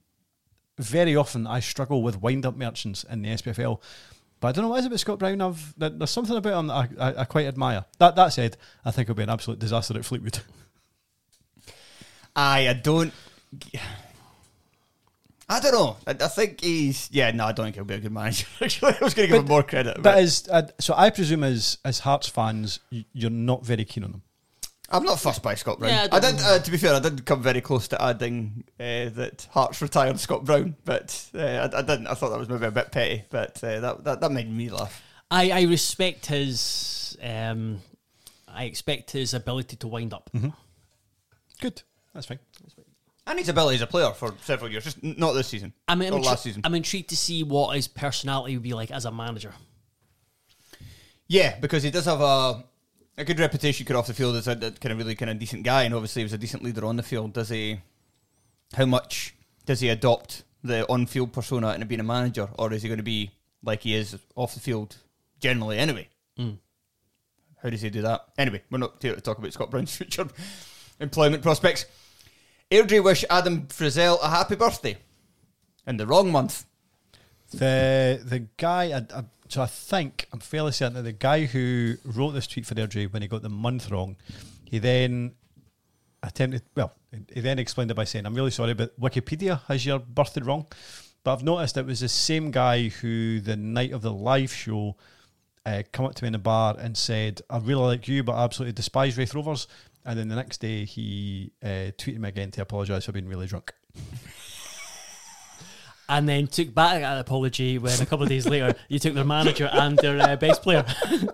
very 0.79 1.15
often 1.15 1.47
I 1.47 1.61
struggle 1.61 2.03
with 2.03 2.21
wind 2.21 2.45
up 2.45 2.57
merchants 2.57 3.05
in 3.05 3.23
the 3.23 3.29
SPFL. 3.31 3.81
But 4.41 4.49
I 4.49 4.53
don't 4.53 4.65
know 4.65 4.69
what 4.69 4.77
it 4.77 4.81
is 4.81 4.87
about 4.87 5.01
Scott 5.01 5.19
Brown. 5.19 5.41
I've 5.41 5.75
there's 5.79 6.11
something 6.11 6.37
about 6.37 6.59
him 6.59 6.67
that 6.67 6.75
I, 6.75 6.89
I, 6.99 7.21
I 7.21 7.25
quite 7.25 7.47
admire. 7.47 7.85
That 7.99 8.17
that 8.17 8.29
said, 8.29 8.57
I 8.85 8.91
think 8.91 9.07
it'll 9.07 9.17
be 9.17 9.23
an 9.23 9.31
absolute 9.31 9.59
disaster 9.59 9.97
at 9.97 10.05
Fleetwood. 10.05 10.41
Aye, 12.37 12.69
I 12.69 12.73
don't. 12.73 13.13
I 15.49 15.61
don't 15.61 15.73
know. 15.73 15.97
I, 16.07 16.11
I 16.11 16.29
think 16.29 16.61
he's. 16.63 17.09
Yeah, 17.13 17.31
no, 17.31 17.47
I 17.47 17.53
don't 17.53 17.67
think 17.67 17.77
he'll 17.77 17.85
be 17.85 17.95
a 17.95 18.01
good 18.01 18.13
manager. 18.13 18.47
Actually, 18.61 18.95
I 19.01 19.05
was 19.05 19.15
going 19.15 19.29
to 19.29 19.35
give 19.35 19.43
him 19.43 19.49
more 19.49 19.63
credit. 19.63 19.97
But 19.97 20.03
But 20.03 20.19
as 20.19 20.49
uh, 20.51 20.63
so, 20.81 20.95
I 20.97 21.11
presume 21.11 21.45
as 21.45 21.79
as 21.85 22.01
Hearts 22.01 22.29
fans, 22.29 22.81
you're 22.91 23.31
not 23.31 23.65
very 23.65 23.85
keen 23.85 24.05
on 24.05 24.11
him. 24.11 24.23
I'm 24.95 25.03
not 25.03 25.19
fussed 25.19 25.43
by 25.43 25.57
Scott 25.57 25.81
Brown. 25.81 25.91
Yeah, 25.91 26.07
I 26.13 26.17
I, 26.17 26.21
don't- 26.21 26.37
did. 26.37 26.45
Uh, 26.47 26.59
to 26.61 26.71
be 26.71 26.77
fair, 26.77 26.95
I 26.95 27.01
didn't 27.01 27.25
come 27.27 27.43
very 27.43 27.61
close 27.61 27.89
to 27.89 28.01
adding 28.01 28.65
uh, 28.79 29.11
that 29.11 29.49
Hearts 29.51 29.83
retired 29.83 30.21
Scott 30.21 30.45
Brown, 30.45 30.77
but 30.85 31.29
uh, 31.35 31.39
I, 31.73 31.79
I 31.79 31.83
didn't. 31.83 32.07
I 32.07 32.15
thought 32.15 32.31
that 32.31 32.39
was 32.39 32.49
maybe 32.49 32.67
a 32.67 32.71
bit 32.71 32.93
petty, 32.93 33.25
but 33.29 33.63
uh, 33.65 33.81
that, 33.81 34.05
that 34.05 34.21
that 34.21 34.31
made 34.33 34.49
me 34.51 34.71
laugh. 34.71 35.03
I, 35.31 35.51
I 35.51 35.63
respect 35.63 36.27
his. 36.27 37.19
Um, 37.21 37.81
I 38.47 38.65
expect 38.65 39.11
his 39.11 39.35
ability 39.35 39.77
to 39.79 39.89
wind 39.89 40.15
up. 40.15 40.31
Good, 41.61 41.83
that's 42.13 42.27
fine. 42.27 42.39
that's 42.63 42.75
And 43.27 43.39
his 43.41 43.49
ability 43.49 43.75
as 43.77 43.83
a 43.83 43.89
player 43.89 44.13
for 44.13 44.33
several 44.43 44.71
years, 44.71 44.85
just 44.85 45.03
not 45.03 45.33
this 45.33 45.49
season. 45.49 45.73
I'm, 45.89 46.01
or 46.03 46.07
I'm, 46.07 46.23
last 46.23 46.45
season. 46.45 46.63
I'm 46.65 46.75
intrigued 46.77 47.09
to 47.09 47.17
see 47.17 47.43
what 47.43 47.75
his 47.75 47.89
personality 47.89 48.55
would 48.57 48.63
be 48.63 48.75
like 48.75 48.93
as 48.93 49.07
a 49.07 49.11
manager. 49.11 49.55
Yeah, 51.27 51.59
because 51.59 51.83
he 51.83 51.91
does 51.91 52.05
have 52.05 52.21
a 52.21 52.63
a 53.17 53.25
good 53.25 53.39
reputation 53.39 53.87
cut 53.87 53.97
off 53.97 54.07
the 54.07 54.15
field 54.15 54.37
as 54.37 54.49
a, 54.49 54.53
a 54.53 54.71
kind 54.73 54.93
of 54.93 54.99
really 54.99 55.15
kind 55.15 55.31
of 55.31 55.39
decent 55.39 55.63
guy, 55.63 55.85
and 55.85 55.95
obviously 55.95 56.21
he 56.21 56.25
was 56.25 56.33
a 56.33 56.39
decent 56.39 56.63
leader 56.63 56.85
on 56.85 56.97
the 56.97 57.03
field. 57.03 57.33
Does 57.33 57.49
he? 57.49 57.81
How 58.75 58.87
much 58.87 59.35
does 59.67 59.81
he 59.81 59.89
adopt 59.89 60.43
the 60.63 60.89
on-field 60.89 61.33
persona 61.33 61.73
into 61.75 61.87
being 61.87 62.01
a 62.01 62.05
manager, 62.05 62.49
or 62.59 62.73
is 62.73 62.83
he 62.83 62.89
going 62.89 62.99
to 62.99 63.05
be 63.05 63.31
like 63.63 63.83
he 63.83 63.95
is 63.95 64.19
off 64.35 64.55
the 64.55 64.61
field 64.61 64.97
generally? 65.39 65.79
Anyway, 65.79 66.09
hmm. 66.37 66.53
how 67.63 67.71
does 67.71 67.83
he 67.83 67.91
do 67.91 68.03
that? 68.03 68.25
Anyway, 68.37 68.63
we're 68.71 68.79
not 68.79 69.01
here 69.01 69.15
to 69.15 69.21
talk 69.21 69.39
about 69.39 69.53
Scott 69.53 69.71
Brown's 69.71 69.97
future 69.97 70.27
employment 70.99 71.43
prospects. 71.43 71.87
Airdrie 72.71 73.05
wish 73.05 73.25
Adam 73.31 73.67
Frizzell 73.69 74.19
a 74.23 74.29
happy 74.29 74.57
birthday 74.57 74.97
in 75.87 75.97
the 75.97 76.07
wrong 76.07 76.33
month. 76.33 76.65
The 77.53 78.21
the 78.25 78.41
guy, 78.57 78.91
I, 78.91 79.19
I, 79.19 79.25
so 79.55 79.63
I 79.63 79.67
think 79.67 80.27
I'm 80.33 80.41
fairly 80.41 80.73
certain 80.73 80.95
that 80.95 81.03
the 81.03 81.13
guy 81.13 81.45
who 81.45 81.95
wrote 82.05 82.33
this 82.33 82.49
tweet 82.49 82.67
for 82.67 82.75
Airdrie 82.75 83.13
when 83.13 83.23
he 83.23 83.29
got 83.29 83.43
the 83.43 83.49
month 83.49 83.89
wrong, 83.89 84.17
he 84.65 84.81
then 84.81 85.37
attempted. 86.25 86.63
Well, 86.75 86.93
he 87.33 87.41
then 87.41 87.61
explained 87.61 87.93
it 87.93 87.95
by 87.95 88.03
saying, 88.03 88.27
"I'm 88.27 88.35
really 88.35 88.51
sorry, 88.51 88.75
but 88.75 88.99
Wikipedia 89.01 89.61
has 89.69 89.87
your 89.87 90.01
birthday 90.01 90.41
wrong." 90.41 90.67
But 91.23 91.35
I've 91.35 91.45
noticed 91.45 91.77
it 91.77 91.87
was 91.87 92.01
the 92.01 92.09
same 92.09 92.51
guy 92.51 92.89
who 92.89 93.41
the 93.41 93.55
night 93.55 93.93
of 93.93 94.03
the 94.03 94.13
live 94.13 94.53
show 94.53 94.97
uh, 95.65 95.85
come 95.93 96.05
up 96.05 96.17
to 96.17 96.25
me 96.25 96.27
in 96.27 96.33
the 96.33 96.41
bar 96.41 96.75
and 96.77 96.97
said, 96.97 97.41
"I 97.49 97.59
really 97.59 97.85
like 97.85 98.09
you, 98.09 98.25
but 98.25 98.33
I 98.33 98.43
absolutely 98.43 98.73
despise 98.73 99.17
Raith 99.17 99.35
Rovers." 99.35 99.69
And 100.05 100.19
then 100.19 100.27
the 100.27 100.37
next 100.37 100.59
day, 100.59 100.85
he 100.85 101.53
uh, 101.63 101.95
tweeted 101.97 102.19
me 102.19 102.29
again 102.29 102.51
to 102.51 102.63
apologise 102.63 103.05
for 103.05 103.13
being 103.13 103.29
really 103.29 103.47
drunk. 103.47 103.73
And 106.09 106.29
then 106.29 106.47
took 106.47 106.75
back 106.75 107.01
that 107.01 107.19
apology 107.19 107.79
when 107.79 108.01
a 108.01 108.07
couple 108.07 108.25
of 108.25 108.29
days 108.29 108.47
later 108.47 108.75
you 108.89 108.99
took 108.99 109.15
their 109.15 109.25
manager 109.25 109.71
and 109.73 109.97
their 109.99 110.21
uh, 110.21 110.37
bass 110.37 110.59
player. 110.59 110.85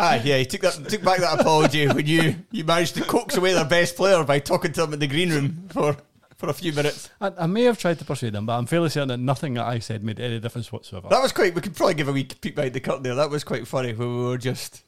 Ah, 0.00 0.14
yeah, 0.22 0.38
he 0.38 0.46
took 0.46 0.60
that 0.60 0.88
took 0.88 1.02
back 1.02 1.18
that 1.18 1.40
apology 1.40 1.88
when 1.88 2.06
you 2.06 2.36
you 2.52 2.62
managed 2.62 2.94
to 2.94 3.02
coax 3.02 3.36
away 3.36 3.52
their 3.52 3.64
best 3.64 3.96
player 3.96 4.22
by 4.22 4.38
talking 4.38 4.70
to 4.70 4.82
them 4.82 4.92
in 4.92 5.00
the 5.00 5.08
green 5.08 5.30
room 5.30 5.64
for 5.70 5.96
for 6.36 6.48
a 6.48 6.52
few 6.52 6.72
minutes. 6.72 7.10
I, 7.20 7.32
I 7.36 7.46
may 7.46 7.64
have 7.64 7.78
tried 7.78 7.98
to 7.98 8.04
persuade 8.04 8.34
him, 8.34 8.46
but 8.46 8.56
I'm 8.56 8.66
fairly 8.66 8.90
certain 8.90 9.08
that 9.08 9.18
nothing 9.18 9.54
that 9.54 9.66
I 9.66 9.80
said 9.80 10.04
made 10.04 10.20
any 10.20 10.38
difference 10.38 10.70
whatsoever. 10.70 11.08
That 11.08 11.20
was 11.20 11.32
quite. 11.32 11.52
We 11.52 11.60
could 11.60 11.74
probably 11.74 11.94
give 11.94 12.06
a 12.08 12.12
wee 12.12 12.24
peek 12.24 12.54
behind 12.54 12.74
the 12.74 12.80
curtain 12.80 13.02
there. 13.02 13.16
That 13.16 13.28
was 13.30 13.42
quite 13.42 13.66
funny. 13.66 13.92
When 13.92 14.16
we 14.16 14.24
were 14.26 14.38
just 14.38 14.84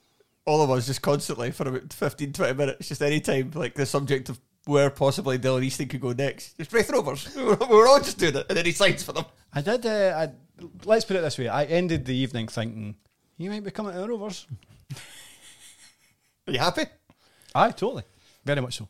all 0.46 0.62
of 0.62 0.70
us 0.70 0.86
just 0.86 1.02
constantly 1.02 1.50
for 1.50 1.68
about 1.68 1.92
15, 1.92 2.32
20 2.32 2.54
minutes, 2.54 2.88
just 2.88 3.02
any 3.02 3.20
time 3.20 3.50
like 3.54 3.74
the 3.74 3.86
subject 3.86 4.28
of 4.28 4.40
where 4.66 4.90
possibly 4.90 5.38
Dylan 5.38 5.64
Easton 5.64 5.88
could 5.88 6.00
go 6.00 6.12
next. 6.12 6.56
Just 6.58 6.72
Raith 6.72 6.90
Rovers. 6.90 7.28
We 7.36 7.44
were, 7.44 7.88
all 7.88 7.98
just 7.98 8.18
doing 8.18 8.36
it, 8.36 8.46
and 8.48 8.56
then 8.56 8.66
he 8.66 8.72
signs 8.72 9.02
for 9.02 9.12
them. 9.12 9.24
I 9.52 9.62
did. 9.62 9.84
Uh, 9.84 10.14
I, 10.16 10.64
let's 10.84 11.04
put 11.04 11.16
it 11.16 11.22
this 11.22 11.38
way: 11.38 11.48
I 11.48 11.64
ended 11.64 12.04
the 12.04 12.14
evening 12.14 12.48
thinking 12.48 12.96
he 13.38 13.48
might 13.48 13.64
be 13.64 13.70
coming 13.70 13.92
to 13.92 13.98
the 13.98 14.08
Rovers. 14.08 14.46
Are 16.46 16.52
you 16.52 16.58
happy? 16.58 16.84
Aye, 17.54 17.70
totally, 17.70 18.04
very 18.44 18.60
much 18.60 18.78
so. 18.78 18.88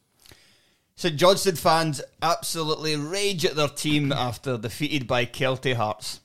St 0.97 1.17
Johnstone 1.17 1.57
fans 1.57 2.03
absolutely 2.21 2.95
rage 2.95 3.47
at 3.47 3.57
their 3.57 3.69
team 3.69 4.13
after 4.13 4.59
defeated 4.59 5.07
by 5.07 5.25
Kelty 5.25 5.75
Hearts. 5.75 6.21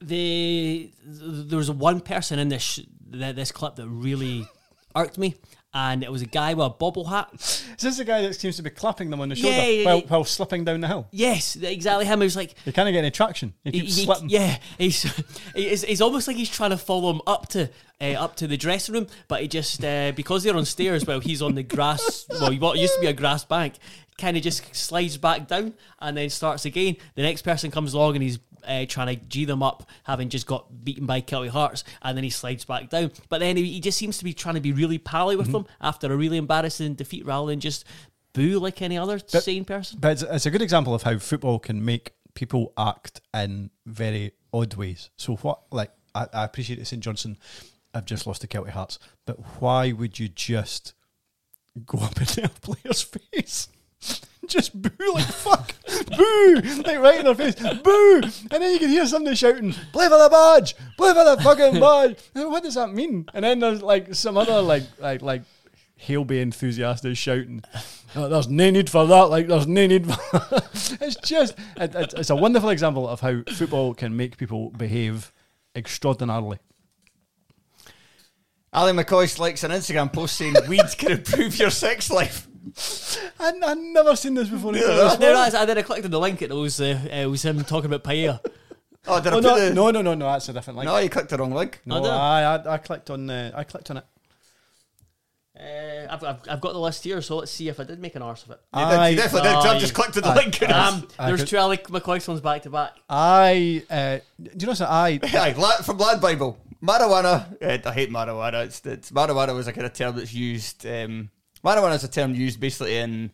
the 0.00 0.90
there 1.04 1.58
was 1.58 1.70
one 1.70 2.00
person 2.00 2.40
in 2.40 2.48
this 2.48 2.62
sh- 2.62 2.80
this 3.06 3.52
clip 3.52 3.76
that 3.76 3.86
really 3.86 4.48
irked 4.96 5.18
me, 5.18 5.36
and 5.74 6.02
it 6.02 6.12
was 6.12 6.20
a 6.22 6.26
guy 6.26 6.54
with 6.54 6.66
a 6.66 6.70
bobble 6.70 7.04
hat. 7.06 7.28
Is 7.34 7.64
this 7.78 7.96
the 7.98 8.04
guy 8.04 8.22
that 8.22 8.34
seems 8.34 8.56
to 8.56 8.62
be 8.62 8.70
clapping 8.70 9.10
them 9.10 9.20
on 9.20 9.30
the 9.30 9.34
shoulder 9.36 9.56
Yeah, 9.56 9.84
while, 9.84 10.00
while 10.02 10.24
slipping 10.24 10.64
down 10.64 10.80
the 10.80 10.88
hill? 10.88 11.08
Yes, 11.10 11.56
exactly 11.56 12.04
him. 12.04 12.20
He 12.20 12.24
was 12.24 12.36
like, 12.36 12.54
You 12.64 12.72
can't 12.72 12.90
get 12.92 12.98
any 12.98 13.10
traction. 13.10 13.54
He 13.64 13.72
keeps 13.72 13.96
he- 13.96 14.04
slipping. 14.04 14.28
yeah, 14.28 14.58
he's, 14.78 15.02
he's 15.54 15.82
he's 15.84 16.00
almost 16.00 16.28
like 16.28 16.36
he's 16.36 16.50
trying 16.50 16.70
to 16.70 16.76
follow 16.76 17.10
him 17.12 17.20
up 17.26 17.48
to 17.50 17.70
uh, 18.00 18.04
up 18.14 18.36
to 18.36 18.46
the 18.46 18.56
dressing 18.56 18.94
room, 18.94 19.06
but 19.28 19.40
he 19.42 19.48
just 19.48 19.82
uh, 19.84 20.12
because 20.14 20.42
they're 20.42 20.56
on 20.56 20.64
stairs 20.64 21.06
while 21.06 21.20
he's 21.20 21.40
on 21.42 21.54
the 21.54 21.62
grass. 21.62 22.26
Well, 22.28 22.52
what 22.56 22.78
used 22.78 22.94
to 22.94 23.00
be 23.00 23.06
a 23.06 23.12
grass 23.12 23.44
bank, 23.44 23.74
kind 24.18 24.36
of 24.36 24.42
just 24.42 24.74
slides 24.74 25.16
back 25.16 25.46
down 25.48 25.74
and 26.00 26.16
then 26.16 26.28
starts 26.30 26.64
again. 26.64 26.96
The 27.14 27.22
next 27.22 27.42
person 27.42 27.70
comes 27.70 27.94
along 27.94 28.14
and 28.16 28.22
he's 28.22 28.38
uh, 28.64 28.86
trying 28.86 29.16
to 29.16 29.24
g 29.26 29.44
them 29.44 29.62
up, 29.62 29.88
having 30.04 30.28
just 30.28 30.46
got 30.46 30.84
beaten 30.84 31.06
by 31.06 31.20
Kelty 31.20 31.48
Hearts, 31.48 31.84
and 32.02 32.16
then 32.16 32.24
he 32.24 32.30
slides 32.30 32.64
back 32.64 32.90
down. 32.90 33.12
But 33.28 33.38
then 33.38 33.56
he, 33.56 33.64
he 33.64 33.80
just 33.80 33.98
seems 33.98 34.18
to 34.18 34.24
be 34.24 34.32
trying 34.32 34.54
to 34.56 34.60
be 34.60 34.72
really 34.72 34.98
pally 34.98 35.36
with 35.36 35.52
them 35.52 35.66
after 35.80 36.12
a 36.12 36.16
really 36.16 36.36
embarrassing 36.36 36.94
defeat, 36.94 37.24
rather 37.26 37.48
than 37.48 37.60
just 37.60 37.84
boo 38.32 38.58
like 38.58 38.80
any 38.82 38.98
other 38.98 39.18
sane 39.18 39.64
person. 39.64 39.98
But 40.00 40.12
it's, 40.12 40.22
it's 40.22 40.46
a 40.46 40.50
good 40.50 40.62
example 40.62 40.94
of 40.94 41.02
how 41.02 41.18
football 41.18 41.58
can 41.58 41.84
make 41.84 42.12
people 42.34 42.72
act 42.78 43.20
in 43.34 43.70
very 43.86 44.32
odd 44.52 44.74
ways. 44.74 45.10
So 45.16 45.36
what, 45.36 45.62
like, 45.70 45.90
I, 46.14 46.26
I 46.32 46.44
appreciate 46.44 46.78
it, 46.78 46.86
St 46.86 47.02
Johnstone. 47.02 47.36
I've 47.94 48.06
just 48.06 48.26
lost 48.26 48.40
to 48.40 48.46
Kelty 48.46 48.70
Hearts, 48.70 48.98
but 49.26 49.36
why 49.60 49.92
would 49.92 50.18
you 50.18 50.28
just 50.28 50.94
go 51.84 51.98
up 51.98 52.16
in 52.20 52.44
a 52.44 52.48
player's 52.60 53.02
face? 53.02 53.68
Just 54.48 54.80
boo 54.80 54.90
like 55.14 55.24
fuck, 55.26 55.72
boo 56.16 56.54
like 56.84 56.98
right 56.98 57.20
in 57.20 57.24
their 57.26 57.34
face, 57.34 57.54
boo, 57.54 58.20
and 58.22 58.62
then 58.62 58.72
you 58.72 58.78
can 58.80 58.88
hear 58.88 59.06
somebody 59.06 59.36
shouting, 59.36 59.72
"Play 59.92 60.08
for 60.08 60.18
the 60.18 60.28
badge, 60.28 60.74
play 60.96 61.14
for 61.14 61.24
the 61.24 61.40
fucking 61.42 61.80
badge." 61.80 62.16
And 62.34 62.48
What 62.50 62.64
does 62.64 62.74
that 62.74 62.92
mean? 62.92 63.26
And 63.34 63.44
then 63.44 63.60
there's 63.60 63.82
like 63.82 64.14
some 64.14 64.36
other 64.36 64.60
like 64.60 64.82
like 64.98 65.22
like 65.22 65.42
Haleby 66.06 66.42
enthusiastic 66.42 67.16
shouting, 67.16 67.62
"Oh, 68.16 68.28
"There's 68.28 68.48
no 68.48 68.70
need 68.70 68.90
for 68.90 69.06
that!" 69.06 69.30
Like 69.30 69.46
there's 69.46 69.68
no 69.68 69.86
need. 69.86 70.12
For 70.12 70.18
it's 71.00 71.16
just 71.16 71.54
it, 71.76 71.94
it, 71.94 72.14
it's 72.16 72.30
a 72.30 72.36
wonderful 72.36 72.70
example 72.70 73.08
of 73.08 73.20
how 73.20 73.42
football 73.54 73.94
can 73.94 74.16
make 74.16 74.36
people 74.36 74.70
behave 74.70 75.32
extraordinarily. 75.76 76.58
Ally 78.72 78.90
McCoist 78.90 79.38
likes 79.38 79.62
an 79.62 79.70
Instagram 79.70 80.12
post 80.12 80.36
saying 80.36 80.54
weeds 80.66 80.96
can 80.96 81.12
improve 81.12 81.58
your 81.58 81.70
sex 81.70 82.10
life. 82.10 82.48
I 83.40 83.52
I've 83.64 83.78
never 83.78 84.14
seen 84.16 84.34
this 84.34 84.48
before. 84.48 84.74
Yeah, 84.74 84.82
I 85.12 85.16
then, 85.16 85.36
I, 85.36 85.46
and 85.46 85.68
then 85.68 85.78
I 85.78 85.82
clicked 85.82 86.04
on 86.04 86.10
the 86.10 86.20
link 86.20 86.42
it 86.42 86.50
was 86.50 86.80
uh, 86.80 87.00
it 87.10 87.26
was 87.26 87.44
him 87.44 87.62
talking 87.64 87.92
about 87.92 88.04
paella. 88.04 88.40
Oh, 89.06 89.20
did 89.20 89.32
I 89.32 89.36
Oh, 89.36 89.40
put 89.40 89.42
no, 89.44 89.58
the, 89.68 89.74
no, 89.74 89.90
no, 89.90 90.02
no, 90.02 90.14
no, 90.14 90.26
that's 90.26 90.48
a 90.48 90.52
different 90.52 90.78
link. 90.78 90.86
No, 90.86 90.96
you 90.98 91.08
clicked 91.10 91.30
the 91.30 91.36
wrong 91.38 91.52
link. 91.52 91.80
No, 91.84 91.96
I 91.96 92.00
did. 92.00 92.10
I, 92.10 92.54
I, 92.70 92.74
I 92.74 92.78
clicked 92.78 93.10
on 93.10 93.26
the, 93.26 93.52
I 93.54 93.64
clicked 93.64 93.90
on 93.90 93.96
it. 93.96 94.04
Uh, 95.58 96.06
I've, 96.10 96.24
I've, 96.24 96.40
I've 96.48 96.60
got 96.60 96.72
the 96.72 96.78
list 96.80 97.04
here, 97.04 97.20
so 97.20 97.36
let's 97.36 97.50
see 97.50 97.68
if 97.68 97.78
I 97.78 97.84
did 97.84 97.98
make 98.00 98.14
an 98.14 98.22
arse 98.22 98.44
of 98.44 98.52
it. 98.52 98.60
You, 98.74 98.80
did, 98.84 99.10
you 99.10 99.16
definitely 99.16 99.48
did. 99.48 99.54
'cause 99.54 99.66
I've 99.66 99.80
just 99.80 99.94
clicked 99.94 100.16
on 100.16 100.22
the 100.22 100.28
Aye. 100.30 100.34
link. 100.36 100.62
and 100.62 100.72
Um, 100.72 101.08
I 101.18 101.26
there's 101.28 101.40
could- 101.40 101.48
two 101.50 101.56
Ally 101.58 101.76
McCoist 101.76 102.22
songs 102.22 102.40
back 102.40 102.62
to 102.62 102.70
back. 102.70 102.92
I, 103.08 103.82
uh, 103.90 104.18
do 104.42 104.50
you 104.58 104.66
know 104.66 104.74
something? 104.74 104.94
I, 104.94 105.20
Aye, 105.48 105.54
la- 105.58 105.82
from 105.82 105.98
Lad 105.98 106.20
Bible. 106.20 106.58
Marijuana. 106.82 107.56
eh, 107.60 107.78
I 107.84 107.92
hate 107.92 108.10
marijuana. 108.10 108.64
It's, 108.64 108.84
it's 108.86 109.10
marijuana 109.10 109.54
was 109.54 109.66
a 109.68 109.72
kind 109.72 109.86
of 109.86 109.92
term 109.92 110.16
that's 110.16 110.32
used. 110.32 110.86
Um, 110.86 111.30
marijuana 111.64 111.94
is 111.94 112.04
a 112.04 112.08
term 112.08 112.34
used 112.34 112.60
basically 112.60 112.96
in 112.96 113.30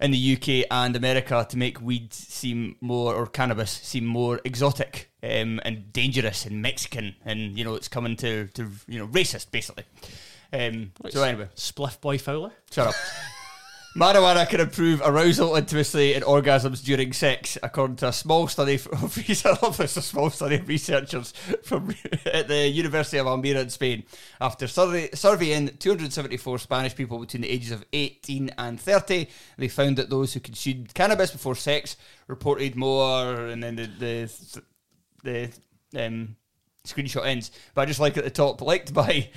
in 0.00 0.10
the 0.12 0.36
UK 0.36 0.66
and 0.70 0.96
America 0.96 1.46
to 1.48 1.58
make 1.58 1.80
weed 1.80 2.12
seem 2.14 2.76
more 2.80 3.14
or 3.14 3.26
cannabis 3.26 3.70
seem 3.70 4.06
more 4.06 4.40
exotic 4.44 5.10
um, 5.22 5.60
and 5.64 5.92
dangerous 5.92 6.46
and 6.46 6.62
Mexican, 6.62 7.14
and 7.24 7.58
you 7.58 7.64
know 7.64 7.74
it's 7.74 7.88
coming 7.88 8.16
to 8.16 8.46
to 8.48 8.68
you 8.88 8.98
know 8.98 9.06
racist 9.08 9.50
basically. 9.50 9.84
Um, 10.52 10.92
so 11.10 11.22
anyway, 11.22 11.48
Spliff 11.54 12.00
Boy 12.00 12.18
Fowler. 12.18 12.52
shut 12.70 12.88
up. 12.88 12.94
Marijuana 13.96 14.48
can 14.48 14.60
improve 14.60 15.02
arousal, 15.04 15.56
intimacy, 15.56 16.14
and 16.14 16.24
orgasms 16.24 16.84
during 16.84 17.12
sex, 17.12 17.58
according 17.60 17.96
to 17.96 18.06
a 18.06 18.12
small 18.12 18.46
study 18.46 18.74
of 18.92 19.18
a 19.80 19.88
small 19.88 20.30
study 20.30 20.54
of 20.56 20.68
researchers 20.68 21.32
from 21.64 21.92
at 22.26 22.46
the 22.46 22.68
University 22.68 23.18
of 23.18 23.26
Almeria 23.26 23.62
in 23.62 23.70
Spain. 23.70 24.04
After 24.40 24.68
survey, 24.68 25.10
surveying 25.12 25.76
274 25.78 26.60
Spanish 26.60 26.94
people 26.94 27.18
between 27.18 27.42
the 27.42 27.50
ages 27.50 27.72
of 27.72 27.84
18 27.92 28.52
and 28.58 28.80
30, 28.80 29.26
they 29.58 29.66
found 29.66 29.96
that 29.96 30.08
those 30.08 30.34
who 30.34 30.40
consumed 30.40 30.94
cannabis 30.94 31.32
before 31.32 31.56
sex 31.56 31.96
reported 32.28 32.76
more, 32.76 33.46
and 33.46 33.60
then 33.60 33.74
the 33.74 33.88
the, 33.98 34.30
the 35.24 35.50
um, 36.06 36.36
screenshot 36.86 37.26
ends. 37.26 37.50
But 37.74 37.82
I 37.82 37.86
just 37.86 37.98
like 37.98 38.16
at 38.16 38.22
the 38.22 38.30
top, 38.30 38.62
liked 38.62 38.94
by 38.94 39.30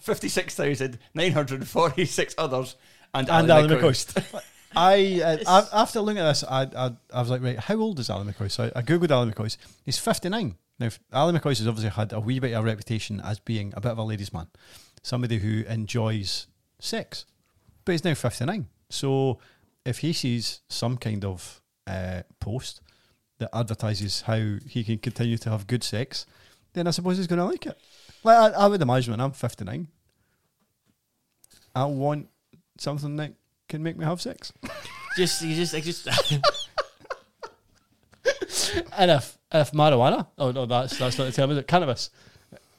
56,946 0.00 2.34
others. 2.36 2.74
And, 3.14 3.28
and 3.28 3.50
Ali 3.50 3.64
Alan 3.64 3.70
McCoy. 3.70 3.80
McCoist. 3.80 4.42
I, 4.76 5.20
uh, 5.20 5.36
I 5.72 5.80
after 5.80 6.00
looking 6.00 6.20
at 6.20 6.28
this, 6.28 6.44
I, 6.44 6.62
I 6.62 6.92
I 7.12 7.20
was 7.20 7.30
like, 7.30 7.42
right, 7.42 7.58
how 7.58 7.76
old 7.76 7.98
is 7.98 8.08
Alan 8.08 8.32
McCoist? 8.32 8.52
So 8.52 8.70
I, 8.74 8.78
I 8.78 8.82
googled 8.82 9.10
Alan 9.10 9.32
McCoist. 9.32 9.56
He's 9.84 9.98
fifty 9.98 10.28
nine. 10.28 10.56
Now, 10.78 10.86
f- 10.86 11.00
Alan 11.12 11.36
McCoist 11.36 11.58
has 11.58 11.66
obviously 11.66 11.90
had 11.90 12.12
a 12.12 12.20
wee 12.20 12.38
bit 12.38 12.52
of 12.52 12.62
a 12.62 12.66
reputation 12.66 13.20
as 13.20 13.38
being 13.40 13.72
a 13.76 13.80
bit 13.80 13.92
of 13.92 13.98
a 13.98 14.02
ladies' 14.04 14.32
man, 14.32 14.46
somebody 15.02 15.38
who 15.38 15.64
enjoys 15.64 16.46
sex, 16.78 17.26
but 17.84 17.92
he's 17.92 18.04
now 18.04 18.14
fifty 18.14 18.44
nine. 18.44 18.68
So 18.90 19.40
if 19.84 19.98
he 19.98 20.12
sees 20.12 20.60
some 20.68 20.96
kind 20.96 21.24
of 21.24 21.60
uh, 21.86 22.22
post 22.38 22.80
that 23.38 23.54
advertises 23.54 24.22
how 24.22 24.56
he 24.68 24.84
can 24.84 24.98
continue 24.98 25.38
to 25.38 25.50
have 25.50 25.66
good 25.66 25.82
sex, 25.82 26.26
then 26.74 26.86
I 26.86 26.90
suppose 26.92 27.16
he's 27.16 27.26
going 27.26 27.38
to 27.38 27.44
like 27.44 27.66
it. 27.66 27.78
Like 28.22 28.54
I, 28.54 28.64
I 28.64 28.66
would 28.68 28.82
imagine 28.82 29.12
when 29.12 29.20
I'm 29.20 29.32
fifty 29.32 29.64
nine, 29.64 29.88
I 31.74 31.86
want 31.86 32.28
something 32.80 33.16
that 33.16 33.34
can 33.68 33.82
make 33.82 33.96
me 33.96 34.04
have 34.04 34.20
sex. 34.20 34.52
Just, 35.16 35.42
you 35.42 35.54
just, 35.54 35.74
I 35.74 35.80
just. 35.80 36.08
And 38.96 39.10
if 39.10 39.38
if 39.52 39.72
marijuana, 39.72 40.26
oh 40.38 40.52
no, 40.52 40.66
that's 40.66 40.98
that's 40.98 41.18
not 41.18 41.24
the 41.24 41.32
term, 41.32 41.50
is 41.50 41.58
it? 41.58 41.66
Cannabis. 41.66 42.10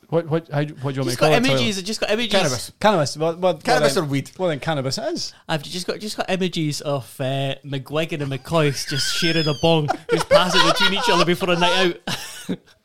What 0.10 0.28
what 0.30 0.48
how, 0.50 0.64
do- 0.64 0.76
what 0.76 0.94
do 0.94 0.96
you 0.96 1.02
want 1.02 1.08
me 1.08 1.12
just 1.12 1.12
to 1.14 1.20
call 1.20 1.30
got 1.30 1.38
it? 1.38 1.44
Tyler? 1.46 1.58
images. 1.58 1.80
I 1.80 1.82
just 1.82 2.00
got 2.00 2.12
images. 2.12 2.32
Cannabis. 2.32 2.72
Cannabis. 2.80 3.18
Well, 3.18 3.36
well, 3.38 3.58
Cannabis 3.58 3.96
well, 3.96 4.04
or 4.04 4.06
then, 4.06 4.12
weed? 4.12 4.32
Well, 4.38 4.50
then 4.50 4.60
cannabis 4.60 4.98
is 4.98 5.34
I've 5.50 5.64
just 5.64 5.88
got 5.88 6.00
just 6.00 6.18
got 6.18 6.30
images 6.30 6.82
of 6.82 7.04
uh, 7.20 7.56
McGuigan 7.66 8.22
and 8.22 8.32
McCoist 8.32 8.90
just 8.90 9.16
sharing 9.16 9.48
a 9.48 9.54
bong, 9.62 9.90
just 10.12 10.30
passing 10.30 10.62
between 10.70 10.94
each 10.94 11.10
other 11.10 11.26
before 11.26 11.52
a 11.52 11.56
night 11.58 11.98
out. 12.50 12.58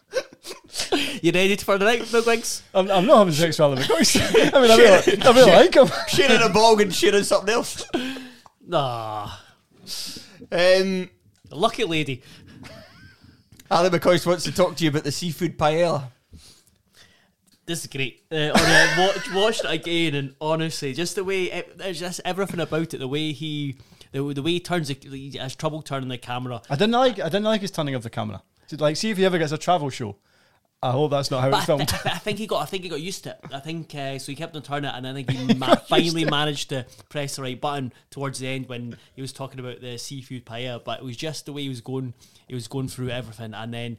you 1.22 1.32
ready 1.32 1.57
for 1.57 1.78
the 1.78 1.84
night, 1.84 2.03
McGuigs? 2.03 2.62
I'm, 2.74 2.90
I'm 2.90 3.07
not 3.07 3.18
having 3.18 3.34
sex 3.34 3.59
with 3.59 3.64
Alan 3.64 3.78
McCoist. 3.78 4.53
I 4.55 4.61
mean, 4.61 4.70
I 4.70 4.76
really, 4.76 5.22
I 5.22 5.30
really 5.32 5.53
like 5.53 5.74
him. 5.74 5.88
sharing 6.09 6.42
a 6.42 6.49
bog 6.49 6.80
and 6.80 6.94
sharing 6.94 7.24
something 7.24 7.55
else. 7.55 7.86
Nah, 8.66 9.30
Um, 10.53 11.11
lucky 11.51 11.84
lady. 11.84 12.22
Ally 13.70 13.88
McCoist 13.88 14.26
wants 14.26 14.44
to 14.44 14.53
talk 14.53 14.76
to 14.76 14.84
you 14.84 14.90
about 14.90 15.05
the 15.05 15.12
seafood 15.12 15.59
paella. 15.59 16.11
This 17.66 17.80
is 17.80 17.86
great. 17.88 18.22
Uh, 18.30 18.51
on, 18.55 18.61
uh, 18.61 18.94
watch, 18.99 19.34
watched 19.34 19.64
it 19.64 19.70
again, 19.72 20.14
and 20.14 20.34
honestly, 20.40 20.92
just 20.94 21.16
the 21.16 21.24
way 21.24 21.44
it, 21.51 21.76
there's 21.78 21.99
just 21.99 22.20
everything 22.24 22.61
about 22.61 22.94
it. 22.94 22.99
The 22.99 23.09
way 23.09 23.32
he, 23.32 23.76
the, 24.12 24.22
the 24.32 24.42
way 24.42 24.53
he 24.53 24.61
turns, 24.61 24.86
the, 24.86 24.94
he 24.94 25.36
has 25.36 25.57
trouble 25.57 25.82
turning 25.82 26.09
the 26.09 26.18
camera. 26.18 26.62
I 26.70 26.76
didn't 26.76 26.92
like. 26.92 27.18
I 27.18 27.24
didn't 27.24 27.42
like 27.44 27.62
his 27.62 27.72
turning 27.72 27.97
of 27.97 28.05
the 28.05 28.11
camera. 28.11 28.42
Like, 28.78 28.97
see 28.97 29.11
if 29.11 29.16
he 29.16 29.24
ever 29.24 29.38
gets 29.38 29.51
a 29.53 29.59
travel 29.59 29.90
show. 29.90 30.16
I 30.83 30.91
hope 30.93 31.11
that's 31.11 31.31
not 31.31 31.41
how 31.41 31.51
But 31.51 31.57
it's 31.57 31.62
I, 31.64 31.66
filmed. 31.66 31.89
th- 31.89 32.07
I 32.07 32.18
think 32.18 32.39
he 32.39 32.47
got. 32.47 32.62
I 32.62 32.66
think 32.66 32.83
he 32.85 32.89
got 32.91 33.01
used 33.01 33.24
to 33.24 33.31
it. 33.31 33.41
I 33.53 33.61
think 33.61 33.95
uh, 33.95 34.18
so. 34.18 34.31
He 34.31 34.37
kept 34.37 34.55
on 34.55 34.62
turning 34.62 34.91
it, 34.91 34.95
and 34.95 35.07
I 35.07 35.12
think 35.14 35.31
he 35.31 35.55
ma- 35.59 35.74
finally 35.74 36.24
managed 36.27 36.68
to 36.68 36.87
press 37.09 37.37
the 37.37 37.43
right 37.43 37.61
button 37.61 37.93
towards 38.11 38.39
the 38.39 38.47
end 38.49 38.68
when 38.68 38.97
he 39.14 39.22
was 39.22 39.33
talking 39.33 39.59
about 39.59 39.81
the 39.81 39.97
seafood 39.99 40.45
paella. 40.45 40.85
But 40.85 41.01
it 41.01 41.05
was 41.05 41.16
just 41.16 41.47
the 41.47 41.53
way 41.53 41.62
he 41.62 41.68
was 41.68 41.81
going. 41.81 42.12
He 42.47 42.55
was 42.55 42.68
going 42.68 42.89
through 42.89 43.09
everything, 43.11 43.55
and 43.55 43.72
then 43.72 43.97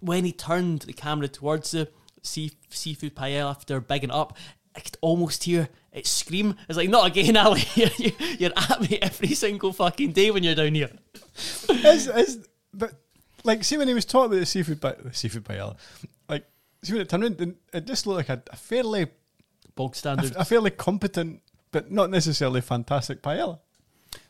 when 0.00 0.24
he 0.24 0.32
turned 0.32 0.80
the 0.82 0.92
camera 0.94 1.28
towards 1.28 1.70
the 1.72 1.88
sea, 2.22 2.52
seafood 2.70 3.14
paella 3.14 3.50
after 3.50 3.78
bigging 3.80 4.10
up, 4.10 4.36
I 4.74 4.80
could 4.80 4.96
almost 5.02 5.44
hear 5.44 5.68
it 5.92 6.06
scream. 6.06 6.56
It's 6.68 6.76
like, 6.78 6.88
not 6.88 7.06
again, 7.06 7.36
Ali. 7.38 7.62
you're, 7.74 7.90
you're 8.38 8.52
at 8.56 8.80
me 8.80 8.98
every 9.00 9.34
single 9.34 9.72
fucking 9.72 10.12
day 10.12 10.30
when 10.30 10.42
you're 10.42 10.54
down 10.56 10.74
here. 10.74 10.90
Is- 11.68 12.08
is- 12.08 12.48
but 12.72 12.92
like, 13.44 13.62
see 13.64 13.76
when 13.76 13.88
he 13.88 13.94
was 13.94 14.04
talking 14.04 14.32
about 14.32 14.40
the 14.40 14.46
seafood, 14.46 14.80
pa- 14.80 14.94
the 15.02 15.14
seafood 15.14 15.44
paella, 15.44 15.76
like, 16.28 16.44
see 16.82 16.92
when 16.94 17.02
it 17.02 17.08
turned 17.08 17.22
around, 17.24 17.54
it 17.72 17.84
just 17.86 18.06
looked 18.06 18.28
like 18.28 18.38
a, 18.38 18.42
a 18.52 18.56
fairly, 18.56 19.06
Bog 19.76 19.94
standard. 19.96 20.34
a 20.36 20.44
fairly 20.44 20.70
competent, 20.70 21.40
but 21.72 21.90
not 21.90 22.10
necessarily 22.10 22.60
fantastic 22.60 23.22
paella. 23.22 23.58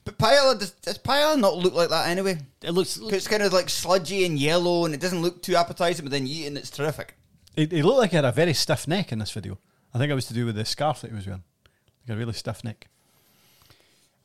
But 0.04 0.18
paella, 0.18 0.58
does, 0.58 0.70
does 0.70 0.98
paella 0.98 1.38
not 1.38 1.56
look 1.56 1.74
like 1.74 1.90
that 1.90 2.08
anyway? 2.08 2.38
It 2.62 2.70
looks. 2.72 2.96
'Cause 2.98 3.12
it's 3.12 3.28
kind 3.28 3.42
of 3.42 3.52
like 3.52 3.68
sludgy 3.70 4.24
and 4.24 4.38
yellow 4.38 4.84
and 4.86 4.94
it 4.94 5.00
doesn't 5.00 5.20
look 5.22 5.42
too 5.42 5.56
appetizing, 5.56 6.04
but 6.04 6.10
then 6.12 6.26
you 6.26 6.34
eat 6.36 6.44
it 6.44 6.46
and 6.48 6.58
it's 6.58 6.70
terrific. 6.70 7.16
It, 7.56 7.70
he 7.72 7.82
looked 7.82 7.98
like 7.98 8.10
he 8.10 8.16
had 8.16 8.24
a 8.24 8.32
very 8.32 8.54
stiff 8.54 8.88
neck 8.88 9.12
in 9.12 9.18
this 9.18 9.30
video. 9.30 9.58
I 9.94 9.98
think 9.98 10.10
it 10.10 10.14
was 10.14 10.26
to 10.26 10.34
do 10.34 10.46
with 10.46 10.56
the 10.56 10.64
scarf 10.64 11.02
that 11.02 11.10
he 11.10 11.14
was 11.16 11.26
wearing, 11.26 11.44
like 12.08 12.16
a 12.16 12.18
really 12.18 12.32
stiff 12.32 12.64
neck. 12.64 12.88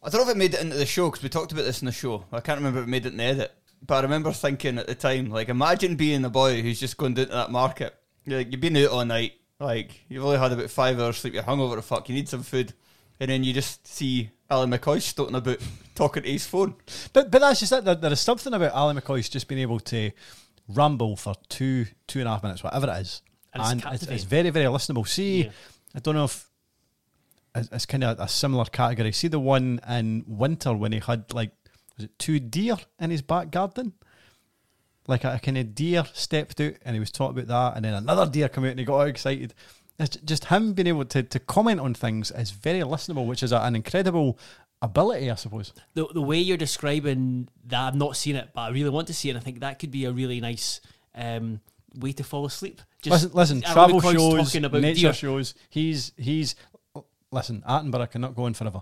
I 0.01 0.09
don't 0.09 0.21
know 0.21 0.29
if 0.29 0.35
it 0.35 0.37
made 0.39 0.53
it 0.53 0.61
into 0.61 0.77
the 0.77 0.85
show 0.85 1.09
because 1.09 1.21
we 1.23 1.29
talked 1.29 1.51
about 1.51 1.65
this 1.65 1.81
in 1.81 1.85
the 1.85 1.91
show. 1.91 2.25
I 2.31 2.39
can't 2.39 2.57
remember 2.57 2.79
if 2.79 2.85
it 2.87 2.89
made 2.89 3.05
it 3.05 3.11
in 3.11 3.17
the 3.17 3.23
edit. 3.23 3.53
But 3.85 3.99
I 3.99 4.01
remember 4.01 4.31
thinking 4.31 4.77
at 4.77 4.87
the 4.87 4.95
time, 4.95 5.29
like, 5.29 5.49
imagine 5.49 5.95
being 5.95 6.23
a 6.25 6.29
boy 6.29 6.61
who's 6.61 6.79
just 6.79 6.97
going 6.97 7.13
down 7.13 7.27
to 7.27 7.31
that 7.33 7.51
market. 7.51 7.95
You're 8.25 8.39
like, 8.39 8.51
you've 8.51 8.61
been 8.61 8.77
out 8.77 8.89
all 8.91 9.05
night, 9.05 9.33
like, 9.59 10.03
you've 10.09 10.23
only 10.25 10.37
had 10.37 10.51
about 10.51 10.69
five 10.69 10.99
hours 10.99 11.17
sleep, 11.17 11.33
you're 11.33 11.43
hungover 11.43 11.75
to 11.75 11.81
fuck, 11.81 12.09
you 12.09 12.15
need 12.15 12.29
some 12.29 12.43
food. 12.43 12.73
And 13.19 13.29
then 13.29 13.43
you 13.43 13.53
just 13.53 13.85
see 13.87 14.29
Alan 14.49 14.69
McCoist 14.71 15.01
stoating 15.03 15.35
about 15.35 15.57
talking 15.95 16.23
to 16.23 16.29
his 16.31 16.45
phone. 16.45 16.75
But 17.13 17.31
but 17.31 17.41
that's 17.41 17.59
just 17.59 17.71
it. 17.73 17.83
There, 17.83 17.95
there 17.95 18.13
is 18.13 18.19
something 18.21 18.53
about 18.53 18.73
Alan 18.73 18.97
McCoist's 18.97 19.29
just 19.29 19.47
being 19.47 19.61
able 19.61 19.79
to 19.81 20.11
ramble 20.67 21.15
for 21.17 21.33
two 21.49 21.85
two 22.07 22.19
and 22.19 22.27
a 22.27 22.31
half 22.31 22.43
minutes, 22.43 22.63
whatever 22.63 22.87
it 22.89 22.97
is, 23.01 23.21
And 23.53 23.61
it's 23.61 23.71
and, 23.71 23.79
it's, 23.79 23.85
it's 23.87 23.99
captivating. 24.23 24.27
very 24.27 24.49
very 24.51 24.65
listenable. 24.67 25.07
See, 25.07 25.43
Yeah. 25.45 25.49
I 25.95 25.99
don't 25.99 26.15
know 26.15 26.25
if 26.25 26.45
it's, 27.55 27.69
it's 27.71 27.85
kind 27.85 28.03
of 28.05 28.19
a 28.19 28.27
similar 28.27 28.65
category. 28.65 29.11
See 29.11 29.27
the 29.27 29.39
one 29.39 29.81
in 29.89 30.23
winter 30.27 30.73
when 30.73 30.91
he 30.93 30.99
had 30.99 31.33
like 31.33 31.51
was 31.99 32.05
it 32.05 32.17
two 32.17 32.39
deer 32.39 32.77
in 32.99 33.09
his 33.09 33.21
back 33.21 33.51
garden. 33.51 33.93
Like 35.07 35.23
a, 35.23 35.39
kind 35.41 35.57
of 35.57 35.73
deer 35.73 36.05
stepped 36.13 36.61
out 36.61 36.73
and 36.83 36.95
he 36.95 36.99
was 36.99 37.11
talking 37.11 37.39
about 37.39 37.47
that, 37.47 37.75
and 37.75 37.85
then 37.85 37.93
another 37.93 38.29
deer 38.29 38.47
came 38.47 38.63
out 38.63 38.71
and 38.71 38.79
he 38.79 38.85
got 38.85 38.95
all 38.95 39.01
excited. 39.01 39.53
It's 39.97 40.17
just 40.17 40.45
him 40.45 40.73
being 40.73 40.87
able 40.87 41.05
to, 41.05 41.23
to 41.23 41.39
comment 41.39 41.79
on 41.79 41.93
things 41.93 42.31
is 42.31 42.51
very 42.51 42.79
listenable, 42.81 43.25
which 43.25 43.43
is 43.43 43.51
a, 43.51 43.57
an 43.57 43.75
incredible 43.75 44.37
ability, 44.81 45.29
I 45.29 45.35
suppose. 45.35 45.73
the 45.93 46.07
the 46.13 46.21
way 46.21 46.37
you're 46.37 46.57
describing 46.57 47.49
that, 47.65 47.87
I've 47.87 47.95
not 47.95 48.15
seen 48.15 48.35
it, 48.35 48.49
but 48.53 48.61
I 48.61 48.69
really 48.69 48.91
want 48.91 49.07
to 49.07 49.13
see 49.13 49.29
it. 49.29 49.31
And 49.31 49.39
I 49.39 49.43
think 49.43 49.59
that 49.59 49.79
could 49.79 49.91
be 49.91 50.05
a 50.05 50.11
really 50.11 50.39
nice 50.39 50.79
um, 51.15 51.59
way 51.95 52.13
to 52.13 52.23
fall 52.23 52.45
asleep. 52.45 52.79
listen, 53.05 53.31
listen. 53.33 53.61
Travel 53.61 53.99
shows, 53.99 54.45
talking 54.45 54.65
about 54.65 54.81
nature 54.81 55.01
deer. 55.01 55.13
shows. 55.13 55.55
He's 55.69 56.13
he's. 56.17 56.55
Listen, 57.31 57.61
Attenborough 57.67 58.09
cannot 58.09 58.35
go 58.35 58.43
on 58.45 58.53
forever. 58.53 58.81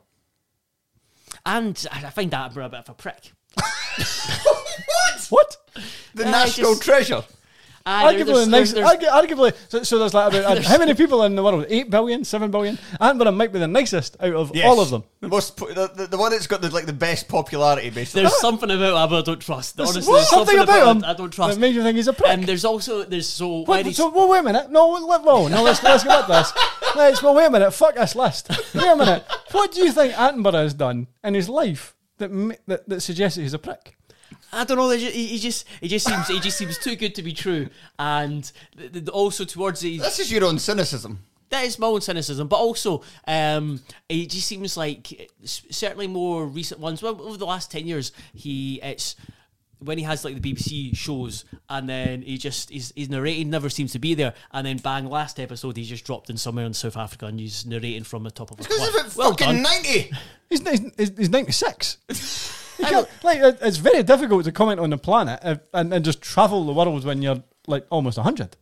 And 1.45 1.85
I 1.91 2.09
find 2.09 2.31
that 2.31 2.51
a 2.61 2.69
bit 2.69 2.79
of 2.79 2.89
a 2.89 2.93
prick. 2.93 3.31
What? 4.47 5.27
What? 5.29 5.57
The 6.13 6.23
Yeah, 6.23 6.31
national 6.31 6.71
just- 6.71 6.83
treasure. 6.83 7.23
Ah, 7.89 8.11
there- 8.11 8.19
Arguably, 8.19 8.25
there's- 8.25 8.45
the 8.45 8.51
nice, 8.51 8.71
there's- 8.73 8.99
there's- 8.99 9.13
argu- 9.13 9.27
arguably. 9.37 9.53
So, 9.69 9.83
so 9.83 9.97
there's 9.99 10.13
like 10.13 10.33
about 10.33 10.63
how 10.65 10.77
many 10.77 10.93
people 10.93 11.23
in 11.23 11.35
the 11.35 11.43
world? 11.43 11.65
Eight 11.69 11.89
billion, 11.89 12.25
seven 12.25 12.51
billion. 12.51 12.77
Attenborough 12.99 13.33
might 13.35 13.53
be 13.53 13.59
the 13.59 13.67
nicest 13.67 14.17
out 14.19 14.33
of 14.33 14.51
all 14.65 14.81
of 14.81 14.89
them. 14.89 15.03
The 15.21 15.29
most, 15.29 15.55
the, 15.57 15.89
the, 15.95 16.07
the 16.07 16.17
one 16.17 16.31
that's 16.31 16.47
got 16.47 16.61
the, 16.61 16.69
like 16.69 16.85
the 16.85 16.93
best 16.93 17.27
popularity, 17.27 17.89
basically. 17.89 18.21
There's 18.23 18.39
something 18.39 18.69
about 18.69 19.09
him 19.09 19.17
I 19.17 19.21
don't 19.21 19.39
trust. 19.39 19.77
There's 19.77 19.89
Honestly, 19.91 20.13
there's 20.13 20.29
something 20.29 20.59
about 20.59 20.97
him 20.97 21.03
I 21.05 21.13
don't 21.13 21.31
trust. 21.31 21.53
that 21.55 21.59
makes 21.61 21.75
you 21.75 21.83
think 21.83 21.95
he's 21.95 22.07
a 22.09 22.13
prick. 22.13 22.29
And 22.29 22.43
there's 22.43 22.65
also 22.65 23.03
there's 23.03 23.27
so 23.27 23.61
when 23.63 23.85
What, 23.85 23.95
so, 23.95 24.09
well, 24.09 24.27
wait 24.29 24.39
a 24.39 24.43
minute. 24.43 24.69
No, 24.69 24.89
let, 24.89 25.23
no, 25.23 25.47
no. 25.47 25.63
Let's 25.63 25.81
let's 25.81 26.03
get 26.03 26.09
back 26.09 26.25
to 26.27 26.31
this. 26.53 26.93
Let's. 26.95 27.23
Well, 27.23 27.35
wait 27.35 27.45
a 27.45 27.49
minute. 27.51 27.71
Fuck 27.71 27.95
this 27.95 28.15
list. 28.15 28.49
Wait 28.75 28.87
a 28.87 28.95
minute. 28.95 29.23
What 29.51 29.71
do 29.71 29.81
you 29.81 29.91
think 29.91 30.13
Attenborough 30.13 30.53
has 30.63 30.73
done 30.73 31.07
in 31.23 31.33
his 31.33 31.47
life 31.49 31.95
that 32.17 32.29
that, 32.67 32.87
that 32.89 33.01
suggests 33.01 33.37
that 33.37 33.43
he's 33.43 33.53
a 33.53 33.59
prick? 33.59 33.96
I 34.53 34.63
don't 34.63 34.77
know. 34.77 34.87
there's 34.87 35.01
ju- 35.01 35.09
He, 35.11 35.27
he 35.27 35.37
just 35.39 35.65
he 35.81 35.87
just 35.87 36.05
seems 36.07 36.27
he 36.27 36.39
just 36.39 36.57
seems 36.57 36.77
too 36.77 36.95
good 36.95 37.15
to 37.15 37.21
be 37.23 37.33
true. 37.33 37.69
And 37.99 38.49
th- 38.77 38.93
th- 38.93 39.07
also 39.09 39.43
towards 39.45 39.81
these, 39.81 40.01
This 40.01 40.19
is 40.19 40.31
your 40.31 40.45
own 40.45 40.57
cynicism. 40.59 41.19
that 41.49 41.65
is 41.65 41.77
my 41.79 41.87
own 41.87 42.01
cynicism, 42.01 42.47
but 42.47 42.57
also 42.57 43.03
um, 43.27 43.81
it 44.09 44.29
just 44.29 44.47
seems 44.47 44.77
like 44.77 45.29
certainly 45.45 46.07
more 46.07 46.45
recent 46.45 46.79
ones. 46.79 47.01
Well, 47.03 47.21
over 47.21 47.37
the 47.37 47.45
last 47.45 47.71
ten 47.71 47.87
years, 47.87 48.11
he 48.33 48.79
it's 48.81 49.15
when 49.79 49.97
he 49.99 50.03
has 50.05 50.25
like 50.25 50.41
the 50.41 50.53
BBC 50.53 50.95
shows, 50.97 51.45
and 51.69 51.87
then 51.87 52.21
he 52.23 52.37
just 52.37 52.69
he's, 52.71 52.91
he's 52.95 53.09
narrating, 53.09 53.49
never 53.49 53.69
seems 53.69 53.91
to 53.91 53.99
be 53.99 54.13
there, 54.15 54.33
and 54.51 54.65
then 54.65 54.77
bang, 54.77 55.05
last 55.07 55.39
episode 55.39 55.77
he 55.77 55.83
just 55.83 56.03
dropped 56.05 56.29
in 56.31 56.37
somewhere 56.37 56.65
in 56.65 56.73
South 56.73 56.97
Africa 56.97 57.27
and 57.27 57.39
he's 57.39 57.65
narrating 57.65 58.03
from 58.03 58.23
the 58.23 58.31
top 58.31 58.49
of 58.51 58.59
a 58.59 58.63
Because 58.63 58.77
cliff. 58.89 59.05
of 59.05 59.11
it 59.11 59.15
Well 59.17 59.29
fucking 59.31 59.47
done. 59.47 59.61
90. 59.61 60.11
He's 60.49 60.61
he's, 60.67 60.79
he's, 60.97 61.11
he's 61.17 61.29
ninety 61.29 61.51
six. 61.51 61.97
like 63.23 63.39
it's 63.61 63.77
very 63.77 64.03
difficult 64.03 64.45
to 64.45 64.51
comment 64.51 64.79
on 64.79 64.89
the 64.89 64.97
planet 64.97 65.39
if, 65.43 65.59
and, 65.73 65.93
and 65.93 66.03
just 66.05 66.21
travel 66.21 66.65
the 66.65 66.73
world 66.73 67.03
when 67.05 67.21
you're 67.21 67.43
like 67.67 67.85
almost 67.89 68.17
hundred. 68.17 68.55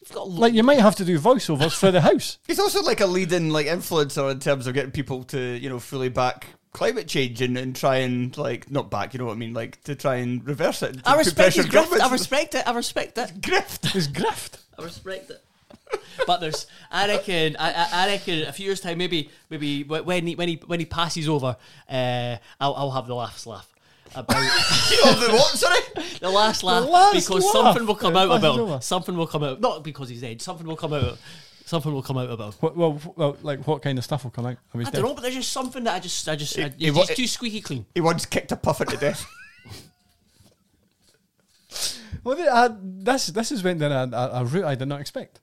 You've 0.00 0.12
got 0.12 0.28
Like 0.28 0.54
you 0.54 0.62
might 0.62 0.80
have 0.80 0.96
to 0.96 1.04
do 1.04 1.18
voiceovers 1.18 1.74
for 1.74 1.90
the 1.90 2.00
house. 2.00 2.38
He's 2.46 2.58
also 2.58 2.82
like 2.82 3.00
a 3.00 3.06
leading 3.06 3.50
like 3.50 3.66
influencer 3.66 4.30
in 4.30 4.40
terms 4.40 4.66
of 4.66 4.74
getting 4.74 4.90
people 4.90 5.24
to 5.24 5.38
you 5.38 5.68
know 5.68 5.78
fully 5.78 6.08
back 6.08 6.46
climate 6.74 7.06
change 7.08 7.40
and, 7.40 7.56
and 7.56 7.74
try 7.74 7.98
and 7.98 8.36
like 8.36 8.70
not 8.70 8.90
back, 8.90 9.14
you 9.14 9.18
know 9.18 9.26
what 9.26 9.32
I 9.32 9.36
mean, 9.36 9.54
like 9.54 9.82
to 9.84 9.94
try 9.94 10.16
and 10.16 10.46
reverse 10.46 10.82
it. 10.82 10.96
I 11.06 11.16
respect 11.16 11.56
his 11.56 11.66
grift. 11.66 11.98
I 11.98 12.10
respect 12.10 12.54
it. 12.54 12.66
I 12.66 12.74
respect 12.74 13.16
it. 13.16 13.40
grift. 13.40 13.94
It's 13.94 14.08
grift. 14.08 14.58
I 14.78 14.82
respect 14.82 15.30
it. 15.30 15.42
But 16.26 16.40
there's, 16.40 16.66
I 16.90 17.08
reckon, 17.08 17.56
I, 17.58 17.72
I- 17.72 17.88
I 17.92 18.06
reckon, 18.06 18.42
a 18.44 18.52
few 18.52 18.66
years 18.66 18.80
time, 18.80 18.98
maybe, 18.98 19.30
maybe 19.50 19.82
when 19.82 20.26
he 20.26 20.34
when 20.36 20.48
he 20.48 20.60
when 20.66 20.78
he 20.80 20.86
passes 20.86 21.28
over, 21.28 21.56
uh, 21.90 22.36
I'll, 22.60 22.74
I'll 22.74 22.90
have 22.92 23.06
the 23.08 23.14
last 23.16 23.46
laugh 23.46 23.68
about 24.14 24.28
the 24.38 25.28
what? 25.32 25.58
Sorry. 25.58 25.80
the 26.20 26.30
last 26.30 26.62
laugh 26.62 26.88
last 26.88 27.14
because 27.14 27.42
laugh. 27.44 27.52
something 27.52 27.86
will 27.86 27.96
come 27.96 28.14
It 28.14 28.18
out 28.20 28.28
passes 28.28 28.44
about 28.56 28.74
him. 28.74 28.80
Something 28.80 29.16
will 29.16 29.26
come 29.26 29.42
out, 29.42 29.60
not 29.60 29.82
because 29.82 30.08
he's 30.08 30.20
dead. 30.20 30.40
Something 30.40 30.66
will 30.66 30.76
come 30.76 30.92
out. 30.92 31.18
Something 31.66 31.92
will 31.92 32.02
come 32.02 32.16
out 32.18 32.30
about. 32.30 32.54
him. 32.54 32.58
What, 32.60 32.76
well, 32.76 33.00
well, 33.16 33.36
like 33.42 33.66
what 33.66 33.82
kind 33.82 33.98
of 33.98 34.04
stuff 34.04 34.22
will 34.22 34.30
come 34.30 34.46
out? 34.46 34.56
I, 34.72 34.78
I 34.78 34.82
don't 34.84 35.02
know, 35.02 35.14
but 35.14 35.22
there's 35.22 35.34
just 35.34 35.50
something 35.50 35.82
that 35.84 35.94
I 35.96 35.98
just, 35.98 36.28
I 36.28 36.36
just, 36.36 36.56
I, 36.58 36.68
he 36.78 36.86
he's 36.86 36.94
wa- 36.94 37.04
too 37.06 37.26
squeaky 37.26 37.60
clean. 37.60 37.86
He 37.94 38.00
once 38.00 38.24
kicked 38.24 38.52
a 38.52 38.56
puffin 38.56 38.86
to 38.86 38.96
death. 38.96 39.26
Well, 42.22 42.36
th- 42.36 42.48
uh, 42.50 42.70
this 42.80 43.26
this 43.26 43.50
has 43.50 43.62
went 43.62 43.80
down 43.80 43.92
a, 44.14 44.16
a, 44.16 44.30
a 44.40 44.44
route 44.46 44.64
I 44.64 44.74
did 44.76 44.88
not 44.88 45.00
expect. 45.00 45.40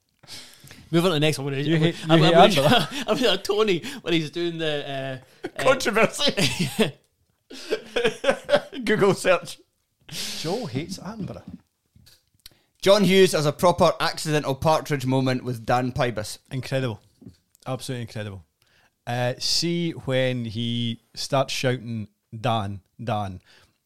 Move 0.91 1.05
on 1.05 1.11
to 1.11 1.15
the 1.15 1.19
next 1.21 1.39
one. 1.39 1.53
I'm 1.53 1.59
You 1.59 1.75
I'm 1.75 1.81
hate- 1.81 1.95
gonna- 2.07 2.27
you 2.29 2.33
I'm 2.35 2.49
hate 2.49 2.55
gonna- 2.55 2.89
I'm 3.07 3.17
gonna 3.21 3.37
Tony 3.37 3.83
when 4.01 4.13
he's 4.13 4.29
doing 4.29 4.57
the 4.57 5.21
uh, 5.45 5.47
uh, 5.47 5.63
Controversy. 5.63 6.69
Google 8.83 9.13
search. 9.13 9.59
Joe 10.09 10.65
hates 10.65 10.97
Attenborough. 10.97 11.43
John 12.81 13.03
Hughes 13.03 13.33
has 13.33 13.45
a 13.45 13.51
proper 13.53 13.91
accidental 13.99 14.55
partridge 14.55 15.05
moment 15.05 15.43
with 15.43 15.65
Dan 15.65 15.91
Pybus. 15.91 16.39
Incredible, 16.51 16.99
absolutely 17.67 18.01
incredible. 18.01 18.43
Uh, 19.05 19.33
see 19.39 19.91
when 19.91 20.45
he 20.45 21.01
starts 21.13 21.53
shouting 21.53 22.07
"Dan, 22.37 22.81
Dan," 23.01 23.39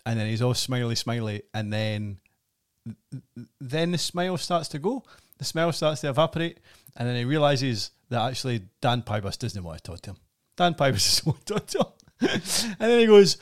and 0.06 0.20
then 0.20 0.28
he's 0.28 0.41
all 0.41 0.53
smiley, 0.53 0.95
smiley, 0.95 1.43
and 1.53 1.74
then 1.74 2.20
then 3.60 3.91
the 3.91 3.97
smile 3.97 4.38
starts 4.38 4.70
to 4.70 4.80
go, 4.80 5.03
the 5.38 5.46
smell 5.46 5.72
starts 5.72 6.02
to 6.02 6.10
evaporate, 6.10 6.60
and 6.96 7.08
then 7.08 7.16
he 7.16 7.26
realizes 7.26 7.92
that 8.10 8.22
actually 8.30 8.64
Dan 8.82 9.02
Pybus 9.02 9.38
doesn't 9.38 9.64
want 9.64 9.84
to 9.84 9.84
talk 9.84 10.02
to 10.02 10.12
him. 10.12 10.18
Dan 10.56 10.74
Pybus 10.74 11.22
doesn't 11.26 11.26
want 11.26 11.46
to 11.46 11.54
talk 11.54 11.68
to 11.68 11.78
him, 11.80 12.42
and 12.80 12.92
then 12.92 13.00
he 13.00 13.06
goes, 13.06 13.38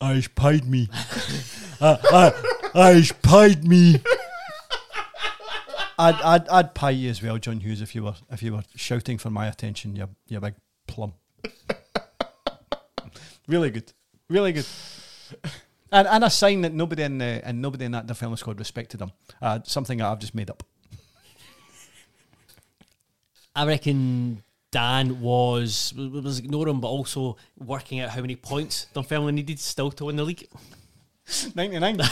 "I's 0.00 0.28
pied 0.28 0.66
me, 0.66 0.88
I, 1.80 2.32
I, 2.74 2.90
I's 2.90 3.12
pied 3.12 3.64
me." 3.64 4.00
I'd, 5.98 6.20
I'd 6.22 6.48
I'd 6.48 6.74
pie 6.74 6.90
you 6.90 7.10
as 7.10 7.22
well, 7.22 7.38
John 7.38 7.60
Hughes, 7.60 7.80
if 7.80 7.94
you 7.94 8.02
were 8.04 8.14
if 8.30 8.42
you 8.42 8.54
were 8.54 8.64
shouting 8.74 9.18
for 9.18 9.30
my 9.30 9.46
attention, 9.46 9.94
you 9.94 10.08
you 10.26 10.40
big 10.40 10.54
plum. 10.86 11.14
really 13.46 13.70
good, 13.70 13.92
really 14.28 14.52
good, 14.52 14.66
and 15.92 16.08
and 16.08 16.24
a 16.24 16.30
sign 16.30 16.62
that 16.62 16.72
nobody 16.72 17.02
in 17.02 17.18
the 17.18 17.40
and 17.44 17.62
nobody 17.62 17.84
in 17.84 17.92
that 17.92 18.14
film 18.16 18.36
squad 18.36 18.58
respected 18.58 19.00
him. 19.00 19.12
Uh, 19.40 19.60
something 19.64 19.98
that 19.98 20.06
I've 20.06 20.18
just 20.18 20.34
made 20.34 20.50
up. 20.50 20.64
I 23.54 23.66
reckon 23.66 24.42
Dan 24.70 25.20
was 25.20 25.92
was 25.94 26.38
ignoring, 26.38 26.80
but 26.80 26.88
also 26.88 27.36
working 27.58 28.00
out 28.00 28.10
how 28.10 28.20
many 28.22 28.36
points 28.36 28.86
Dunfermline 28.94 29.34
needed 29.34 29.58
still 29.60 29.90
to 29.92 30.06
win 30.06 30.16
the 30.16 30.24
league. 30.24 30.48
Ninety 31.54 31.78
nine. 31.78 32.00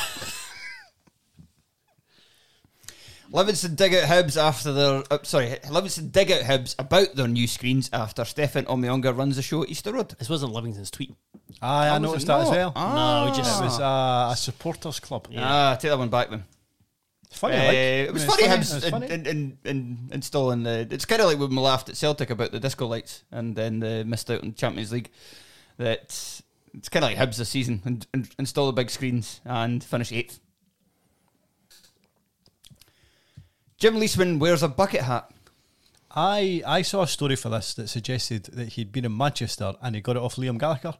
Livingston 3.33 3.77
dig 3.77 3.95
out 3.95 4.09
Hibs 4.09 4.37
after 4.37 4.73
their 4.73 5.05
uh, 5.11 5.19
sorry, 5.23 5.57
Livingston 5.71 6.09
dig 6.09 6.33
out 6.33 6.43
Hibs 6.43 6.75
about 6.79 7.15
their 7.15 7.29
new 7.29 7.47
screens 7.47 7.89
after 7.93 8.23
Stéphane 8.23 8.65
Omeonga 8.65 9.17
runs 9.17 9.37
the 9.37 9.43
show 9.43 9.63
at 9.63 9.71
Easter 9.71 9.93
Road. 9.93 10.17
This 10.19 10.29
wasn't 10.29 10.53
Livingston's 10.53 10.91
tweet. 10.91 11.15
Aye, 11.63 11.89
I 11.89 11.93
was 11.99 12.03
noticed 12.03 12.25
it 12.25 12.29
that 12.29 12.41
as 12.41 12.51
well. 12.51 12.73
Ah. 12.75 13.27
No, 13.29 13.35
just 13.35 13.61
It 13.61 13.65
was 13.65 13.79
uh, 13.81 14.31
a 14.33 14.37
supporters 14.37 14.99
club. 14.99 15.29
Ah, 15.37 15.77
take 15.81 15.91
that 15.91 15.99
one 15.99 16.09
back 16.09 16.31
then. 16.31 16.45
It's 17.31 17.39
funny. 17.39 17.55
Uh, 17.57 17.65
like. 17.65 17.75
it 17.77 18.13
was 18.13 18.25
It's 18.25 18.35
funny, 18.35 18.53
It 18.53 18.59
was 18.59 18.85
in, 18.85 18.91
funny. 18.91 19.11
in, 19.11 19.27
in, 19.27 19.59
in 19.65 20.09
installing 20.13 20.65
the. 20.65 20.89
It's 20.91 21.05
kind 21.05 21.23
of 21.23 21.29
like 21.29 21.39
when 21.39 21.51
we 21.51 21.57
laughed 21.59 21.89
at 21.89 21.97
Celtic 21.97 22.31
about 22.31 22.51
the 22.51 22.59
disco 22.61 22.87
lights 22.87 23.23
and 23.31 23.55
then 23.55 23.79
they 23.81 24.03
missed 24.03 24.31
out 24.31 24.43
on 24.43 24.49
the 24.51 24.55
Champions 24.57 24.91
League. 24.93 25.11
That 25.79 26.01
it's 26.75 26.89
kind 26.91 27.05
of 27.05 27.11
like 27.11 27.19
Hibs 27.19 27.37
this 27.37 27.49
season 27.49 27.83
and, 27.85 28.07
and 28.13 28.29
install 28.39 28.67
the 28.67 28.73
big 28.73 28.91
screens 28.91 29.41
and 29.45 29.83
finish 29.83 30.13
eighth. 30.13 30.41
Jim 33.79 33.99
Leishman 33.99 34.39
wears 34.39 34.63
a 34.63 34.69
bucket 34.69 35.03
hat. 35.03 35.31
I 36.11 36.63
I 36.67 36.83
saw 36.83 37.03
a 37.03 37.07
story 37.07 37.37
for 37.37 37.49
this 37.49 37.73
that 37.75 37.89
suggested 37.89 38.45
that 38.53 38.71
he'd 38.71 38.93
been 38.93 39.05
in 39.05 39.17
Manchester 39.17 39.75
and 39.81 39.95
he 39.95 40.01
got 40.01 40.17
it 40.17 40.23
off 40.23 40.37
Liam 40.37 40.59
Gallagher. 40.59 40.95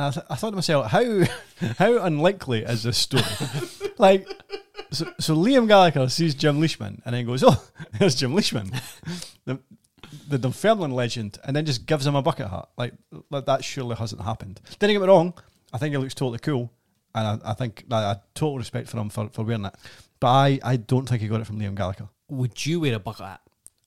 And 0.00 0.06
I, 0.06 0.10
th- 0.12 0.26
I 0.30 0.34
thought 0.36 0.50
to 0.50 0.56
myself, 0.56 0.86
how 0.86 1.24
how 1.78 1.98
unlikely 1.98 2.62
is 2.62 2.84
this 2.84 2.96
story? 2.96 3.22
like, 3.98 4.26
so, 4.90 5.12
so 5.20 5.36
Liam 5.36 5.68
Gallagher 5.68 6.08
sees 6.08 6.34
Jim 6.34 6.58
Leishman 6.58 7.02
and 7.04 7.14
then 7.14 7.26
goes, 7.26 7.44
"Oh, 7.44 7.62
there's 7.98 8.14
Jim 8.14 8.34
Leishman, 8.34 8.72
the 9.44 9.58
the 10.26 10.38
Dunfermline 10.38 10.92
legend," 10.92 11.38
and 11.44 11.54
then 11.54 11.66
just 11.66 11.84
gives 11.84 12.06
him 12.06 12.14
a 12.14 12.22
bucket 12.22 12.48
hat. 12.48 12.70
Like, 12.78 12.94
like 13.28 13.44
that 13.44 13.62
surely 13.62 13.94
hasn't 13.94 14.22
happened. 14.22 14.62
Didn't 14.78 14.94
get 14.94 15.02
me 15.02 15.06
wrong. 15.06 15.34
I 15.70 15.76
think 15.76 15.92
he 15.92 15.98
looks 15.98 16.14
totally 16.14 16.38
cool, 16.38 16.72
and 17.14 17.42
I, 17.44 17.50
I 17.50 17.52
think 17.52 17.84
I, 17.90 17.96
I 17.96 18.08
had 18.08 18.22
total 18.34 18.56
respect 18.56 18.88
for 18.88 18.96
him 18.96 19.10
for, 19.10 19.28
for 19.28 19.44
wearing 19.44 19.66
it. 19.66 19.74
But 20.18 20.28
I, 20.28 20.60
I 20.64 20.76
don't 20.76 21.06
think 21.06 21.20
he 21.20 21.28
got 21.28 21.42
it 21.42 21.46
from 21.46 21.60
Liam 21.60 21.74
Gallagher. 21.74 22.08
Would 22.30 22.64
you 22.64 22.80
wear 22.80 22.94
a 22.94 22.98
bucket 22.98 23.26
hat? 23.26 23.40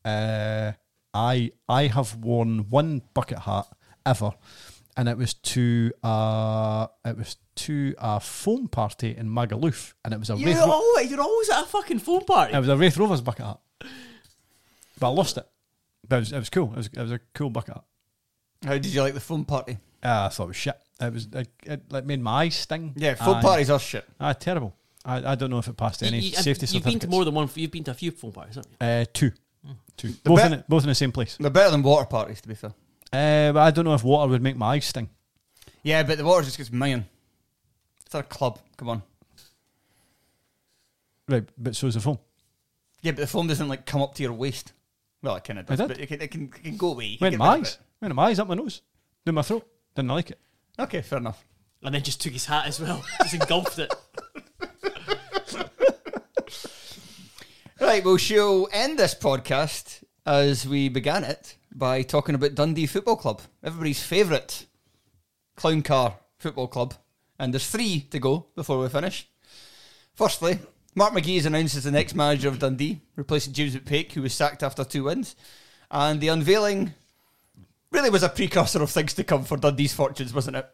Uh, 0.05 0.73
I 1.11 1.53
I 1.67 1.87
have 1.87 2.17
worn 2.17 2.69
one 2.69 3.01
bucket 3.15 3.39
hat 3.39 3.65
ever, 4.05 4.33
and 4.97 5.09
it 5.09 5.17
was 5.17 5.33
to 5.35 5.91
uh 6.03 6.87
it 7.05 7.17
was 7.17 7.37
to 7.55 7.93
a 7.99 8.19
foam 8.19 8.67
party 8.67 9.15
in 9.15 9.29
Magaluf, 9.29 9.93
and 10.03 10.13
it 10.13 10.19
was 10.19 10.29
a 10.29 10.35
You're, 10.35 10.49
Raith, 10.49 10.57
Ro- 10.59 10.71
always, 10.71 11.11
you're 11.11 11.21
always 11.21 11.49
at 11.49 11.63
a 11.63 11.65
fucking 11.65 11.99
phone 11.99 12.25
party. 12.25 12.53
it 12.53 12.59
was 12.59 12.69
a 12.69 12.77
Raith 12.77 12.97
Rovers 12.97 13.21
bucket 13.21 13.45
hat, 13.45 13.59
but 14.99 15.07
I 15.07 15.13
lost 15.13 15.37
it. 15.37 15.47
But 16.07 16.17
it 16.17 16.19
was, 16.19 16.31
it 16.33 16.39
was 16.39 16.49
cool. 16.49 16.71
It 16.73 16.77
was, 16.77 16.87
it 16.87 16.97
was 17.01 17.11
a 17.11 17.19
cool 17.33 17.49
bucket 17.49 17.75
hat. 17.75 17.83
How 18.65 18.73
did 18.73 18.85
you 18.87 19.01
like 19.01 19.13
the 19.13 19.19
phone 19.19 19.45
party? 19.45 19.77
Uh, 20.03 20.25
I 20.25 20.29
thought 20.29 20.45
it 20.45 20.47
was 20.47 20.55
shit. 20.57 20.77
It 20.99 21.13
was 21.13 21.27
it, 21.33 21.47
it 21.65 21.81
like 21.91 22.05
made 22.05 22.21
my 22.21 22.43
eyes 22.43 22.55
sting. 22.55 22.93
Yeah, 22.95 23.15
phone 23.15 23.35
And- 23.35 23.43
parties 23.43 23.69
are 23.69 23.79
shit. 23.79 24.05
Ah, 24.19 24.33
terrible. 24.33 24.75
I, 25.05 25.31
I 25.31 25.35
don't 25.35 25.49
know 25.49 25.57
if 25.59 25.67
it 25.67 25.75
passed 25.75 26.01
any 26.03 26.17
You- 26.19 26.29
you- 26.29 26.35
safety 26.37 26.65
You've 26.69 26.83
been 26.85 26.99
to 26.99 27.07
more 27.07 27.25
than 27.25 27.33
one. 27.33 27.49
You've 27.55 27.71
been 27.71 27.83
to 27.85 27.91
a 27.91 27.93
few 27.93 28.11
phone 28.11 28.31
parties, 28.31 28.55
haven't 28.55 28.71
you? 28.79 28.87
uh, 28.87 29.05
two, 29.13 29.31
two, 29.97 30.13
both 30.23 30.37
bet- 30.37 30.51
in 30.53 30.63
both 30.69 30.83
in 30.83 30.89
the 30.89 30.95
same 30.95 31.11
place. 31.11 31.37
They're 31.39 31.49
better 31.49 31.71
than 31.71 31.83
water 31.83 32.05
parties, 32.05 32.39
to 32.41 32.47
be 32.47 32.55
fair. 32.55 32.73
Uh, 33.13 33.51
but 33.51 33.59
I 33.61 33.69
don't 33.69 33.85
know 33.85 33.93
if 33.93 34.03
water 34.03 34.31
would 34.31 34.41
make 34.41 34.57
my 34.57 34.73
eyes 34.73 34.85
sting. 34.85 35.07
Yeah, 35.83 36.01
but 36.01 36.17
the 36.17 36.25
water 36.25 36.43
just 36.43 36.57
gets 36.57 36.71
million. 36.71 37.05
It's 38.03 38.13
not 38.13 38.21
a 38.25 38.27
club. 38.27 38.59
Come 38.75 38.89
on. 38.89 39.03
Right, 41.29 41.47
but 41.57 41.75
so 41.75 41.87
is 41.87 41.93
the 41.93 42.01
foam. 42.01 42.17
Yeah, 43.03 43.11
but 43.11 43.21
the 43.21 43.27
foam 43.27 43.47
doesn't 43.47 43.67
like 43.67 43.85
come 43.85 44.01
up 44.01 44.15
to 44.15 44.23
your 44.23 44.33
waist. 44.33 44.73
Well, 45.21 45.35
it 45.35 45.43
kind 45.43 45.59
of 45.59 45.67
does, 45.67 45.77
did. 45.77 45.87
but 45.89 45.99
it 45.99 46.07
can, 46.07 46.21
it 46.21 46.31
can, 46.31 46.43
it 46.45 46.63
can 46.63 46.77
go 46.77 46.91
away. 46.91 47.05
You 47.05 47.17
Went 47.21 47.33
get 47.33 47.39
my 47.39 47.47
eyes. 47.49 47.77
Went 48.01 48.15
my 48.15 48.25
eyes 48.25 48.39
up 48.39 48.47
my 48.47 48.55
nose. 48.55 48.81
Down 49.25 49.35
my 49.35 49.41
throat. 49.43 49.67
Didn't 49.95 50.09
like 50.09 50.31
it. 50.31 50.39
it. 50.77 50.81
Okay, 50.81 51.01
fair 51.01 51.19
enough. 51.19 51.45
And 51.83 51.93
then 51.93 52.01
just 52.01 52.19
took 52.19 52.33
his 52.33 52.45
hat 52.45 52.65
as 52.65 52.79
well. 52.79 53.03
Just 53.21 53.33
engulfed 53.35 53.77
it. 53.79 53.93
Right, 57.81 58.03
well, 58.05 58.15
she'll 58.15 58.69
end 58.71 58.97
this 58.97 59.13
podcast 59.13 60.03
as 60.25 60.65
we 60.65 60.87
began 60.87 61.25
it 61.25 61.57
by 61.75 62.01
talking 62.01 62.35
about 62.35 62.55
Dundee 62.55 62.85
Football 62.85 63.17
Club, 63.17 63.41
everybody's 63.63 64.03
favourite 64.03 64.65
clown 65.55 65.81
car 65.81 66.17
football 66.37 66.67
club. 66.67 66.93
And 67.39 67.53
there's 67.53 67.69
three 67.69 68.01
to 68.11 68.19
go 68.19 68.47
before 68.55 68.79
we 68.79 68.89
finish. 68.89 69.27
Firstly, 70.13 70.59
Mark 70.95 71.13
McGhee 71.13 71.37
is 71.37 71.45
announced 71.45 71.75
as 71.75 71.83
the 71.85 71.91
next 71.91 72.13
manager 72.13 72.47
of 72.47 72.59
Dundee, 72.59 73.01
replacing 73.15 73.53
James 73.53 73.75
McPake, 73.75 74.11
who 74.11 74.21
was 74.21 74.33
sacked 74.33 74.61
after 74.61 74.83
two 74.83 75.05
wins. 75.05 75.35
And 75.89 76.21
the 76.21 76.27
unveiling 76.27 76.93
really 77.91 78.09
was 78.09 78.23
a 78.23 78.29
precursor 78.29 78.81
of 78.81 78.91
things 78.91 79.13
to 79.15 79.23
come 79.23 79.43
for 79.43 79.57
Dundee's 79.57 79.93
fortunes, 79.93 80.33
wasn't 80.33 80.57
it? 80.57 80.69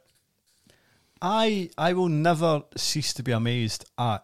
I 1.21 1.69
I 1.77 1.93
will 1.93 2.07
never 2.09 2.63
cease 2.77 3.13
to 3.13 3.23
be 3.23 3.31
amazed 3.31 3.85
at 3.97 4.23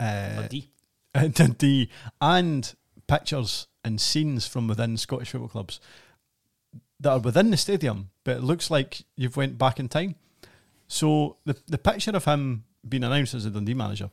uh, 0.00 0.36
Dundee. 0.36 0.70
at 1.14 1.34
Dundee 1.34 1.90
and 2.20 2.74
pictures 3.06 3.66
and 3.88 4.00
scenes 4.00 4.46
from 4.46 4.68
within 4.68 4.96
Scottish 4.96 5.30
football 5.30 5.48
clubs 5.48 5.80
that 7.00 7.10
are 7.10 7.18
within 7.18 7.50
the 7.50 7.56
stadium, 7.56 8.10
but 8.22 8.36
it 8.36 8.42
looks 8.42 8.70
like 8.70 9.02
you've 9.16 9.36
went 9.36 9.56
back 9.58 9.80
in 9.80 9.88
time. 9.88 10.14
So 10.86 11.38
the 11.44 11.56
the 11.66 11.78
picture 11.78 12.12
of 12.12 12.24
him 12.24 12.64
being 12.88 13.04
announced 13.04 13.34
as 13.34 13.44
a 13.44 13.50
Dundee 13.50 13.74
manager, 13.74 14.10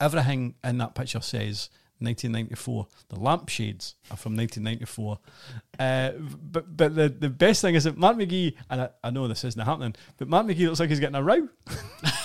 everything 0.00 0.54
in 0.64 0.78
that 0.78 0.94
picture 0.94 1.20
says 1.20 1.68
1994. 1.98 2.86
The 3.08 3.20
lampshades 3.20 3.94
are 4.10 4.16
from 4.16 4.36
1994. 4.36 5.18
Uh, 5.78 6.10
but 6.52 6.76
but 6.76 6.94
the, 6.94 7.08
the 7.08 7.30
best 7.30 7.60
thing 7.60 7.74
is 7.74 7.84
that 7.84 7.96
Mark 7.96 8.16
McGhee, 8.16 8.54
and 8.70 8.82
I, 8.82 8.88
I 9.02 9.10
know 9.10 9.28
this 9.28 9.44
isn't 9.44 9.60
happening, 9.60 9.94
but 10.16 10.28
Mark 10.28 10.46
McGhee 10.46 10.66
looks 10.66 10.80
like 10.80 10.88
he's 10.88 11.00
getting 11.00 11.16
a 11.16 11.22
row. 11.22 11.48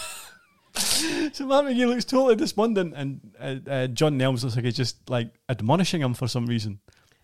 So 1.33 1.45
Mark 1.45 1.65
McGhee 1.65 1.87
looks 1.87 2.05
totally 2.05 2.35
despondent, 2.35 2.93
and 2.95 3.21
uh, 3.39 3.55
uh, 3.69 3.87
John 3.87 4.17
Nelms 4.17 4.43
looks 4.43 4.55
like 4.55 4.65
he's 4.65 4.75
just 4.75 5.09
like 5.09 5.31
admonishing 5.47 6.01
him 6.01 6.13
for 6.13 6.27
some 6.27 6.45
reason. 6.45 6.79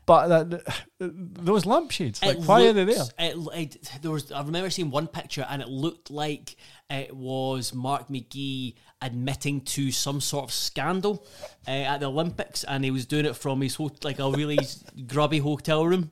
But 0.06 0.28
that, 0.28 0.84
those 1.00 1.66
lampshades, 1.66 2.22
like, 2.22 2.38
It 2.38 2.44
why 2.44 2.68
are 2.68 2.74
they 2.74 2.86
there? 2.86 3.04
It, 3.18 3.38
it, 3.56 3.90
there 4.02 4.12
was, 4.12 4.32
I 4.32 4.42
remember 4.42 4.70
seeing 4.70 4.92
one 4.92 5.08
picture, 5.08 5.46
and 5.50 5.62
it 5.62 5.68
looked 5.68 6.12
like 6.12 6.56
it 6.90 7.16
was 7.16 7.74
Mark 7.74 8.08
McGhee 8.10 8.76
admitting 9.02 9.62
to 9.62 9.92
some 9.92 10.22
sort 10.22 10.46
of 10.46 10.52
scandal 10.52 11.26
uh, 11.68 11.72
at 11.72 12.00
the 12.00 12.10
Olympics, 12.10 12.64
and 12.64 12.84
he 12.84 12.92
was 12.92 13.06
doing 13.06 13.26
it 13.26 13.36
from 13.36 13.62
his 13.62 13.76
hot, 13.76 14.04
like 14.04 14.20
a 14.20 14.30
really 14.30 14.60
grubby 15.08 15.40
hotel 15.40 15.86
room. 15.86 16.12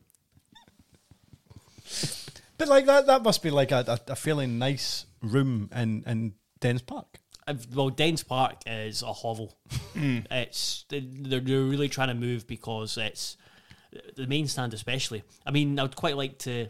But 2.57 2.67
like 2.67 2.85
that, 2.85 3.05
that 3.07 3.23
must 3.23 3.43
be 3.43 3.51
like 3.51 3.71
a, 3.71 3.83
a, 3.87 4.11
a 4.11 4.15
fairly 4.15 4.47
nice 4.47 5.05
room 5.21 5.69
in 5.75 6.03
in 6.07 6.33
Dens 6.59 6.81
Park. 6.81 7.19
Well, 7.73 7.89
Dens 7.89 8.23
Park 8.23 8.61
is 8.65 9.01
a 9.01 9.13
hovel. 9.13 9.57
It's 9.95 10.85
they're, 10.89 11.01
they're 11.03 11.41
really 11.41 11.87
trying 11.87 12.07
to 12.07 12.13
move 12.13 12.47
because 12.47 12.97
it's 12.97 13.37
the 14.15 14.27
main 14.27 14.47
stand, 14.47 14.73
especially. 14.73 15.23
I 15.45 15.51
mean, 15.51 15.79
I 15.79 15.83
would 15.83 15.95
quite 15.95 16.17
like 16.17 16.39
to. 16.39 16.67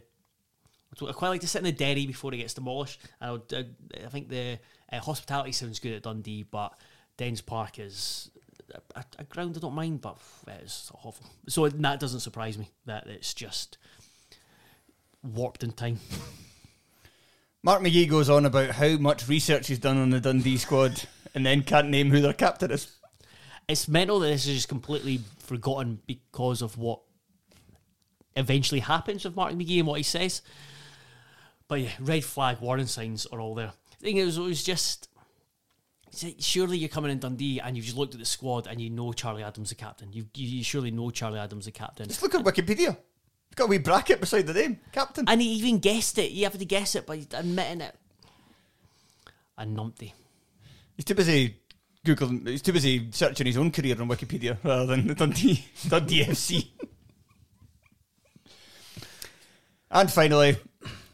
I'd 0.91 1.15
quite 1.15 1.30
like 1.30 1.41
to 1.41 1.47
sit 1.47 1.59
in 1.59 1.65
the 1.65 1.71
Derry 1.71 2.05
before 2.05 2.34
it 2.34 2.38
gets 2.38 2.53
demolished. 2.53 2.99
I 3.21 3.32
would. 3.32 3.53
I, 3.53 3.65
I 4.05 4.09
think 4.09 4.30
the 4.30 4.59
uh, 4.91 4.99
hospitality 4.99 5.51
sounds 5.51 5.80
good 5.80 5.93
at 5.93 6.03
Dundee, 6.03 6.43
but 6.43 6.74
Dens 7.17 7.41
Park 7.41 7.80
is 7.80 8.30
a, 8.74 8.99
a, 8.99 9.05
a 9.19 9.24
ground 9.24 9.55
I 9.57 9.59
don't 9.59 9.74
mind, 9.74 10.01
but 10.01 10.17
it's 10.47 10.91
a 10.93 10.97
hovel. 10.97 11.26
So 11.47 11.67
that 11.67 11.99
doesn't 11.99 12.19
surprise 12.19 12.57
me 12.57 12.69
that 12.86 13.07
it's 13.07 13.34
just 13.34 13.78
warped 15.24 15.63
in 15.63 15.71
time. 15.71 15.99
Mark 17.66 17.82
McGhee 17.82 18.09
goes 18.09 18.30
on 18.30 18.45
about 18.45 18.72
how 18.72 18.97
much 18.97 19.30
research 19.30 19.68
he's 19.68 19.80
done 19.80 19.97
on 19.97 20.09
the 20.09 20.20
Dundee 20.20 20.57
squad 20.57 21.03
and 21.34 21.45
then 21.45 21.64
can't 21.64 21.89
name 21.89 22.11
who 22.11 22.20
their 22.20 22.34
captain 22.34 22.72
is. 22.72 22.91
it's 23.70 23.88
mental 23.88 24.20
that 24.20 24.28
this 24.28 24.45
is 24.45 24.55
just 24.55 24.68
completely 24.68 25.22
forgotten 25.39 25.99
because 26.05 26.61
of 26.61 26.78
what 26.78 26.99
eventually 28.36 28.82
happens 28.82 29.24
with 29.24 29.38
Martin 29.38 29.57
McGee 29.57 29.80
and 29.80 29.88
what 29.88 29.97
he 29.97 30.03
says. 30.03 30.41
But 31.70 31.80
yeah, 31.82 31.91
red 32.01 32.26
flag 32.26 32.59
warning 32.59 32.88
signs 32.88 33.26
are 33.28 33.39
all 33.39 33.55
there. 33.55 33.72
The 33.99 34.05
thing 34.05 34.18
is, 34.18 34.38
it 34.38 34.41
was 34.41 34.61
just 34.61 35.07
surely 36.39 36.78
you're 36.78 36.89
coming 36.89 37.11
in 37.11 37.20
Dundee 37.20 37.61
and 37.61 37.78
you've 37.78 37.86
just 37.86 37.97
looked 37.97 38.14
at 38.14 38.20
the 38.20 38.26
squad 38.26 38.68
and 38.68 38.82
you 38.82 38.89
know 38.89 39.14
Charlie 39.14 39.41
Adam's 39.41 39.70
the 39.70 39.76
captain. 39.76 40.11
You 40.11 40.26
you 40.36 40.64
surely 40.66 40.91
know 40.91 41.11
Charlie 41.11 41.39
Adam's 41.39 41.66
the 41.66 41.72
captain. 41.72 42.09
Just 42.09 42.22
look 42.22 42.36
at 42.36 42.43
Wikipedia. 42.43 42.97
It's 43.54 43.60
got 43.60 43.66
a 43.66 43.68
wee 43.68 43.78
bracket 43.78 44.20
beside 44.20 44.47
the 44.47 44.54
name, 44.56 44.80
captain. 44.91 45.26
And 45.28 45.39
he 45.39 45.47
even 45.54 45.78
guessed 45.78 46.18
it. 46.18 46.32
You 46.32 46.45
have 46.45 46.58
to 46.58 46.66
guess 46.66 46.95
it, 46.95 47.06
by 47.06 47.24
admitting 47.36 47.82
it. 47.82 47.95
A 49.60 49.64
numpty. 49.64 50.12
He's 50.95 51.06
too 51.06 51.14
busy 51.14 51.58
googling. 52.04 52.47
He's 52.47 52.64
too 52.64 52.74
busy 52.74 53.12
searching 53.12 53.45
his 53.45 53.56
own 53.56 53.70
career 53.70 53.95
on 54.01 54.10
Wikipedia 54.10 54.58
rather 54.64 54.88
than 54.88 55.06
the 55.06 55.14
Dundee 55.14 55.64
Dundee 55.88 56.24
FC. 56.26 56.72
and 59.91 60.12
finally, 60.12 60.58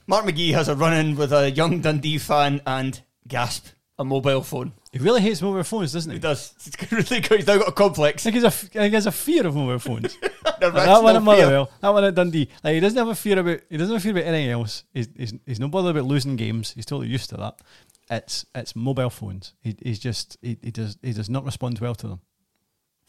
Mark 0.08 0.24
McGhee 0.24 0.54
has 0.54 0.70
a 0.70 0.76
run-in 0.78 1.18
with 1.18 1.34
a 1.34 1.52
young 1.52 1.82
Dundee 1.82 2.20
fan 2.20 2.62
and 2.66 3.02
gasp 3.28 3.68
a 4.00 4.06
mobile 4.06 4.42
phone. 4.42 4.72
He 4.94 4.98
really 4.98 5.22
hates 5.22 5.42
mobile 5.42 5.62
phones, 5.64 5.92
doesn't 5.92 6.10
he? 6.10 6.16
He 6.16 6.22
does. 6.22 6.56
It's 6.66 6.92
really 6.92 7.20
good. 7.20 7.40
He's 7.40 7.48
now 7.48 7.58
got 7.58 7.68
a 7.68 7.74
complex. 7.74 8.24
I 8.24 8.32
think 8.32 8.36
he's 8.36 8.44
a, 8.46 8.48
f- 8.48 8.64
I 8.64 8.80
think 8.80 8.92
he 8.92 8.96
has 8.96 9.06
a 9.06 9.12
fear 9.12 9.46
of 9.46 9.56
mobile 9.56 9.78
phones. 9.78 10.18
A 10.62 10.72
that 10.72 11.04
one 11.04 11.16
at. 11.16 11.22
Motherwell, 11.24 11.70
that 11.80 11.90
one 11.90 12.04
at 12.04 12.16
Dundee. 12.16 12.50
Like 12.64 12.74
he 12.74 12.80
doesn't 12.82 12.98
have 12.98 13.08
a 13.08 13.16
fear 13.16 13.40
about 13.40 13.62
he 13.70 13.78
doesn't 13.78 13.94
have 13.94 14.02
a 14.02 14.04
fear 14.04 14.12
about 14.12 14.26
anything 14.26 14.50
else. 14.50 14.84
He's 14.94 15.08
he's, 15.16 15.34
he's 15.46 15.60
no 15.60 15.70
bother 15.70 15.92
about 15.92 16.04
losing 16.04 16.36
games. 16.36 16.72
He's 16.74 16.86
totally 16.86 17.08
used 17.08 17.30
to 17.30 17.38
that. 17.38 17.62
It's 18.10 18.46
it's 18.56 18.76
mobile 18.76 19.10
phones. 19.10 19.54
He, 19.62 19.78
he's 19.82 20.00
just 20.00 20.38
he, 20.42 20.58
he 20.62 20.72
does 20.72 20.98
he 21.02 21.14
does 21.14 21.30
not 21.30 21.46
respond 21.46 21.80
well 21.80 21.96
to 21.96 22.08
them. 22.08 22.20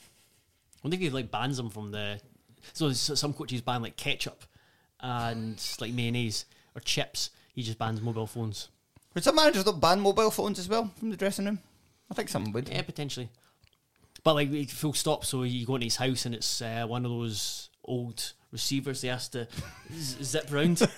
I 0.00 0.78
wonder 0.84 0.94
if 0.96 1.00
he 1.00 1.10
like 1.10 1.30
bans 1.30 1.56
them 1.56 1.70
from 1.70 1.90
the. 1.90 2.20
So 2.72 2.92
some 2.92 3.32
coaches 3.32 3.62
ban 3.62 3.82
like 3.82 3.96
ketchup 3.96 4.44
and 5.00 5.60
like 5.80 5.92
mayonnaise 5.92 6.44
or 6.76 6.80
chips. 6.80 7.30
He 7.52 7.62
just 7.62 7.78
bans 7.78 8.00
mobile 8.00 8.26
phones. 8.28 8.68
Would 9.14 9.24
some 9.24 9.36
managers 9.36 9.66
not 9.66 9.80
ban 9.80 10.00
mobile 10.00 10.30
phones 10.30 10.58
as 10.58 10.68
well 10.68 10.90
from 10.98 11.10
the 11.10 11.16
dressing 11.16 11.44
room? 11.46 11.58
I 12.10 12.14
think 12.14 12.28
some 12.28 12.52
would. 12.52 12.68
Yeah, 12.68 12.82
potentially. 12.82 13.28
But 14.22 14.34
like 14.34 14.68
full 14.70 14.92
stop. 14.92 15.24
So 15.24 15.42
you 15.44 15.66
go 15.66 15.74
into 15.76 15.84
his 15.86 15.96
house 15.96 16.26
and 16.26 16.34
it's 16.34 16.60
uh, 16.62 16.84
one 16.86 17.04
of 17.04 17.10
those 17.10 17.70
old 17.84 18.32
receivers. 18.52 19.02
He 19.02 19.08
has 19.08 19.28
to 19.30 19.48
z- 19.92 20.22
zip 20.24 20.46
round. 20.52 20.82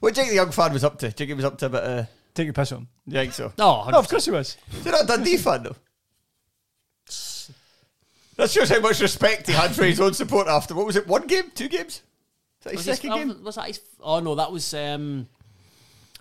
What 0.00 0.14
do 0.14 0.20
you 0.20 0.24
think 0.24 0.28
the 0.30 0.34
young 0.36 0.50
fan 0.52 0.72
was 0.72 0.84
up 0.84 0.98
to? 0.98 1.06
Do 1.06 1.08
you 1.08 1.12
think 1.12 1.28
he 1.28 1.34
was 1.34 1.44
up 1.44 1.58
to 1.58 1.66
a 1.66 1.70
bit 1.70 1.82
of... 1.82 2.06
Take 2.34 2.44
your 2.46 2.52
piss 2.52 2.70
on. 2.72 2.80
him. 2.80 2.88
Do 3.08 3.16
you 3.16 3.22
think 3.22 3.32
so? 3.32 3.52
Oh, 3.58 3.88
Oh, 3.92 3.98
of 3.98 4.08
course 4.08 4.26
he 4.26 4.30
was. 4.30 4.56
You're 4.84 4.92
not 4.92 5.04
a 5.04 5.06
Dundee 5.06 5.38
fan, 5.38 5.62
though. 5.62 5.76
That 8.36 8.50
shows 8.50 8.68
how 8.68 8.80
much 8.80 9.00
respect 9.00 9.46
he 9.46 9.52
had 9.54 9.74
for 9.74 9.84
his 9.84 10.00
own 10.00 10.12
support 10.14 10.46
after. 10.46 10.74
What 10.74 10.86
was 10.86 10.96
it? 10.96 11.06
One 11.06 11.26
game? 11.26 11.50
Two 11.54 11.68
games? 11.68 12.02
Is 12.60 12.64
that 12.64 12.72
his 12.74 12.86
was, 12.86 12.96
second 12.96 13.12
oh, 13.12 13.16
game? 13.16 13.44
was 13.44 13.54
that 13.54 13.66
his? 13.66 13.80
Oh 14.00 14.20
no, 14.20 14.34
that 14.34 14.52
was. 14.52 14.74
Um, 14.74 15.28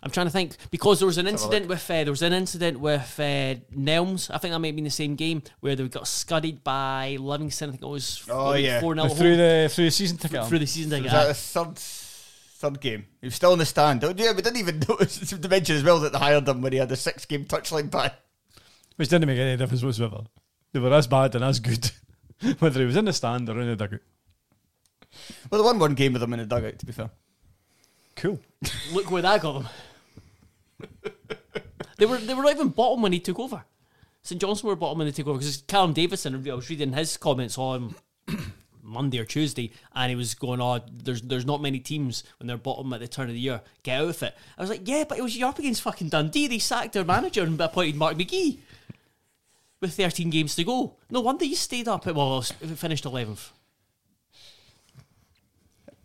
I'm 0.03 0.11
trying 0.11 0.27
to 0.27 0.31
think 0.31 0.55
because 0.69 0.99
there 0.99 1.07
was 1.07 1.17
an 1.17 1.25
incident 1.27 1.67
with 1.67 1.89
uh, 1.89 2.03
there 2.03 2.11
was 2.11 2.21
an 2.21 2.31
incident 2.31 2.79
with 2.79 3.15
uh, 3.19 3.55
Nelms. 3.75 4.29
I 4.31 4.37
think 4.37 4.53
that 4.53 4.59
might 4.59 4.67
have 4.67 4.75
been 4.75 4.83
the 4.85 4.91
same 4.91 5.15
game 5.15 5.41
where 5.61 5.75
they 5.75 5.87
got 5.87 6.07
scudded 6.07 6.63
by 6.63 7.17
Livingston. 7.19 7.69
I 7.69 7.71
think 7.71 7.83
it 7.83 7.87
was 7.87 8.23
Oh, 8.29 8.53
yeah. 8.53 8.79
four 8.81 8.93
0 8.95 9.09
through 9.09 9.35
the 9.37 9.69
through 9.73 9.85
the 9.85 9.91
season 9.91 10.17
ticket. 10.17 10.45
through 10.45 10.59
the 10.59 10.67
season. 10.67 10.91
Was 10.91 10.99
ticket. 10.99 11.11
that 11.11 11.27
the 11.27 11.33
third, 11.33 11.77
third 11.77 12.79
game? 12.81 13.05
He 13.19 13.27
was 13.27 13.35
still 13.35 13.53
in 13.53 13.59
the 13.59 13.65
stand. 13.65 14.03
Oh, 14.03 14.13
yeah, 14.15 14.31
we 14.33 14.41
didn't 14.43 14.57
even 14.59 14.79
notice 14.87 15.17
to 15.31 15.49
mention 15.49 15.75
as 15.75 15.83
well 15.83 15.99
that 16.01 16.13
they 16.13 16.19
hired 16.19 16.47
him 16.47 16.61
when 16.61 16.71
he 16.71 16.77
had 16.77 16.91
a 16.91 16.95
six 16.95 17.25
game 17.25 17.45
touchline 17.45 17.89
ban. 17.89 18.11
which 18.97 19.09
didn't 19.09 19.27
make 19.27 19.39
any 19.39 19.57
difference 19.57 19.83
whatsoever. 19.83 20.21
They 20.71 20.79
were 20.79 20.93
as 20.93 21.07
bad 21.07 21.33
and 21.35 21.43
as 21.43 21.59
good, 21.59 21.89
whether 22.59 22.79
he 22.79 22.85
was 22.85 22.95
in 22.95 23.05
the 23.05 23.13
stand 23.13 23.49
or 23.49 23.59
in 23.59 23.67
the 23.67 23.75
dugout. 23.75 24.01
Well, 25.49 25.61
they 25.61 25.65
won 25.65 25.79
one 25.79 25.93
game 25.95 26.13
with 26.13 26.23
him 26.23 26.33
in 26.33 26.39
the 26.39 26.45
dugout, 26.45 26.79
to 26.79 26.85
be 26.85 26.91
fair. 26.91 27.09
Cool. 28.15 28.39
Look 28.93 29.11
where 29.11 29.21
that 29.21 29.41
got 29.41 29.63
them. 29.63 30.89
they 31.97 32.05
were 32.05 32.17
they 32.17 32.33
were 32.33 32.43
not 32.43 32.53
even 32.53 32.69
bottom 32.69 33.01
when 33.01 33.13
he 33.13 33.19
took 33.19 33.39
over. 33.39 33.63
St 34.23 34.41
Johnstone 34.41 34.69
were 34.69 34.75
bottom 34.75 34.97
when 34.97 35.07
they 35.07 35.11
took 35.11 35.27
over 35.27 35.37
because 35.37 35.63
Callum 35.67 35.93
Davidson. 35.93 36.35
I 36.49 36.53
was 36.53 36.69
reading 36.69 36.93
his 36.93 37.17
comments 37.17 37.57
on 37.57 37.95
Monday 38.81 39.19
or 39.19 39.25
Tuesday, 39.25 39.71
and 39.93 40.09
he 40.09 40.15
was 40.15 40.33
going, 40.33 40.61
"Oh, 40.61 40.81
there's 40.91 41.21
there's 41.21 41.45
not 41.45 41.61
many 41.61 41.79
teams 41.79 42.23
when 42.39 42.47
they're 42.47 42.57
bottom 42.57 42.91
at 42.93 43.01
the 43.01 43.07
turn 43.07 43.27
of 43.27 43.33
the 43.33 43.39
year. 43.39 43.61
Get 43.83 44.01
out 44.01 44.09
of 44.09 44.23
it." 44.23 44.35
I 44.57 44.61
was 44.61 44.69
like, 44.69 44.87
"Yeah, 44.87 45.03
but 45.07 45.17
it 45.17 45.21
was 45.21 45.37
you're 45.37 45.49
up 45.49 45.59
against 45.59 45.81
fucking 45.81 46.09
Dundee. 46.09 46.47
They 46.47 46.59
sacked 46.59 46.93
their 46.93 47.03
manager 47.03 47.43
and 47.43 47.59
appointed 47.59 47.95
Mark 47.95 48.15
McGhee 48.15 48.59
with 49.81 49.93
13 49.95 50.29
games 50.29 50.55
to 50.55 50.63
go. 50.63 50.97
No 51.09 51.21
wonder 51.21 51.45
you 51.45 51.55
stayed 51.55 51.87
up. 51.87 52.07
At, 52.07 52.15
well, 52.15 52.39
it 52.39 52.77
finished 52.77 53.03
11th. 53.03 53.51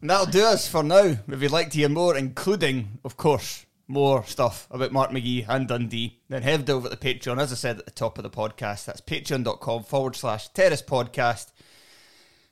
And 0.01 0.11
that'll 0.11 0.27
do 0.27 0.45
us 0.45 0.67
for 0.67 0.83
now. 0.83 1.17
If 1.29 1.43
you'd 1.43 1.51
like 1.51 1.71
to 1.71 1.79
hear 1.79 1.89
more, 1.89 2.17
including, 2.17 2.99
of 3.05 3.17
course, 3.17 3.67
more 3.87 4.25
stuff 4.25 4.67
about 4.71 4.93
Mark 4.93 5.11
McGhee 5.11 5.47
and 5.49 5.69
Dundee, 5.69 6.21
then 6.29 6.43
head 6.43 6.71
over 6.71 6.89
to 6.89 6.97
the 6.97 7.15
Patreon. 7.15 7.41
As 7.41 7.53
I 7.53 7.57
said 7.57 7.79
at 7.79 7.85
the 7.85 7.91
top 7.91 8.17
of 8.19 8.23
the 8.23 8.31
podcast, 8.31 8.87
that's 8.87 9.01
patreon.com 9.01 9.83
forward 9.83 10.17
slash 10.17 10.49
terrace 10.49 10.83
podcast. 10.83 11.49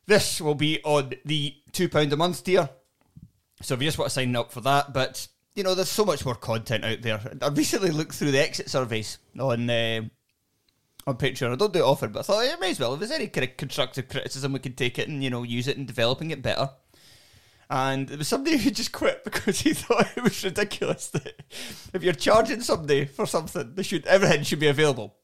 This 0.07 0.41
will 0.41 0.55
be 0.55 0.81
on 0.85 1.13
the 1.25 1.55
£2 1.73 2.13
a 2.13 2.17
month 2.17 2.45
tier. 2.45 2.69
So 3.63 3.75
if 3.75 3.81
you 3.81 3.89
just 3.89 3.99
want 3.99 4.11
to 4.11 4.15
sign 4.15 4.37
up 4.37 4.53
for 4.53 4.61
that, 4.63 4.93
but 4.93 5.27
you 5.55 5.65
know, 5.65 5.75
there's 5.75 5.89
so 5.89 6.05
much 6.05 6.25
more 6.25 6.35
content 6.35 6.85
out 6.85 7.03
there. 7.03 7.21
I 7.43 7.49
recently 7.49 7.91
looked 7.91 8.15
through 8.15 8.31
the 8.31 8.43
exit 8.43 8.71
surveys 8.71 9.19
on 9.39 9.69
uh, 9.69 10.03
on 11.09 11.17
Patreon. 11.17 11.53
I 11.53 11.57
don't 11.57 11.73
do 11.73 11.79
it 11.79 11.83
often, 11.83 12.13
but 12.13 12.21
I 12.21 12.23
thought 12.23 12.45
it 12.45 12.61
may 12.61 12.71
as 12.71 12.79
well. 12.79 12.93
If 12.93 13.01
there's 13.01 13.11
any 13.11 13.29
kind 13.29 13.49
of 13.49 13.57
constructive 13.57 14.09
criticism, 14.09 14.53
we 14.53 14.59
can 14.59 14.75
take 14.75 14.99
it 14.99 15.09
and 15.09 15.25
you 15.25 15.31
know 15.31 15.43
use 15.43 15.67
it 15.67 15.79
in 15.79 15.87
developing 15.87 16.31
it 16.31 16.43
better. 16.43 16.71
And 17.71 18.09
there 18.09 18.19
was 18.19 18.29
somebody 18.29 18.57
who 18.59 18.71
just 18.71 18.93
quit 18.93 19.25
because 19.25 19.61
he 19.61 19.73
thought 19.75 20.17
it 20.17 20.23
was 20.23 20.45
ridiculous 20.45 21.09
that 21.09 21.43
if 21.95 22.03
you're 22.03 22.13
charging 22.13 22.61
somebody 22.61 23.07
for 23.07 23.27
something, 23.27 23.75
they 23.75 23.83
should 23.83 24.07
everything 24.07 24.43
should 24.43 24.61
be 24.61 24.69
available. 24.69 25.17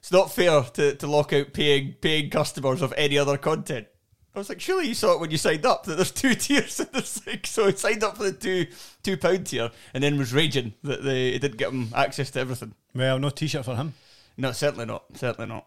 It's 0.00 0.12
not 0.12 0.32
fair 0.32 0.62
to, 0.62 0.94
to 0.96 1.06
lock 1.06 1.32
out 1.32 1.52
paying 1.52 1.94
paying 2.00 2.28
customers 2.30 2.82
of 2.82 2.92
any 2.96 3.16
other 3.16 3.38
content. 3.38 3.86
I 4.34 4.38
was 4.38 4.48
like, 4.48 4.60
surely 4.60 4.86
you 4.86 4.94
saw 4.94 5.14
it 5.14 5.20
when 5.20 5.32
you 5.32 5.36
signed 5.36 5.66
up 5.66 5.84
that 5.84 5.96
there's 5.96 6.10
two 6.12 6.34
tiers 6.34 6.80
in. 6.80 7.44
So 7.44 7.66
he 7.66 7.76
signed 7.76 8.02
up 8.02 8.16
for 8.16 8.24
the 8.24 8.32
two 8.32 8.66
two 9.04 9.16
pound 9.16 9.46
tier 9.46 9.70
and 9.94 10.02
then 10.02 10.18
was 10.18 10.32
raging 10.32 10.74
that 10.82 11.04
they 11.04 11.38
didn't 11.38 11.56
get 11.56 11.70
him 11.70 11.90
access 11.94 12.32
to 12.32 12.40
everything. 12.40 12.74
Well, 12.94 13.20
no 13.20 13.30
t-shirt 13.30 13.64
for 13.64 13.76
him. 13.76 13.94
No, 14.40 14.52
certainly 14.52 14.86
not. 14.86 15.04
Certainly 15.16 15.48
not. 15.48 15.66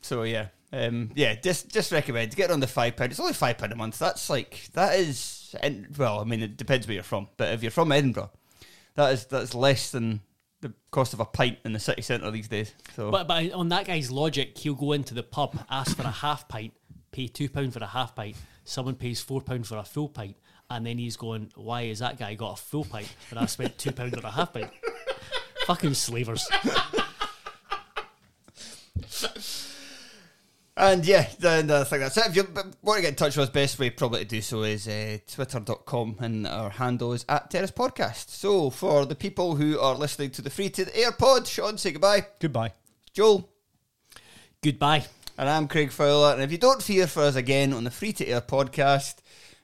So 0.00 0.22
yeah, 0.22 0.48
um, 0.72 1.10
yeah. 1.16 1.34
Just 1.34 1.72
just 1.72 1.90
recommend 1.90 2.36
get 2.36 2.50
on 2.52 2.60
the 2.60 2.66
five 2.68 2.96
pound. 2.96 3.10
It's 3.10 3.20
only 3.20 3.32
five 3.32 3.58
pound 3.58 3.72
a 3.72 3.76
month. 3.76 3.98
That's 3.98 4.30
like 4.30 4.68
that 4.74 4.94
is. 4.98 5.54
And 5.60 5.88
well, 5.98 6.20
I 6.20 6.24
mean, 6.24 6.42
it 6.42 6.56
depends 6.56 6.86
where 6.86 6.94
you're 6.94 7.02
from. 7.02 7.28
But 7.36 7.52
if 7.52 7.62
you're 7.62 7.72
from 7.72 7.90
Edinburgh, 7.90 8.30
that 8.94 9.12
is 9.12 9.26
that's 9.26 9.54
less 9.54 9.90
than 9.90 10.20
the 10.60 10.72
cost 10.92 11.14
of 11.14 11.20
a 11.20 11.24
pint 11.24 11.58
in 11.64 11.72
the 11.72 11.80
city 11.80 12.02
centre 12.02 12.30
these 12.30 12.46
days. 12.48 12.72
So 12.94 13.10
But 13.10 13.26
but 13.26 13.52
on 13.52 13.70
that 13.70 13.86
guy's 13.86 14.10
logic, 14.10 14.56
he'll 14.56 14.74
go 14.74 14.92
into 14.92 15.14
the 15.14 15.24
pub, 15.24 15.58
ask 15.68 15.96
for 15.96 16.02
a 16.02 16.10
half 16.10 16.46
pint, 16.48 16.74
pay 17.10 17.26
two 17.26 17.48
pound 17.48 17.72
for 17.72 17.82
a 17.82 17.86
half 17.86 18.14
pint. 18.14 18.36
Someone 18.64 18.94
pays 18.94 19.20
four 19.20 19.40
pound 19.40 19.66
for 19.66 19.78
a 19.78 19.84
full 19.84 20.08
pint, 20.08 20.36
and 20.70 20.86
then 20.86 20.98
he's 20.98 21.16
going, 21.16 21.50
"Why 21.56 21.82
is 21.82 21.98
that 21.98 22.18
guy 22.18 22.34
got 22.34 22.58
a 22.58 22.62
full 22.62 22.84
pint 22.84 23.12
and 23.30 23.38
I 23.38 23.46
spent 23.46 23.78
two 23.78 23.90
pound 23.90 24.14
and 24.14 24.24
a 24.24 24.30
half 24.30 24.52
pint?" 24.52 24.70
Fucking 25.66 25.94
slavers. 25.94 26.48
And 30.78 31.06
yeah, 31.06 31.26
then 31.38 31.70
I 31.70 31.84
think 31.84 32.02
that's 32.02 32.18
it. 32.18 32.26
If 32.26 32.36
you 32.36 32.46
want 32.82 32.98
to 32.98 33.02
get 33.02 33.08
in 33.08 33.14
touch 33.14 33.34
with 33.36 33.48
us, 33.48 33.50
best 33.50 33.78
way 33.78 33.88
probably 33.88 34.18
to 34.20 34.24
do 34.26 34.42
so 34.42 34.62
is 34.62 34.86
uh, 34.86 35.16
twitter.com 35.26 36.16
and 36.20 36.46
our 36.46 36.68
handle 36.68 37.14
is 37.14 37.24
at 37.30 37.50
Terrace 37.50 37.70
Podcast. 37.70 38.28
So 38.28 38.68
for 38.68 39.06
the 39.06 39.14
people 39.14 39.56
who 39.56 39.80
are 39.80 39.94
listening 39.94 40.32
to 40.32 40.42
the 40.42 40.50
free 40.50 40.68
to 40.68 40.84
the 40.84 40.94
air 40.94 41.12
pod, 41.12 41.44
Shaughan, 41.44 41.78
say 41.78 41.92
goodbye. 41.92 42.26
Goodbye. 42.38 42.74
Joel. 43.14 43.48
Goodbye. 44.62 45.06
And 45.38 45.48
I'm 45.48 45.66
Craig 45.66 45.92
Fowler. 45.92 46.34
And 46.34 46.42
if 46.42 46.52
you 46.52 46.58
don't 46.58 46.82
fear 46.82 47.06
for 47.06 47.22
us 47.22 47.36
again 47.36 47.72
on 47.72 47.84
the 47.84 47.90
free 47.90 48.12
to 48.12 48.26
air 48.26 48.42
podcast, 48.42 49.14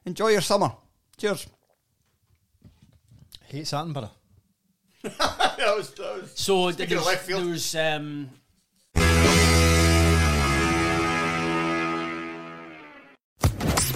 enjoy 0.06 0.28
your 0.28 0.40
summer. 0.40 0.72
Cheers. 1.18 1.46
Hate 3.48 3.64
Sattenborough. 3.64 4.10
that 5.02 5.74
was, 5.76 5.92
that 5.92 6.22
was 6.22 6.32
So 6.34 6.70
there's, 6.70 7.04
left 7.04 7.26
field. 7.26 7.44
there's 7.46 7.74
um, 7.74 8.30